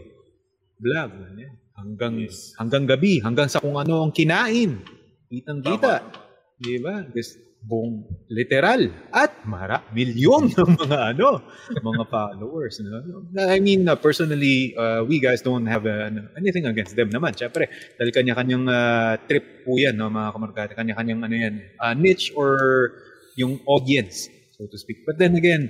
vlog, 0.80 1.10
yan. 1.36 1.52
hanggang 1.76 2.14
hanggang 2.56 2.84
gabi, 2.88 3.20
hanggang 3.20 3.52
sa 3.52 3.60
kung 3.60 3.76
ano 3.76 4.08
ang 4.08 4.12
kinain. 4.16 4.80
Kitang-kita. 5.28 6.08
Di 6.56 6.80
ba? 6.80 7.04
Gusto, 7.04 7.47
buong 7.68 8.24
literal 8.32 8.88
at 9.12 9.44
mara 9.44 9.84
milyon 9.92 10.48
ng 10.56 10.70
mga 10.80 10.98
ano 11.12 11.44
mga 11.68 12.04
followers 12.08 12.80
no? 12.80 13.28
I 13.36 13.60
mean 13.60 13.84
uh, 13.84 14.00
personally 14.00 14.72
uh, 14.72 15.04
we 15.04 15.20
guys 15.20 15.44
don't 15.44 15.68
have 15.68 15.84
uh, 15.84 16.08
ano, 16.08 16.32
anything 16.40 16.64
against 16.64 16.96
them 16.96 17.12
naman 17.12 17.36
syempre 17.36 17.68
dahil 18.00 18.08
kanya-kanyang 18.08 18.64
uh, 18.64 19.20
trip 19.28 19.68
po 19.68 19.76
yan 19.76 20.00
no 20.00 20.08
mga 20.08 20.32
kamarkada 20.32 20.72
kanya-kanyang 20.72 21.20
ano 21.20 21.36
yan 21.36 21.54
uh, 21.76 21.92
niche 21.92 22.32
or 22.32 22.56
yung 23.36 23.60
audience 23.68 24.32
so 24.56 24.64
to 24.64 24.80
speak 24.80 25.04
but 25.04 25.20
then 25.20 25.36
again 25.36 25.68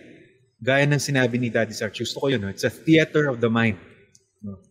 gaya 0.62 0.86
ng 0.86 1.02
sinabi 1.02 1.42
ni 1.42 1.50
Daddy 1.50 1.74
Sarch 1.74 1.98
gusto 1.98 2.22
ko 2.22 2.26
yun 2.30 2.46
no? 2.46 2.48
it's 2.48 2.62
a 2.62 2.70
theater 2.70 3.26
of 3.26 3.42
the 3.42 3.50
mind 3.50 3.74
no? 4.46 4.62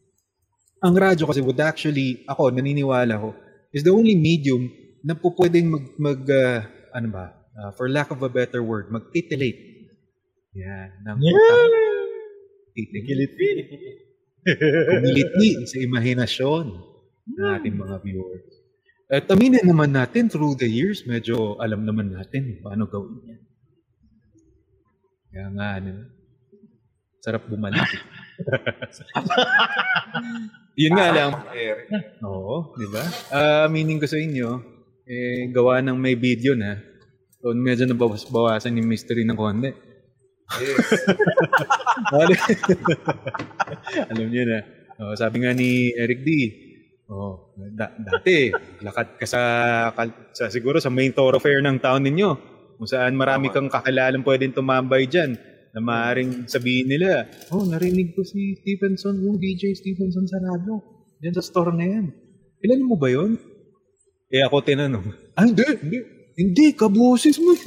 ang 0.79 0.95
radyo 0.95 1.27
kasi 1.27 1.43
would 1.43 1.59
actually 1.59 2.23
ako 2.23 2.55
naniniwala 2.55 3.19
ko 3.19 3.35
is 3.75 3.83
the 3.83 3.91
only 3.91 4.15
medium 4.15 4.71
na 5.03 5.11
po 5.11 5.35
pwedeng 5.35 5.67
mag, 5.67 5.85
mag 5.99 6.21
uh, 6.23 6.76
ano 6.93 7.07
ba, 7.11 7.25
uh, 7.57 7.71
for 7.75 7.89
lack 7.89 8.11
of 8.11 8.21
a 8.23 8.29
better 8.29 8.61
word, 8.61 8.91
mag-titillate. 8.91 9.89
Yan. 10.57 10.89
Ng 11.05 11.17
yeah. 11.21 11.65
Titillate. 12.73 13.35
Kumiliti 14.91 15.67
sa 15.67 15.77
imahinasyon 15.83 16.65
ng 17.27 17.47
ating 17.59 17.75
mga 17.75 17.95
viewers. 17.99 18.47
At 19.07 19.27
aminin 19.31 19.63
naman 19.63 19.95
natin, 19.95 20.27
through 20.27 20.59
the 20.59 20.67
years, 20.67 21.07
medyo 21.07 21.55
alam 21.63 21.87
naman 21.87 22.11
natin 22.11 22.59
paano 22.59 22.91
gawin 22.91 23.23
yan. 23.23 23.41
Kaya 25.31 25.47
nga, 25.55 25.67
ano, 25.79 25.91
sarap 27.23 27.47
bumalik. 27.47 27.83
Yun 30.81 30.93
nga 30.93 31.07
lang. 31.15 31.31
Oo, 32.23 32.75
di 32.75 32.87
ba? 32.91 33.03
Uh, 33.31 33.65
meaning 33.71 33.99
ko 33.99 34.07
sa 34.11 34.19
inyo, 34.19 34.76
eh, 35.07 35.47
gawa 35.49 35.79
ng 35.79 35.95
may 35.95 36.19
video 36.19 36.53
na, 36.53 36.75
so 37.39 37.55
medyo 37.55 37.87
nabawas-bawasan 37.87 38.75
yung 38.75 38.91
mystery 38.91 39.23
ng 39.23 39.39
konti. 39.39 39.71
Yes. 40.59 41.07
Alam 44.11 44.27
niyo 44.27 44.43
na. 44.47 44.59
Oh, 44.97 45.13
sabi 45.15 45.43
nga 45.43 45.53
ni 45.53 45.93
Eric 45.95 46.25
D, 46.25 46.29
oh, 47.07 47.53
da- 47.71 47.95
dati, 47.95 48.51
lakad 48.81 49.15
ka 49.15 49.25
sa, 49.29 49.41
sa, 50.33 50.49
siguro 50.49 50.81
sa 50.81 50.89
main 50.89 51.13
thoroughfare 51.13 51.61
ng 51.63 51.77
town 51.79 52.03
ninyo, 52.03 52.29
kung 52.77 52.89
saan 52.89 53.13
marami 53.13 53.53
kang 53.53 53.69
kakilalang 53.69 54.25
pwedeng 54.25 54.57
tumambay 54.57 55.05
dyan, 55.05 55.37
na 55.77 55.83
maaaring 55.83 56.49
sabihin 56.49 56.89
nila, 56.89 57.29
oh, 57.53 57.61
narinig 57.61 58.17
ko 58.17 58.25
si 58.25 58.57
Stevenson, 58.57 59.21
yung 59.21 59.37
DJ 59.37 59.77
Stevenson 59.77 60.25
sa 60.25 60.41
radyo. 60.41 60.81
Diyan 61.21 61.37
sa 61.37 61.45
store 61.45 61.69
na 61.77 61.85
yan. 61.85 62.05
Ilan 62.65 62.81
mo 62.81 62.97
ba 62.97 63.13
yun? 63.13 63.37
Eh 64.27 64.43
ako 64.43 64.59
tinanong, 64.59 65.07
ah, 65.39 65.47
hindi, 65.47 65.63
hindi. 65.79 65.99
Hindi, 66.37 66.77
kaboses 66.77 67.41
mo. 67.41 67.57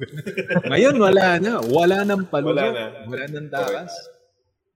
Ngayon, 0.74 0.98
wala 0.98 1.38
na. 1.38 1.62
Wala 1.62 2.02
nang 2.02 2.26
palulo. 2.26 2.58
Wala 2.58 2.74
na. 2.74 2.84
Wala 3.06 3.24
nang 3.30 3.46
takas. 3.46 3.94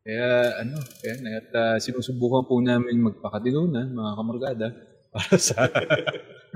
Kaya, 0.06 0.62
ano, 0.62 0.78
kaya, 1.02 1.42
at 1.42 1.50
uh, 1.50 1.76
sinusubukan 1.82 2.46
po 2.46 2.62
namin 2.62 3.02
magpakadilunan, 3.02 3.90
mga 3.90 4.12
kamargada, 4.14 4.68
para 5.14 5.36
sa 5.42 5.66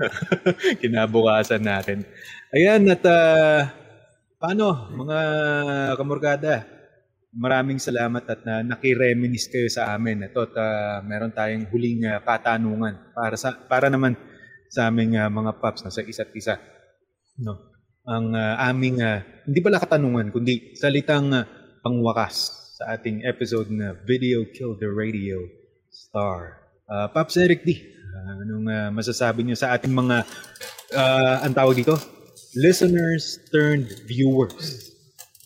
kinabukasan 0.81 1.59
natin. 1.59 2.07
Ayan, 2.55 2.87
at 2.87 3.03
uh, 3.03 3.67
paano, 4.39 4.87
mga 4.95 5.19
kamorgada, 5.99 6.63
maraming 7.35 7.83
salamat 7.83 8.23
at 8.31 8.47
na 8.47 8.63
nakireminis 8.63 9.51
kayo 9.51 9.67
sa 9.67 9.91
amin. 9.91 10.23
Ito, 10.23 10.47
at 10.47 10.55
uh, 10.55 10.97
meron 11.03 11.35
tayong 11.35 11.67
huling 11.67 12.07
uh, 12.07 12.23
katanungan 12.23 13.11
para 13.11 13.35
sa 13.35 13.59
para 13.67 13.91
naman 13.91 14.15
sa 14.69 14.91
aming 14.91 15.15
uh, 15.15 15.29
mga 15.31 15.51
paps 15.59 15.83
na 15.83 15.91
sa 15.91 16.03
isa't 16.03 16.31
isa. 16.35 16.55
No. 17.39 17.75
Ang 18.07 18.35
uh, 18.35 18.55
aming 18.71 19.03
uh, 19.03 19.19
hindi 19.43 19.59
pala 19.59 19.83
katanungan 19.83 20.31
kundi 20.31 20.75
salitang 20.79 21.31
uh, 21.35 21.43
pangwakas 21.83 22.51
sa 22.77 22.93
ating 22.93 23.25
episode 23.25 23.73
na 23.73 23.97
Video 24.05 24.45
Kill 24.53 24.77
the 24.77 24.87
Radio 24.87 25.41
Star. 25.89 26.61
Uh, 26.87 27.09
Paps 27.11 27.35
Eric 27.35 27.67
D, 27.67 27.73
uh, 27.73 28.35
anong 28.47 28.67
uh, 28.69 28.89
masasabi 28.93 29.43
niyo 29.43 29.59
sa 29.59 29.75
ating 29.75 29.91
mga 29.91 30.23
uh, 30.95 31.35
ang 31.43 31.51
tawag 31.57 31.75
dito? 31.75 31.97
Listeners 32.55 33.43
turned 33.51 33.91
viewers. 34.07 34.93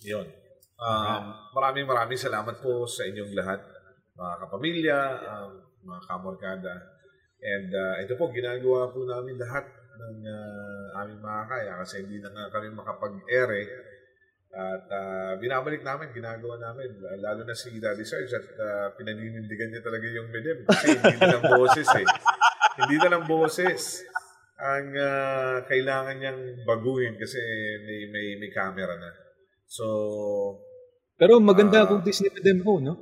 Yun. 0.06 0.28
Um, 0.82 1.24
maraming 1.54 1.86
maraming 1.86 2.18
salamat 2.18 2.58
po 2.62 2.90
sa 2.90 3.06
inyong 3.06 3.34
lahat, 3.38 3.62
mga 4.18 4.34
kapamilya, 4.46 5.00
um, 5.30 5.52
mga 5.86 6.00
kamorkada. 6.10 6.74
And 7.42 7.70
uh, 7.74 7.96
ito 8.00 8.14
po, 8.16 8.30
ginagawa 8.30 8.94
po 8.94 9.02
namin 9.02 9.36
lahat 9.36 9.66
ng 9.98 10.18
uh, 10.22 11.00
aming 11.02 11.20
mga 11.20 11.44
kaya 11.46 11.74
kasi 11.82 12.06
hindi 12.06 12.22
na 12.22 12.30
nga 12.30 12.54
kami 12.54 12.70
makapag-ere. 12.70 13.62
At 14.52 14.84
uh, 14.86 15.32
binabalik 15.40 15.82
namin, 15.82 16.12
ginagawa 16.12 16.60
namin. 16.60 16.92
Lalo 17.18 17.42
na 17.42 17.56
si 17.56 17.72
Daddy 17.80 18.04
Sarge 18.04 18.36
at 18.36 18.48
uh, 18.52 18.88
pinaninindigan 18.94 19.72
niya 19.72 19.82
talaga 19.82 20.06
yung 20.06 20.28
medem. 20.30 20.62
Kasi 20.68 20.92
hindi 20.92 21.18
na 21.18 21.32
lang 21.34 21.46
boses 21.50 21.88
eh. 21.98 22.06
Hindi 22.78 22.96
na 23.00 23.10
lang 23.10 23.24
boses 23.26 23.82
ang 24.62 24.94
uh, 24.94 25.56
kailangan 25.66 26.16
niyang 26.20 26.42
baguhin 26.62 27.18
kasi 27.18 27.42
may, 27.82 28.12
may, 28.14 28.28
may 28.38 28.52
camera 28.54 28.94
na. 28.94 29.10
So, 29.66 29.86
Pero 31.18 31.42
maganda 31.42 31.82
Ah. 31.82 31.88
kung 31.90 32.06
Disney 32.06 32.30
Madam 32.30 32.60
Ho, 32.68 32.74
no? 32.78 32.94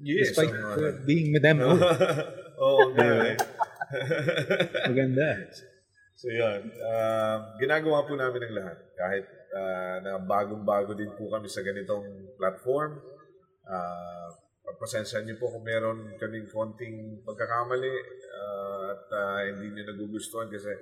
yes. 0.00 0.34
Despite 0.34 0.50
uh, 0.50 0.98
being 1.06 1.30
Madam 1.30 1.56
Ho. 1.62 1.70
Oo 2.64 2.90
nga 2.96 3.06
eh. 3.28 3.36
maganda. 4.90 5.28
So 6.18 6.28
yun, 6.28 6.72
um, 6.74 7.38
ginagawa 7.62 8.02
po 8.04 8.18
namin 8.18 8.42
ang 8.48 8.54
lahat. 8.58 8.78
Kahit 8.98 9.26
uh, 9.54 9.96
na 10.02 10.12
bagong-bago 10.18 10.92
din 10.98 11.14
po 11.14 11.30
kami 11.30 11.46
sa 11.46 11.62
ganitong 11.62 12.34
platform. 12.34 12.98
Uh, 13.68 14.28
pagpasensya 14.68 15.24
niyo 15.24 15.40
po 15.40 15.48
kung 15.48 15.64
meron 15.64 16.12
kaming 16.20 16.48
konting 16.48 17.24
pagkakamali 17.24 17.94
uh, 18.28 18.92
at 18.92 19.04
uh, 19.08 19.38
hindi 19.48 19.72
niyo 19.72 19.84
nagugustuhan 19.88 20.52
kasi 20.52 20.72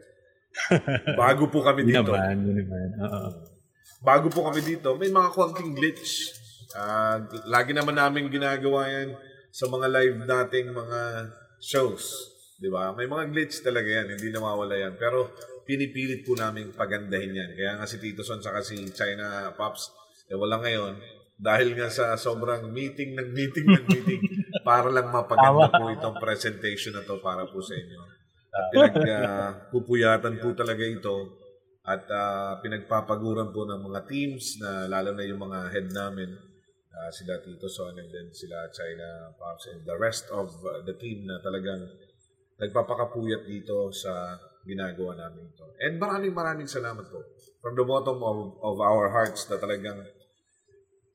bago 1.20 1.46
po 1.46 1.62
kami 1.62 1.86
dito. 1.86 2.10
naman, 2.10 2.42
naman. 2.42 2.88
Oo. 3.06 3.56
Bago 4.02 4.26
po 4.28 4.46
kami 4.46 4.60
dito, 4.62 4.94
may 4.98 5.10
mga 5.10 5.30
konting 5.32 5.72
glitch. 5.72 6.34
Ah, 6.76 7.22
lagi 7.48 7.72
naman 7.72 7.96
namin 7.96 8.28
ginagawa 8.28 8.90
yan 8.90 9.16
sa 9.48 9.70
mga 9.70 9.86
live 9.88 10.18
nating 10.28 10.68
mga 10.74 11.00
shows. 11.62 12.35
Di 12.56 12.72
ba? 12.72 12.88
May 12.96 13.04
mga 13.04 13.28
glitch 13.32 13.60
talaga 13.60 13.88
yan. 13.88 14.16
Hindi 14.16 14.32
nawawala 14.32 14.74
yan. 14.80 14.96
Pero 14.96 15.36
pinipilit 15.68 16.24
po 16.24 16.32
namin 16.32 16.72
pagandahin 16.72 17.36
yan. 17.36 17.50
Kaya 17.52 17.72
nga 17.76 17.86
si 17.86 18.00
Tito 18.00 18.24
Son 18.24 18.40
saka 18.40 18.64
si 18.64 18.80
China 18.96 19.52
Pops, 19.52 19.92
eh 20.32 20.36
wala 20.38 20.62
ngayon. 20.64 20.96
Dahil 21.36 21.76
nga 21.76 21.92
sa 21.92 22.16
sobrang 22.16 22.72
meeting 22.72 23.12
ng 23.12 23.28
meeting 23.36 23.68
ng 23.68 23.84
meeting 23.92 24.22
para 24.68 24.88
lang 24.88 25.12
mapaganda 25.12 25.68
po 25.68 25.92
itong 25.92 26.16
presentation 26.16 26.96
na 26.96 27.04
to 27.04 27.20
para 27.20 27.44
po 27.44 27.60
sa 27.60 27.76
inyo. 27.76 28.00
At 28.56 28.66
pinagpupuyatan 28.72 30.40
po 30.40 30.56
talaga 30.56 30.80
ito 30.80 31.44
at 31.86 32.08
ah, 32.08 32.56
pinagpapaguran 32.64 33.52
po 33.52 33.68
ng 33.68 33.84
mga 33.84 34.00
teams 34.08 34.58
na 34.58 34.88
lalo 34.88 35.12
na 35.12 35.28
yung 35.28 35.38
mga 35.38 35.70
head 35.70 35.92
namin 35.92 36.32
ah, 36.96 37.12
sila 37.12 37.36
Tito 37.44 37.68
Son 37.68 37.94
and 38.00 38.08
then 38.08 38.32
sila 38.32 38.66
China 38.72 39.30
Pops 39.36 39.70
and 39.76 39.84
the 39.84 39.94
rest 39.94 40.26
of 40.32 40.48
the 40.88 40.96
team 40.96 41.28
na 41.28 41.36
talagang 41.44 41.84
nagpapakapuyat 42.56 43.44
dito 43.44 43.92
sa 43.92 44.36
ginagawa 44.66 45.14
namin 45.14 45.46
ito. 45.52 45.64
And 45.78 46.00
maraming 46.00 46.34
maraming 46.34 46.68
salamat 46.68 47.06
po 47.06 47.20
from 47.62 47.76
the 47.76 47.86
bottom 47.86 48.18
of, 48.20 48.58
of 48.60 48.76
our 48.82 49.12
hearts 49.12 49.46
na 49.52 49.60
talagang 49.60 50.02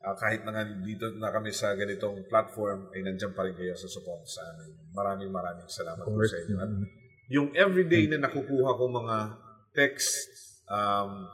ah, 0.06 0.16
kahit 0.16 0.46
na 0.48 0.56
nga 0.56 0.64
dito 0.66 1.12
na 1.18 1.34
kami 1.34 1.52
sa 1.52 1.74
ganitong 1.76 2.26
platform 2.30 2.89
ay 2.96 3.04
nandiyan 3.04 3.34
pa 3.36 3.44
rin 3.44 3.58
kayo 3.58 3.76
sa 3.76 3.89
support 3.89 4.24
sa 4.24 4.46
amin. 4.56 4.72
Maraming 4.96 5.32
maraming 5.34 5.68
salamat 5.68 6.06
po 6.06 6.22
sa 6.24 6.39
inyo. 6.39 6.56
At 6.62 6.72
yung 7.32 7.50
everyday 7.58 8.08
na 8.12 8.28
nakukuha 8.28 8.76
kong 8.76 8.94
mga 9.04 9.18
text, 9.72 10.28
um, 10.68 11.32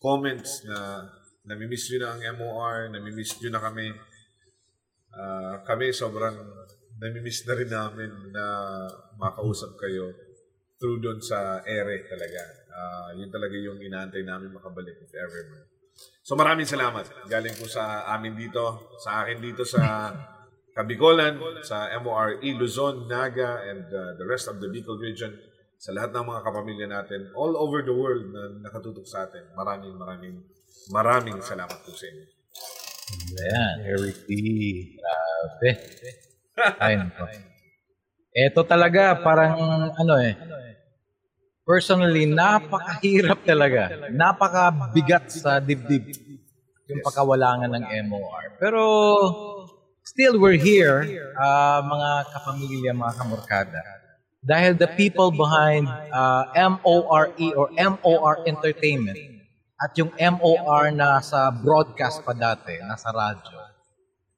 comments 0.00 0.64
na 0.64 1.08
namimiss 1.44 1.88
nyo 1.92 1.98
na 2.00 2.08
ang 2.12 2.22
MOR, 2.36 2.76
namimiss 2.92 3.40
nyo 3.40 3.50
na 3.52 3.62
kami. 3.62 3.88
Ah, 5.10 5.66
kami 5.66 5.90
sobrang 5.90 6.38
namimiss 7.00 7.48
na 7.48 7.54
rin 7.56 7.70
namin 7.72 8.10
na 8.30 8.44
makausap 9.16 9.74
kayo 9.80 10.12
through 10.76 11.00
doon 11.00 11.20
sa 11.20 11.64
ere 11.64 12.04
talaga. 12.04 12.42
Ah, 12.70 13.10
yun 13.16 13.28
talaga 13.32 13.56
yung 13.56 13.80
inaantay 13.80 14.24
namin 14.24 14.52
makabalik 14.52 14.96
if 15.00 15.12
ever 15.16 15.40
man. 15.52 15.64
So 16.24 16.36
maraming 16.36 16.68
salamat. 16.68 17.28
Galing 17.28 17.56
po 17.56 17.68
sa 17.68 18.08
amin 18.16 18.36
dito, 18.36 18.92
sa 19.00 19.24
akin 19.24 19.40
dito 19.40 19.64
sa 19.64 19.82
Kabicolan, 20.76 21.36
sa 21.66 21.90
MORE 21.98 22.38
Luzon, 22.56 23.10
Naga, 23.10 23.66
and 23.68 23.84
uh, 23.90 24.14
the 24.16 24.24
rest 24.24 24.46
of 24.46 24.62
the 24.62 24.70
Bicol 24.70 24.96
region, 25.02 25.34
sa 25.76 25.90
lahat 25.90 26.14
ng 26.14 26.24
mga 26.24 26.40
kapamilya 26.46 26.86
natin 26.86 27.20
all 27.34 27.58
over 27.58 27.82
the 27.82 27.92
world 27.92 28.30
na 28.30 28.70
nakatutok 28.70 29.04
sa 29.04 29.26
atin. 29.26 29.50
Maraming, 29.58 29.98
maraming, 29.98 30.36
maraming 30.94 31.38
salamat 31.42 31.74
po 31.84 31.90
sa 31.90 32.06
inyo. 32.06 32.26
Ayan. 33.34 33.76
Eric 33.82 34.16
D. 34.24 34.32
Grabe. 34.94 36.29
Ayun 36.80 37.08
po. 37.14 37.24
Ito 38.30 38.60
talaga 38.62 39.18
parang 39.20 39.58
ano 39.96 40.14
eh. 40.22 40.34
Personally, 41.66 42.26
napakahirap 42.26 43.46
talaga. 43.46 44.10
Napakabigat 44.10 45.30
sa 45.30 45.62
dibdib 45.62 46.10
yung 46.90 47.00
pagkawalangan 47.06 47.70
ng 47.78 47.84
MOR. 48.10 48.58
Pero 48.58 48.82
still 50.02 50.42
we're 50.42 50.58
here, 50.58 51.06
ah, 51.38 51.78
mga 51.78 52.10
kapamilya, 52.34 52.90
mga 52.90 53.14
kamorkada. 53.14 53.80
Dahil 54.40 54.74
the 54.74 54.90
people 54.98 55.30
behind 55.30 55.86
ah, 56.10 56.50
MORE 56.54 57.30
or 57.54 57.66
MOR 57.76 58.34
Entertainment 58.48 59.18
at 59.80 59.94
yung 59.96 60.10
MOR 60.18 60.90
na 60.92 61.22
sa 61.22 61.48
broadcast 61.54 62.20
pa 62.26 62.34
dati, 62.36 62.76
nasa 62.84 63.14
radyo, 63.14 63.56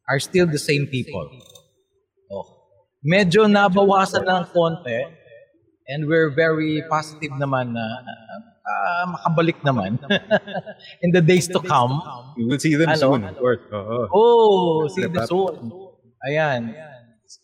are 0.06 0.20
still 0.20 0.46
the 0.46 0.60
same 0.60 0.86
people. 0.86 1.26
Oh. 3.02 3.10
Medyo 3.10 3.50
nabawasan 3.50 4.22
ng 4.22 4.44
konti 4.54 5.02
and 5.90 6.06
we're 6.06 6.30
very 6.30 6.86
positive 6.86 7.34
naman 7.34 7.74
na 7.74 7.82
ah, 8.62 9.04
makabalik 9.10 9.58
naman 9.66 9.98
in 11.04 11.10
the 11.10 11.18
days 11.20 11.50
to 11.50 11.58
come. 11.58 11.98
You 12.38 12.46
will 12.46 12.62
see 12.62 12.78
them 12.78 12.94
Ano? 12.94 13.02
soon, 13.02 13.20
of 13.26 13.34
course. 13.42 13.62
Oo. 13.74 14.06
Oh, 14.14 14.86
see 14.86 15.02
the 15.10 15.26
soon. 15.26 15.66
Ayan. 16.22 16.78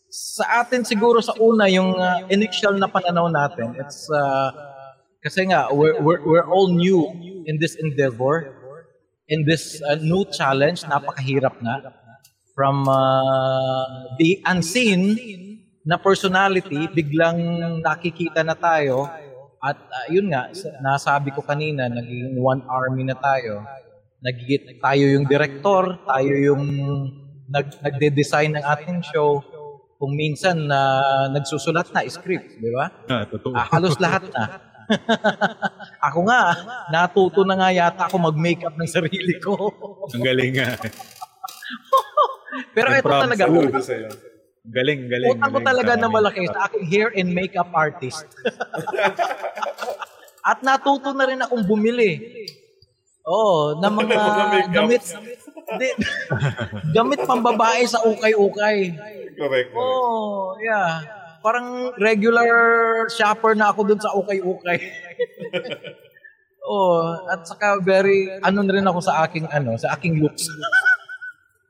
Sa 0.09 0.63
atin 0.63 0.87
siguro 0.87 1.19
sa 1.19 1.35
una 1.43 1.67
yung 1.67 1.91
ah, 1.99 2.23
initial 2.31 2.79
na 2.79 2.87
pananaw 2.87 3.27
natin, 3.27 3.75
it's 3.75 4.07
ah, 4.15 4.55
kasi 5.19 5.51
nga 5.51 5.67
we're, 5.75 5.99
we're, 5.99 6.23
we're 6.23 6.47
all 6.47 6.71
new 6.71 7.03
in 7.43 7.59
this 7.59 7.75
endeavor, 7.75 8.55
in 9.27 9.43
this 9.43 9.83
ah, 9.83 9.99
new 9.99 10.23
challenge, 10.31 10.87
napakahirap 10.87 11.59
na 11.59 11.91
from 12.55 12.87
ah, 12.87 14.15
the 14.15 14.39
unseen 14.47 15.19
na 15.89 15.97
personality, 15.97 16.85
biglang 16.93 17.41
nakikita 17.81 18.45
na 18.45 18.53
tayo 18.53 19.09
at 19.59 19.75
ah, 19.75 20.07
yun 20.07 20.29
nga, 20.31 20.53
sa- 20.53 20.77
nasabi 20.79 21.35
ko 21.35 21.41
kanina, 21.41 21.89
naging 21.89 22.37
one 22.37 22.61
army 22.69 23.03
na 23.03 23.17
tayo. 23.17 23.65
Nagigit 24.21 24.77
tayo 24.79 25.03
yung 25.17 25.25
director, 25.25 25.99
tayo 26.05 26.33
yung 26.37 26.63
nag, 27.49 27.67
nagde-design 27.81 28.55
ng 28.55 28.63
ating 28.63 28.99
show. 29.03 29.41
Kung 29.99 30.15
minsan 30.15 30.63
na 30.63 31.03
nagsusulat 31.27 31.91
na 31.91 32.07
script, 32.07 32.55
di 32.55 32.71
ba? 32.71 32.87
Ah, 33.11 33.27
totoo. 33.27 33.51
Ah, 33.51 33.67
halos 33.67 33.99
lahat 33.99 34.31
na. 34.31 34.63
ako 36.07 36.19
nga, 36.31 36.41
natuto 36.87 37.43
na 37.43 37.59
nga 37.59 37.69
yata 37.75 38.07
ako 38.07 38.31
mag-makeup 38.31 38.79
ng 38.79 38.87
sarili 38.87 39.35
ko. 39.43 39.59
Ang 40.15 40.23
galing 40.23 40.55
nga. 40.55 40.79
Pero 42.75 42.95
ito 42.95 43.11
talaga, 43.11 43.43
Saludo 43.43 43.75
utang, 43.75 43.83
sa 43.83 43.93
iyo. 43.93 44.09
Galing, 44.69 45.09
galing. 45.09 45.29
utang 45.33 45.49
ko 45.49 45.57
galing 45.57 45.69
talaga 45.69 45.91
sa 45.97 46.01
na 46.01 46.09
malaki 46.09 46.45
sa 46.45 46.69
aking 46.69 46.85
hair 46.85 47.09
and 47.17 47.33
makeup 47.33 47.69
artist. 47.73 48.25
At 50.49 50.61
natuto 50.61 51.13
na 51.13 51.25
rin 51.25 51.41
akong 51.41 51.65
bumili. 51.65 52.21
Oo, 53.25 53.77
ng 53.77 53.93
mga 54.01 54.15
gamit. 54.73 55.03
Di, 55.77 55.87
gamit 56.93 57.19
pambabae 57.25 57.85
sa 57.85 58.01
ukay-ukay. 58.01 58.97
Correct. 59.37 59.37
correct. 59.37 59.69
Oh, 59.77 60.57
yeah. 60.61 61.05
Parang 61.45 61.93
regular 62.01 62.49
shopper 63.13 63.53
na 63.53 63.69
ako 63.69 63.89
dun 63.89 64.01
sa 64.01 64.13
ukay-ukay. 64.17 64.79
oh, 66.69 67.15
at 67.29 67.45
saka 67.45 67.77
very 67.81 68.29
ano 68.41 68.65
na 68.65 68.73
rin 68.75 68.85
ako 68.85 68.99
sa 69.01 69.25
aking 69.25 69.45
ano, 69.49 69.77
sa 69.77 69.95
aking 69.95 70.19
looks. 70.19 70.49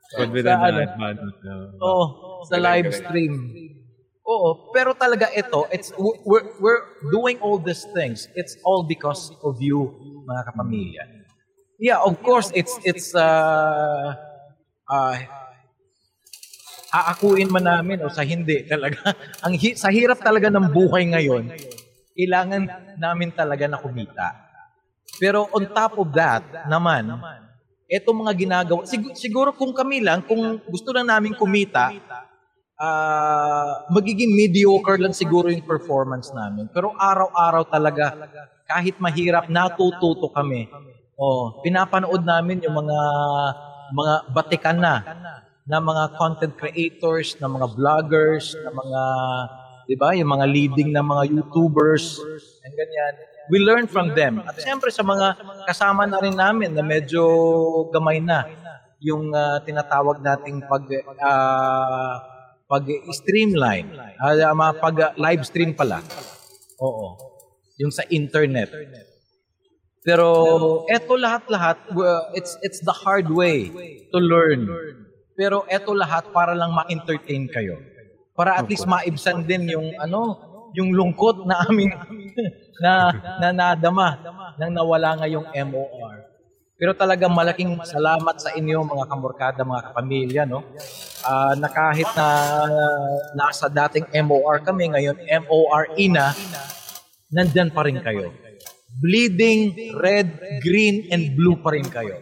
Confident 0.10 0.58
ano? 0.58 0.74
na 0.74 0.84
advantage. 0.90 1.38
no? 1.46 1.54
oh, 1.84 2.06
sa 2.48 2.56
live 2.56 2.90
stream. 2.94 3.34
Oo, 4.24 4.70
pero 4.70 4.94
talaga 4.94 5.26
ito, 5.34 5.66
it's 5.74 5.90
we're, 5.98 6.46
we're 6.62 6.84
doing 7.10 7.42
all 7.42 7.58
these 7.58 7.82
things. 7.98 8.30
It's 8.38 8.54
all 8.62 8.86
because 8.86 9.34
of 9.42 9.58
you, 9.58 9.90
mga 10.30 10.54
kapamilya. 10.54 11.04
Yeah, 11.82 12.04
of 12.04 12.22
course, 12.22 12.54
it's 12.54 12.76
it's 12.86 13.16
uh, 13.18 14.14
uh, 14.86 15.16
aakuin 16.94 17.50
man 17.50 17.66
namin 17.66 18.06
o 18.06 18.12
sa 18.14 18.22
hindi 18.22 18.66
talaga. 18.70 19.16
Ang 19.46 19.58
hi- 19.58 19.78
sa 19.78 19.90
hirap 19.90 20.22
talaga 20.22 20.54
ng 20.54 20.70
buhay 20.70 21.10
ngayon, 21.10 21.50
kailangan 22.14 22.62
namin 22.98 23.30
talaga 23.34 23.66
na 23.66 23.82
kumita. 23.82 24.36
Pero 25.18 25.50
on 25.56 25.66
top 25.74 25.98
of 25.98 26.10
that 26.14 26.44
naman, 26.70 27.18
etong 27.90 28.28
mga 28.28 28.34
ginagawa, 28.38 28.86
sig- 28.86 29.18
siguro 29.18 29.56
kung 29.56 29.74
kami 29.74 30.06
lang, 30.06 30.22
kung 30.22 30.62
gusto 30.70 30.94
lang 30.94 31.10
namin 31.10 31.34
kumita, 31.34 31.90
ah 32.80 33.84
magiging 33.92 34.32
mediocre 34.32 34.96
lang 34.96 35.12
siguro 35.12 35.52
yung 35.52 35.68
performance 35.68 36.32
namin. 36.32 36.72
Pero 36.72 36.96
araw-araw 36.96 37.68
talaga, 37.68 38.16
kahit 38.64 38.96
mahirap, 39.04 39.52
natututo 39.52 40.32
kami. 40.32 40.72
Oh, 41.20 41.60
pinapanood 41.60 42.24
namin 42.24 42.64
yung 42.64 42.80
mga 42.80 43.00
mga 43.92 44.14
batikan 44.32 44.78
na 44.80 45.04
na 45.68 45.78
mga 45.78 46.16
content 46.16 46.56
creators, 46.56 47.36
na 47.44 47.52
mga 47.52 47.68
vloggers, 47.76 48.56
na 48.64 48.72
mga 48.72 49.02
'di 49.90 49.96
ba, 50.00 50.16
yung 50.16 50.30
mga 50.32 50.46
leading 50.48 50.90
na 50.96 51.04
mga 51.04 51.28
YouTubers 51.34 52.22
and 52.64 52.74
ganyan. 52.78 53.14
We 53.50 53.58
learn 53.58 53.90
from 53.90 54.14
them. 54.14 54.46
At 54.46 54.62
siyempre 54.62 54.94
sa 54.94 55.02
mga 55.02 55.34
kasama 55.66 56.06
na 56.06 56.22
rin 56.22 56.38
namin 56.38 56.78
na 56.78 56.86
medyo 56.86 57.26
gamay 57.90 58.22
na 58.22 58.46
yung 59.02 59.34
ah, 59.34 59.58
tinatawag 59.66 60.22
nating 60.22 60.62
pag 60.70 60.86
ah, 61.20 62.39
pag 62.70 62.86
streamline, 63.18 63.90
ah, 64.22 64.54
mga 64.54 64.74
pag 64.78 64.96
live 65.18 65.42
stream 65.42 65.74
pala. 65.74 66.06
Oo. 66.78 67.18
Yung 67.82 67.90
sa 67.90 68.06
internet. 68.14 68.70
Pero 70.06 70.28
eto 70.86 71.18
lahat-lahat, 71.18 71.92
well, 71.98 72.30
it's 72.38 72.54
it's 72.62 72.80
the 72.86 72.94
hard 72.94 73.26
way 73.34 73.74
to 74.14 74.20
learn. 74.22 74.70
Pero 75.34 75.66
eto 75.66 75.98
lahat 75.98 76.30
para 76.30 76.54
lang 76.54 76.70
ma-entertain 76.72 77.50
kayo. 77.50 77.82
Para 78.38 78.56
at 78.62 78.70
least 78.70 78.86
maibsan 78.86 79.50
din 79.50 79.66
yung 79.74 79.90
ano, 79.98 80.38
yung 80.78 80.94
lungkot 80.94 81.50
na 81.50 81.66
aming 81.66 81.90
na 82.84 83.12
na 83.42 83.50
nadama 83.50 84.22
nang 84.62 84.72
nawala 84.78 85.20
nga 85.20 85.28
yung 85.28 85.50
MOR. 85.68 86.30
Pero 86.80 86.96
talagang 86.96 87.36
malaking 87.36 87.76
salamat 87.84 88.40
sa 88.40 88.56
inyo 88.56 88.88
mga 88.88 89.06
kamorkada, 89.12 89.68
mga 89.68 89.92
kapamilya, 89.92 90.42
no? 90.48 90.64
Ah, 91.28 91.52
na 91.60 91.68
kahit 91.68 92.08
na 92.16 92.28
nasa 93.36 93.68
dating 93.68 94.08
MOR 94.24 94.64
kami, 94.64 94.88
ngayon 94.96 95.20
MORE 95.44 96.08
na, 96.08 96.32
nandyan 97.36 97.76
pa 97.76 97.84
rin 97.84 98.00
kayo. 98.00 98.32
Bleeding 99.04 99.92
red, 100.00 100.32
green, 100.64 101.12
and 101.12 101.36
blue 101.36 101.60
pa 101.60 101.76
rin 101.76 101.84
kayo. 101.84 102.16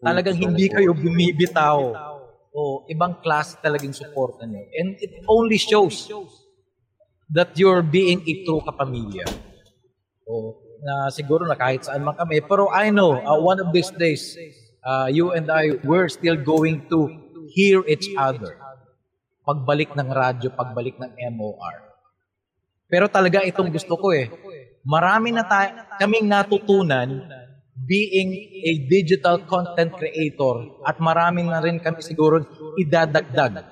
Talagang 0.00 0.40
hindi 0.40 0.72
kayo 0.72 0.96
bumibitaw. 0.96 1.92
O, 2.56 2.88
ibang 2.88 3.20
klase 3.20 3.60
talagang 3.60 3.92
suporta 3.92 4.48
nyo. 4.48 4.64
And 4.80 4.96
it 4.96 5.28
only 5.28 5.60
shows 5.60 6.08
that 7.30 7.52
you're 7.54 7.84
being 7.84 8.24
a 8.24 8.34
true 8.48 8.64
kapamilya. 8.64 9.28
O, 10.24 10.56
na 10.80 11.12
siguro 11.12 11.44
na 11.44 11.56
kahit 11.56 11.84
saan 11.84 12.04
man 12.04 12.16
kami. 12.16 12.40
Pero 12.44 12.72
I 12.72 12.88
know, 12.88 13.20
uh, 13.20 13.38
one 13.40 13.60
of 13.60 13.70
these 13.72 13.92
days, 13.94 14.36
uh, 14.84 15.08
you 15.12 15.32
and 15.32 15.48
I, 15.52 15.80
we're 15.84 16.08
still 16.08 16.36
going 16.36 16.88
to 16.88 17.08
hear 17.52 17.84
each 17.84 18.08
other. 18.16 18.56
Pagbalik 19.44 19.92
ng 19.96 20.08
radyo, 20.08 20.52
pagbalik 20.52 20.96
ng 21.00 21.12
MOR. 21.36 21.74
Pero 22.90 23.06
talaga 23.06 23.44
itong 23.46 23.70
gusto 23.70 23.94
ko 23.96 24.10
eh. 24.10 24.28
Marami 24.82 25.30
na 25.30 25.44
tayo, 25.44 25.86
kaming 26.00 26.26
natutunan 26.26 27.28
being 27.86 28.32
a 28.66 28.72
digital 28.88 29.40
content 29.48 29.94
creator 29.96 30.84
at 30.84 31.00
marami 31.00 31.48
na 31.48 31.62
rin 31.64 31.80
kami 31.80 32.04
siguro 32.04 32.44
idadagdag. 32.76 33.64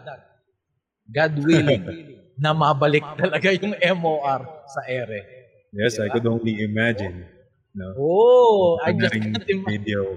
God 1.09 1.33
willing 1.41 1.85
na 2.43 2.55
mabalik 2.55 3.05
talaga 3.19 3.51
yung 3.53 3.75
MOR 3.99 4.41
sa 4.71 4.81
ere. 4.87 5.38
Yes, 5.73 6.01
I 6.01 6.09
could 6.09 6.25
only 6.25 6.65
imagine. 6.65 7.29
No? 7.77 7.93
Oh, 7.95 8.81
I 8.81 8.97
just 8.97 9.13
can't 9.13 9.37
imagine. 9.37 9.63
video. 9.69 10.17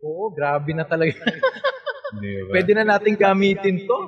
Oo, 0.00 0.30
grabe 0.30 0.70
na 0.72 0.86
talaga. 0.86 1.18
Di 2.22 2.30
ba? 2.46 2.52
Pwede 2.54 2.70
na 2.72 2.84
nating 2.86 3.18
gamitin 3.18 3.82
to. 3.82 3.98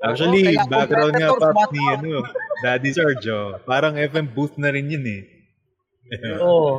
Actually, 0.00 0.44
kaya 0.48 0.64
background 0.64 1.12
nga 1.16 1.32
pa 1.36 1.52
ni 1.72 1.80
ano, 1.84 2.24
Daddy 2.60 2.92
Sergio. 2.92 3.60
Parang 3.64 3.96
FM 3.96 4.32
booth 4.32 4.56
na 4.56 4.72
rin 4.72 4.88
yun 4.88 5.04
eh. 5.04 5.22
Oo. 6.40 6.72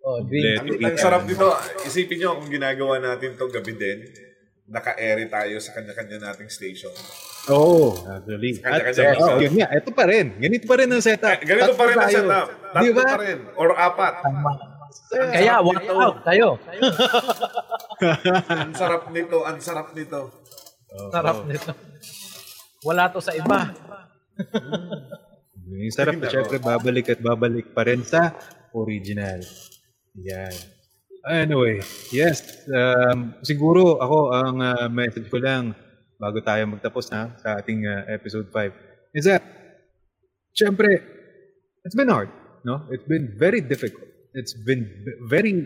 Oh, 0.00 0.18
green. 0.24 0.44
Let- 0.56 0.64
Ang, 0.64 0.68
ang 0.80 0.96
sarap 0.96 1.28
nito, 1.28 1.44
isipin 1.84 2.24
nyo 2.24 2.40
kung 2.40 2.48
ginagawa 2.48 2.96
natin 2.96 3.36
to 3.36 3.52
gabi 3.52 3.76
din, 3.76 4.00
naka-airy 4.64 5.28
tayo 5.28 5.60
sa 5.60 5.76
kanya-kanya 5.76 6.32
nating 6.32 6.48
station. 6.48 6.92
Oo, 7.48 7.96
oh, 7.96 8.04
actually. 8.04 8.60
At, 8.60 8.92
Kanya-kanya 8.92 9.24
oh, 9.24 9.40
yun 9.40 9.54
nga, 9.56 9.68
ito 9.72 9.90
pa 9.96 10.04
rin. 10.04 10.36
Ganito 10.36 10.64
pa 10.68 10.74
rin 10.76 10.88
ang 10.92 11.00
setup. 11.00 11.40
Eh, 11.40 11.48
ganito 11.48 11.72
pa 11.72 11.84
rin 11.88 11.96
ang 11.96 12.12
setup. 12.12 12.46
Tatlo 12.52 12.84
Di 12.84 12.90
ba? 12.92 13.04
pa 13.08 13.18
rin. 13.24 13.38
Or 13.56 13.70
apat. 13.72 14.14
Kaya, 15.10 15.54
watch 15.64 15.86
out 15.88 16.16
tayo. 16.26 16.48
ang 18.60 18.74
sarap 18.76 19.02
nito, 19.08 19.38
ang 19.48 19.58
sarap 19.58 19.88
nito. 19.96 20.20
Sarap 21.08 21.48
nito. 21.48 21.72
Wala 22.84 23.08
to 23.08 23.24
sa 23.24 23.32
iba. 23.32 23.72
Yung 25.70 25.94
sarap 25.94 26.18
na 26.18 26.28
syempre 26.28 26.58
babalik 26.58 27.14
at 27.14 27.20
babalik 27.22 27.72
pa 27.72 27.86
rin 27.86 28.02
sa 28.02 28.34
original. 28.74 29.40
Yan. 30.18 30.54
Anyway, 31.28 31.84
yes. 32.10 32.64
Um, 32.66 33.36
siguro 33.44 34.00
ako 34.00 34.18
ang 34.32 34.56
uh, 34.64 34.88
message 34.88 35.28
ko 35.28 35.38
lang 35.38 35.76
bago 36.20 36.38
tayo 36.44 36.68
magtapos 36.68 37.08
na 37.08 37.32
sa 37.40 37.56
ating 37.56 37.88
uh, 37.88 38.04
episode 38.12 38.52
5 38.52 39.16
is 39.16 39.24
that 39.24 39.40
syempre 40.52 41.00
it's 41.80 41.96
been 41.96 42.12
hard, 42.12 42.28
no? 42.62 42.84
It's 42.92 43.08
been 43.08 43.32
very 43.40 43.64
difficult. 43.64 44.04
It's 44.36 44.52
been 44.52 44.84
very 45.32 45.64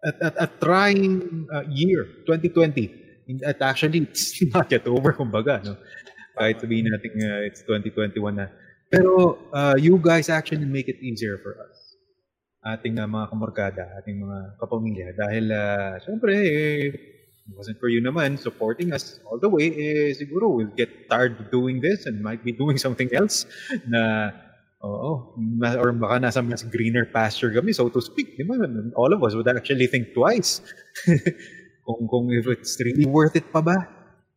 at, 0.00 0.34
at 0.40 0.52
trying 0.58 1.44
uh, 1.52 1.68
year 1.68 2.24
2020. 2.24 2.96
In- 3.28 3.44
At 3.44 3.60
actually 3.60 4.08
it's 4.08 4.40
not 4.56 4.72
yet 4.72 4.88
over 4.88 5.12
kumbaga, 5.12 5.60
no? 5.62 5.76
Kahit 6.34 6.64
sabihin 6.64 6.88
natin 6.88 7.12
uh, 7.20 7.44
it's 7.44 7.60
2021 7.68 8.16
na. 8.40 8.48
Pero 8.88 9.38
uh, 9.52 9.76
you 9.76 10.00
guys 10.00 10.32
actually 10.32 10.66
make 10.66 10.88
it 10.88 10.98
easier 11.04 11.38
for 11.44 11.60
us 11.60 11.90
ating 12.60 13.00
uh, 13.00 13.08
mga 13.08 13.26
kamorkada, 13.32 13.84
ating 14.00 14.20
mga 14.20 14.38
kapamilya. 14.60 15.08
Dahil, 15.16 15.44
uh, 15.48 15.94
syempre, 16.04 16.32
eh, 16.36 16.92
it 17.50 17.58
wasn't 17.58 17.78
for 17.82 17.90
you 17.90 17.98
naman 17.98 18.38
supporting 18.38 18.94
us 18.94 19.18
all 19.26 19.38
the 19.38 19.50
way, 19.50 19.74
eh, 19.74 20.14
siguro 20.14 20.54
we'll 20.54 20.74
get 20.78 21.10
tired 21.10 21.50
doing 21.50 21.82
this 21.82 22.06
and 22.06 22.22
might 22.22 22.44
be 22.46 22.54
doing 22.54 22.78
something 22.84 23.10
else 23.10 23.46
na, 23.90 24.30
oo, 24.86 25.34
or 25.82 25.90
baka 25.92 26.16
nasa 26.22 26.40
mas 26.46 26.62
greener 26.62 27.10
pasture 27.10 27.50
kami, 27.50 27.74
so 27.74 27.90
to 27.90 27.98
speak. 27.98 28.38
Di 28.38 28.46
ba? 28.46 28.54
All 28.94 29.10
of 29.10 29.20
us 29.26 29.34
would 29.34 29.50
actually 29.50 29.90
think 29.90 30.14
twice 30.14 30.62
kung, 31.86 32.06
kung 32.06 32.26
if 32.30 32.46
it's 32.46 32.78
really 32.78 33.06
worth 33.06 33.34
it 33.34 33.50
pa 33.50 33.60
ba? 33.60 33.76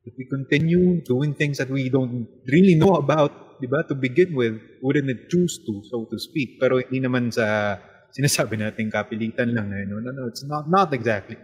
If 0.04 0.18
we 0.18 0.26
continue 0.28 1.00
doing 1.06 1.32
things 1.38 1.62
that 1.62 1.70
we 1.70 1.88
don't 1.88 2.28
really 2.50 2.76
know 2.76 3.00
about, 3.00 3.62
di 3.62 3.70
ba, 3.70 3.86
to 3.88 3.96
begin 3.96 4.34
with, 4.36 4.58
wouldn't 4.82 5.08
it 5.08 5.30
choose 5.30 5.62
to, 5.64 5.86
so 5.88 6.10
to 6.10 6.18
speak. 6.20 6.60
Pero 6.60 6.82
hindi 6.82 7.06
naman 7.06 7.32
sa 7.32 7.80
sinasabi 8.12 8.60
natin 8.60 8.92
kapilitan 8.92 9.56
lang 9.56 9.72
na, 9.72 9.82
no, 9.88 10.04
no, 10.04 10.12
no, 10.12 10.28
it's 10.28 10.44
not, 10.44 10.68
not 10.70 10.92
exactly. 10.92 11.40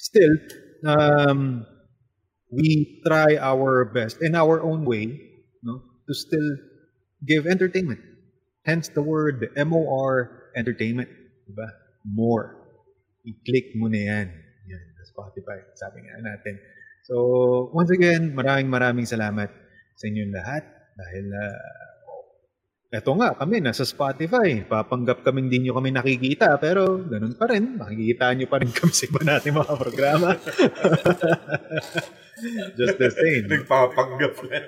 Still, 0.00 0.34
um, 0.84 1.66
we 2.50 3.00
try 3.06 3.36
our 3.36 3.84
best 3.92 4.22
in 4.22 4.34
our 4.34 4.62
own 4.62 4.84
way, 4.84 5.18
no, 5.62 5.82
to 6.06 6.12
still 6.14 6.50
give 7.26 7.46
entertainment. 7.46 8.00
Hence 8.64 8.88
the 8.88 9.02
word 9.02 9.48
MOR 9.56 10.52
entertainment, 10.56 11.08
di 11.48 11.52
ba? 11.56 11.68
More. 12.04 12.56
I-click 13.24 13.76
mo 13.76 13.88
na 13.88 14.00
yan. 14.00 14.26
Yan, 14.68 14.84
Spotify. 15.08 15.60
Sabi 15.76 16.04
nga 16.04 16.20
natin. 16.20 16.56
So, 17.08 17.16
once 17.72 17.88
again, 17.88 18.36
maraming 18.36 18.68
maraming 18.68 19.08
salamat 19.08 19.48
sa 19.96 20.04
inyong 20.04 20.32
lahat 20.32 20.62
dahil 20.96 21.24
uh, 21.32 21.87
eto 22.88 23.12
nga, 23.20 23.36
kami 23.36 23.60
nasa 23.60 23.84
Spotify. 23.84 24.64
Papanggap 24.64 25.20
kami 25.20 25.44
hindi 25.44 25.68
nyo 25.68 25.76
kami 25.76 25.92
nakikita 25.92 26.56
pero 26.56 26.96
ganun 27.04 27.36
pa 27.36 27.44
rin. 27.52 27.76
Makikita 27.76 28.32
nyo 28.32 28.46
pa 28.48 28.56
rin 28.64 28.72
kami 28.72 28.92
sa 28.96 29.04
iba 29.04 29.20
natin 29.20 29.52
mga 29.60 29.74
programa. 29.76 30.28
Just 32.78 32.96
the 32.96 33.10
same. 33.12 33.44
Nagpapanggap 33.50 34.34
na. 34.46 34.58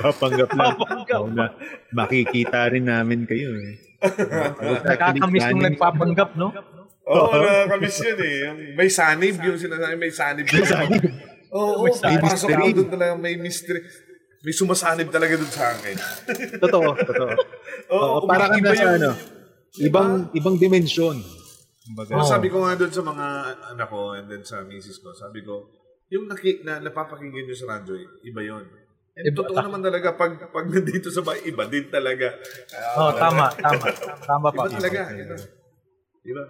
Papanggap 0.00 0.50
lang. 0.54 0.74
Oo 1.18 1.28
na, 1.28 1.52
makikita 1.92 2.72
rin 2.72 2.88
namin 2.88 3.28
kayo 3.28 3.52
eh. 3.58 3.76
Nakakamiss 4.86 5.46
nung 5.52 5.66
nagpapanggap, 5.66 6.30
no? 6.38 6.54
Oo, 7.02 7.26
oh, 7.26 7.34
nakakamiss 7.34 7.98
yun 8.00 8.18
eh. 8.22 8.38
May 8.78 8.88
sanib, 8.88 9.36
yung 9.42 9.58
sinasabi, 9.58 9.94
may 9.98 10.12
sanib. 10.14 10.46
May 10.46 10.64
sanib. 10.66 11.02
Oo, 11.52 11.84
oh, 11.84 11.90
May 11.90 12.16
pasok 12.22 12.48
doon 12.54 12.88
talaga, 12.88 13.12
may 13.18 13.34
mystery. 13.36 13.82
May 14.42 14.54
sumasanib 14.54 15.08
talaga 15.14 15.38
doon 15.38 15.52
sa 15.54 15.70
akin. 15.70 15.96
Totoo, 16.58 16.88
totoo. 16.98 17.30
Oo, 17.94 18.06
Oo, 18.18 18.26
para 18.26 18.50
kang 18.50 18.64
nasa 18.64 18.98
ano, 18.98 19.14
ibang 19.78 20.30
ibang. 20.34 20.56
Kumbaga. 21.82 22.10
Pero 22.14 22.22
sabi 22.26 22.46
ko 22.50 22.62
nga 22.62 22.74
doon 22.78 22.92
sa 22.94 23.02
mga 23.02 23.26
anak 23.74 23.88
ko 23.90 24.14
and 24.18 24.26
then 24.26 24.42
sa 24.42 24.62
misis 24.66 24.98
ko, 24.98 25.14
sabi 25.14 25.42
ko, 25.46 25.66
yung 26.10 26.26
naki, 26.26 26.62
na, 26.66 26.78
napapakinggan 26.82 27.46
nyo 27.46 27.56
sa 27.56 27.78
radyo, 27.78 27.94
iba 28.22 28.40
yon. 28.42 28.64
And 29.12 29.24
Iba- 29.28 29.44
totoo 29.44 29.60
naman 29.60 29.82
talaga, 29.84 30.14
pag, 30.16 30.40
pag 30.50 30.66
nandito 30.68 31.12
sa 31.12 31.20
bahay, 31.20 31.44
iba 31.46 31.64
din 31.68 31.86
talaga. 31.92 32.32
Oh, 32.96 33.12
tama, 33.12 33.52
tama. 33.54 33.84
Tama 34.24 34.48
pa. 34.52 34.62
Iba 34.66 34.78
talaga. 34.78 35.00
Iba. 35.12 35.36
Iba. 36.22 36.44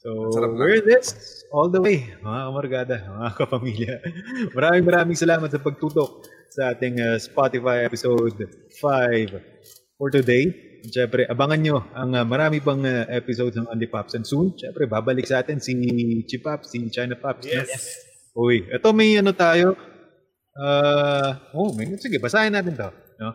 So, 0.00 0.32
we're 0.56 0.80
this 0.80 1.44
all 1.52 1.68
the 1.68 1.76
way, 1.76 2.08
mga 2.24 2.40
kamargada, 2.48 2.96
mga 3.04 3.30
kapamilya. 3.36 3.94
Maraming 4.56 4.84
maraming 4.88 5.18
salamat 5.18 5.52
sa 5.52 5.60
pagtutok 5.60 6.24
sa 6.50 6.74
ating 6.74 6.98
uh, 6.98 7.16
Spotify 7.16 7.86
episode 7.86 8.34
5 8.82 9.98
for 9.98 10.10
today. 10.10 10.50
Siyempre, 10.80 11.28
abangan 11.28 11.60
nyo 11.60 11.76
ang 11.92 12.16
uh, 12.16 12.24
marami 12.24 12.58
pang 12.58 12.80
uh, 12.82 13.04
episodes 13.12 13.54
ng 13.54 13.68
Only 13.68 13.86
Pops. 13.86 14.16
And 14.16 14.24
soon, 14.26 14.56
siyempre, 14.56 14.88
babalik 14.90 15.28
sa 15.28 15.44
atin 15.44 15.60
si 15.62 15.76
Chipap, 16.26 16.64
si 16.66 16.82
China 16.88 17.14
Pops. 17.14 17.46
no? 17.46 17.52
Yes. 17.52 18.00
Uy, 18.34 18.64
ito 18.66 18.88
may 18.96 19.20
ano 19.20 19.30
tayo. 19.36 19.76
Uh, 20.56 21.36
oh, 21.54 21.70
may, 21.76 21.86
sige, 22.00 22.18
basahin 22.18 22.56
natin 22.56 22.74
to. 22.74 22.90
No? 23.20 23.30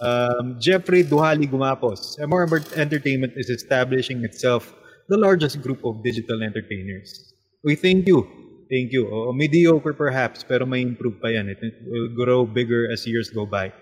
Um, 0.00 0.56
Jeffrey 0.60 1.02
Duhali 1.02 1.48
Gumapos. 1.50 2.16
MR 2.20 2.46
Entertainment 2.76 3.34
is 3.36 3.50
establishing 3.50 4.22
itself 4.24 4.72
the 5.08 5.18
largest 5.18 5.60
group 5.60 5.82
of 5.84 6.04
digital 6.06 6.40
entertainers. 6.42 7.34
We 7.64 7.74
thank 7.74 8.06
you. 8.06 8.39
Thank 8.70 8.94
you. 8.94 9.10
Oo, 9.10 9.34
mediocre 9.34 9.98
perhaps, 9.98 10.46
pero 10.46 10.62
may 10.62 10.78
improve 10.78 11.18
pa 11.18 11.34
yan. 11.34 11.50
It 11.50 11.58
will 11.82 12.14
grow 12.14 12.46
bigger 12.46 12.86
as 12.86 13.02
years 13.02 13.26
go 13.26 13.42
by. 13.42 13.74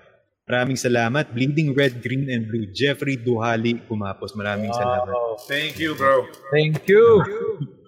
Maraming 0.48 0.81
salamat. 0.81 1.36
Bleeding 1.36 1.77
Red, 1.77 2.01
Green, 2.01 2.24
and 2.32 2.48
Blue. 2.48 2.73
Jeffrey 2.73 3.20
Duhali 3.20 3.85
Gumapos. 3.85 4.32
Maraming 4.32 4.73
salamat. 4.73 5.12
Thank 5.44 5.77
you, 5.77 5.93
bro. 5.93 6.24
Thank 6.48 6.89
you. 6.89 7.05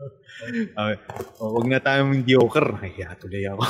Okay. 0.40 0.96
O, 1.36 1.52
huwag 1.52 1.68
na 1.68 1.84
tayong 1.84 2.16
mediocre. 2.16 2.72
Ay, 2.80 2.96
tuloy 3.20 3.44
ako. 3.44 3.60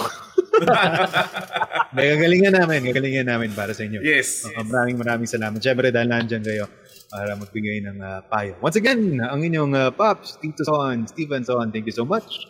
May 1.99 2.15
gagalingan 2.15 2.55
namin. 2.55 2.87
Gagalingan 2.87 3.27
namin 3.27 3.51
para 3.59 3.75
sa 3.75 3.83
inyo. 3.83 3.99
Yes. 3.99 4.47
Uh, 4.47 4.63
maraming 4.63 4.95
maraming 4.95 5.27
salamat. 5.27 5.59
Siyempre 5.59 5.91
dahil 5.91 6.07
nandyan 6.07 6.47
kayo 6.47 6.71
para 7.11 7.35
magbigay 7.35 7.83
ng 7.91 7.99
uh, 7.99 8.23
payo. 8.31 8.55
Once 8.63 8.79
again, 8.79 9.19
ang 9.19 9.43
inyong 9.43 9.75
uh, 9.75 9.91
Pops, 9.91 10.39
Tito 10.39 10.63
Son, 10.63 11.11
Steven 11.11 11.43
Son, 11.43 11.75
thank 11.75 11.91
you 11.91 11.97
so 11.97 12.07
much. 12.07 12.47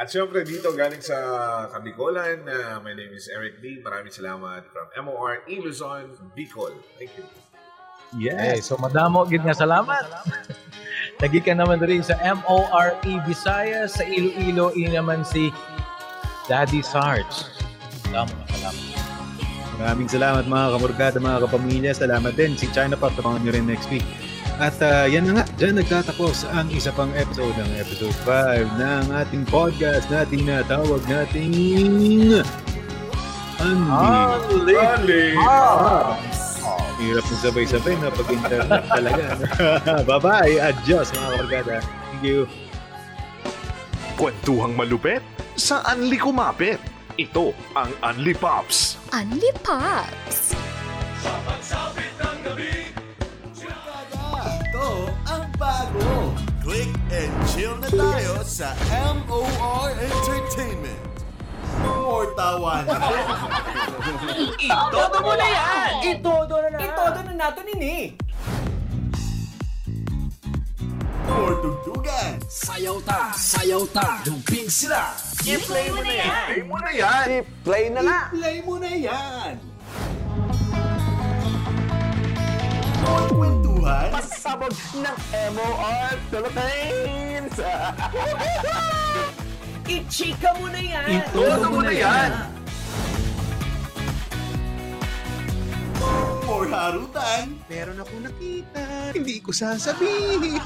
At 0.00 0.08
syempre 0.08 0.40
dito 0.48 0.72
galing 0.72 1.04
sa 1.04 1.16
Kabikolan, 1.76 2.48
uh, 2.48 2.80
my 2.80 2.96
name 2.96 3.12
is 3.12 3.28
Eric 3.28 3.60
D. 3.60 3.84
Maraming 3.84 4.08
salamat 4.08 4.64
from 4.72 4.88
MOR 5.04 5.44
E. 5.44 5.60
Luzon, 5.60 6.16
Bicol. 6.32 6.72
Thank 6.96 7.20
you. 7.20 7.28
Yes. 8.16 8.66
so 8.66 8.80
madamo 8.80 9.28
gid 9.28 9.44
nga 9.44 9.52
salamat. 9.52 10.08
Lagi 11.22 11.44
ka 11.44 11.52
naman 11.52 11.84
rin 11.84 12.00
sa 12.00 12.16
MORE 12.16 12.96
Visayas 13.28 14.00
sa 14.00 14.04
Iloilo 14.08 14.72
ini 14.72 14.96
naman 14.96 15.20
si 15.20 15.52
Daddy 16.48 16.80
Sarge. 16.80 17.44
Salamat, 18.08 18.40
salamat. 18.56 18.84
Maraming 19.76 20.08
salamat 20.08 20.44
mga 20.48 20.66
kamurgada, 20.80 21.16
mga 21.20 21.38
kapamilya. 21.44 21.92
Salamat 21.92 22.32
din 22.40 22.56
si 22.56 22.72
China 22.72 22.96
Pop. 22.96 23.12
Tapangan 23.12 23.44
nyo 23.44 23.52
rin 23.52 23.68
next 23.68 23.92
week. 23.92 24.04
At 24.60 24.76
uh, 24.84 25.08
yan 25.08 25.24
na 25.24 25.40
nga, 25.40 25.44
dyan 25.56 25.80
nagtatapos 25.80 26.44
ang 26.52 26.68
isa 26.68 26.92
pang 26.92 27.08
episode 27.16 27.56
ng 27.56 27.80
episode 27.80 28.12
5 28.28 28.76
ng 28.76 29.04
ating 29.08 29.48
podcast 29.48 30.04
na 30.12 30.28
tinatawag 30.28 31.00
nating 31.08 32.44
Unli. 33.60 34.76
Rally! 34.76 35.32
Hirap 37.00 37.24
ng 37.24 37.40
sabay-sabay 37.40 37.96
na 38.04 38.12
pag-internet 38.12 38.84
talaga. 38.84 39.24
Bye-bye. 40.08 40.60
Adios 40.60 41.08
mga 41.16 41.28
kamurgada. 41.40 41.76
Thank 41.80 42.20
you. 42.20 42.44
Kwentuhang 44.20 44.76
malupet 44.76 45.24
sa 45.56 45.80
Anli 45.88 46.20
Kumapit. 46.20 46.76
Ito 47.16 47.56
ang 47.72 47.96
Anli 48.04 48.36
Pops. 48.36 49.00
Unli 49.16 49.48
Pops! 49.64 50.59
Bago. 55.60 56.32
Click 56.64 56.88
and 57.12 57.32
chill 57.52 57.76
na 57.76 57.88
tayo 57.92 58.40
sa 58.40 58.72
MOR 59.28 59.92
Entertainment. 59.92 61.04
More 61.84 62.32
tawanan. 62.32 62.96
Itodo 64.66 65.18
mo 65.20 65.32
na 65.36 65.46
yan! 65.48 65.90
Itodo 66.16 66.56
na 66.64 66.68
na! 66.72 66.78
Itodo 66.80 67.20
na 67.28 67.32
nato 67.36 67.60
nini! 67.68 68.16
More 71.28 71.56
tugtugan. 71.62 72.40
Sayaw 72.48 72.98
ta, 73.04 73.30
sayaw 73.36 73.84
ta, 73.92 74.24
dumping 74.24 74.66
sila. 74.66 75.12
I-play 75.44 75.88
mo 75.92 76.00
na 76.02 76.12
yan. 76.12 76.28
I-play 76.28 76.60
mo 76.66 76.76
na 76.80 76.90
yan. 76.92 77.26
I-play 77.44 77.84
na 77.92 78.00
na. 78.00 78.18
I-play 78.32 78.56
mo 78.64 78.74
na 78.80 78.90
yan. 78.92 79.52
More 83.00 83.69
kwentuhan. 83.80 84.08
Pasabog 84.12 84.74
ng 85.00 85.16
MOR 85.56 86.14
Philippines. 86.28 87.54
I-chika 89.90 90.50
mo 90.60 90.70
na 90.70 90.80
yan! 90.80 91.06
Itodo 91.24 91.66
mo 91.66 91.80
na 91.82 91.90
yan. 91.90 92.30
More 96.46 96.68
harutan. 96.70 97.58
Meron 97.66 97.98
ako 97.98 98.14
nakita, 98.22 98.82
hindi 99.16 99.42
ko 99.42 99.50
sasabihin. 99.50 100.62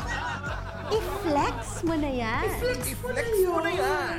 I-flex 0.93 1.87
mo 1.89 1.95
na 1.97 2.11
yan. 2.11 2.45
I-flex 2.85 3.33
mo 3.49 3.59
na 3.65 3.73
yan. 3.73 4.17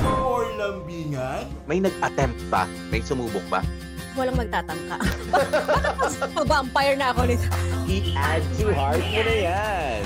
More 0.00 0.48
lambingan. 0.56 1.44
May 1.68 1.84
nag-attempt 1.84 2.40
ba? 2.48 2.64
May 2.88 3.04
sumubok 3.04 3.44
ba? 3.52 3.60
walang 4.16 4.36
magtatangka. 4.36 4.96
Pag-vampire 6.36 6.96
na 6.96 7.12
ako 7.12 7.20
nito. 7.28 7.46
I-add 7.88 8.42
to 8.60 8.66
heart 8.76 9.00
mo 9.00 9.20
na 9.24 9.36
yan. 9.36 10.00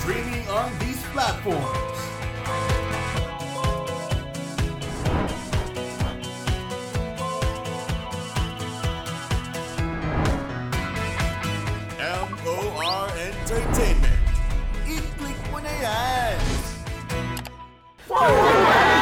Streaming 0.00 0.46
on 0.48 0.70
these 0.80 1.02
platforms. 1.12 1.96
M.O.R. 11.96 13.04
Entertainment. 13.18 14.20
I-click 14.86 15.38
mo 15.50 15.58
na 15.58 15.72
yan! 15.82 16.38
Forward! 18.06 18.95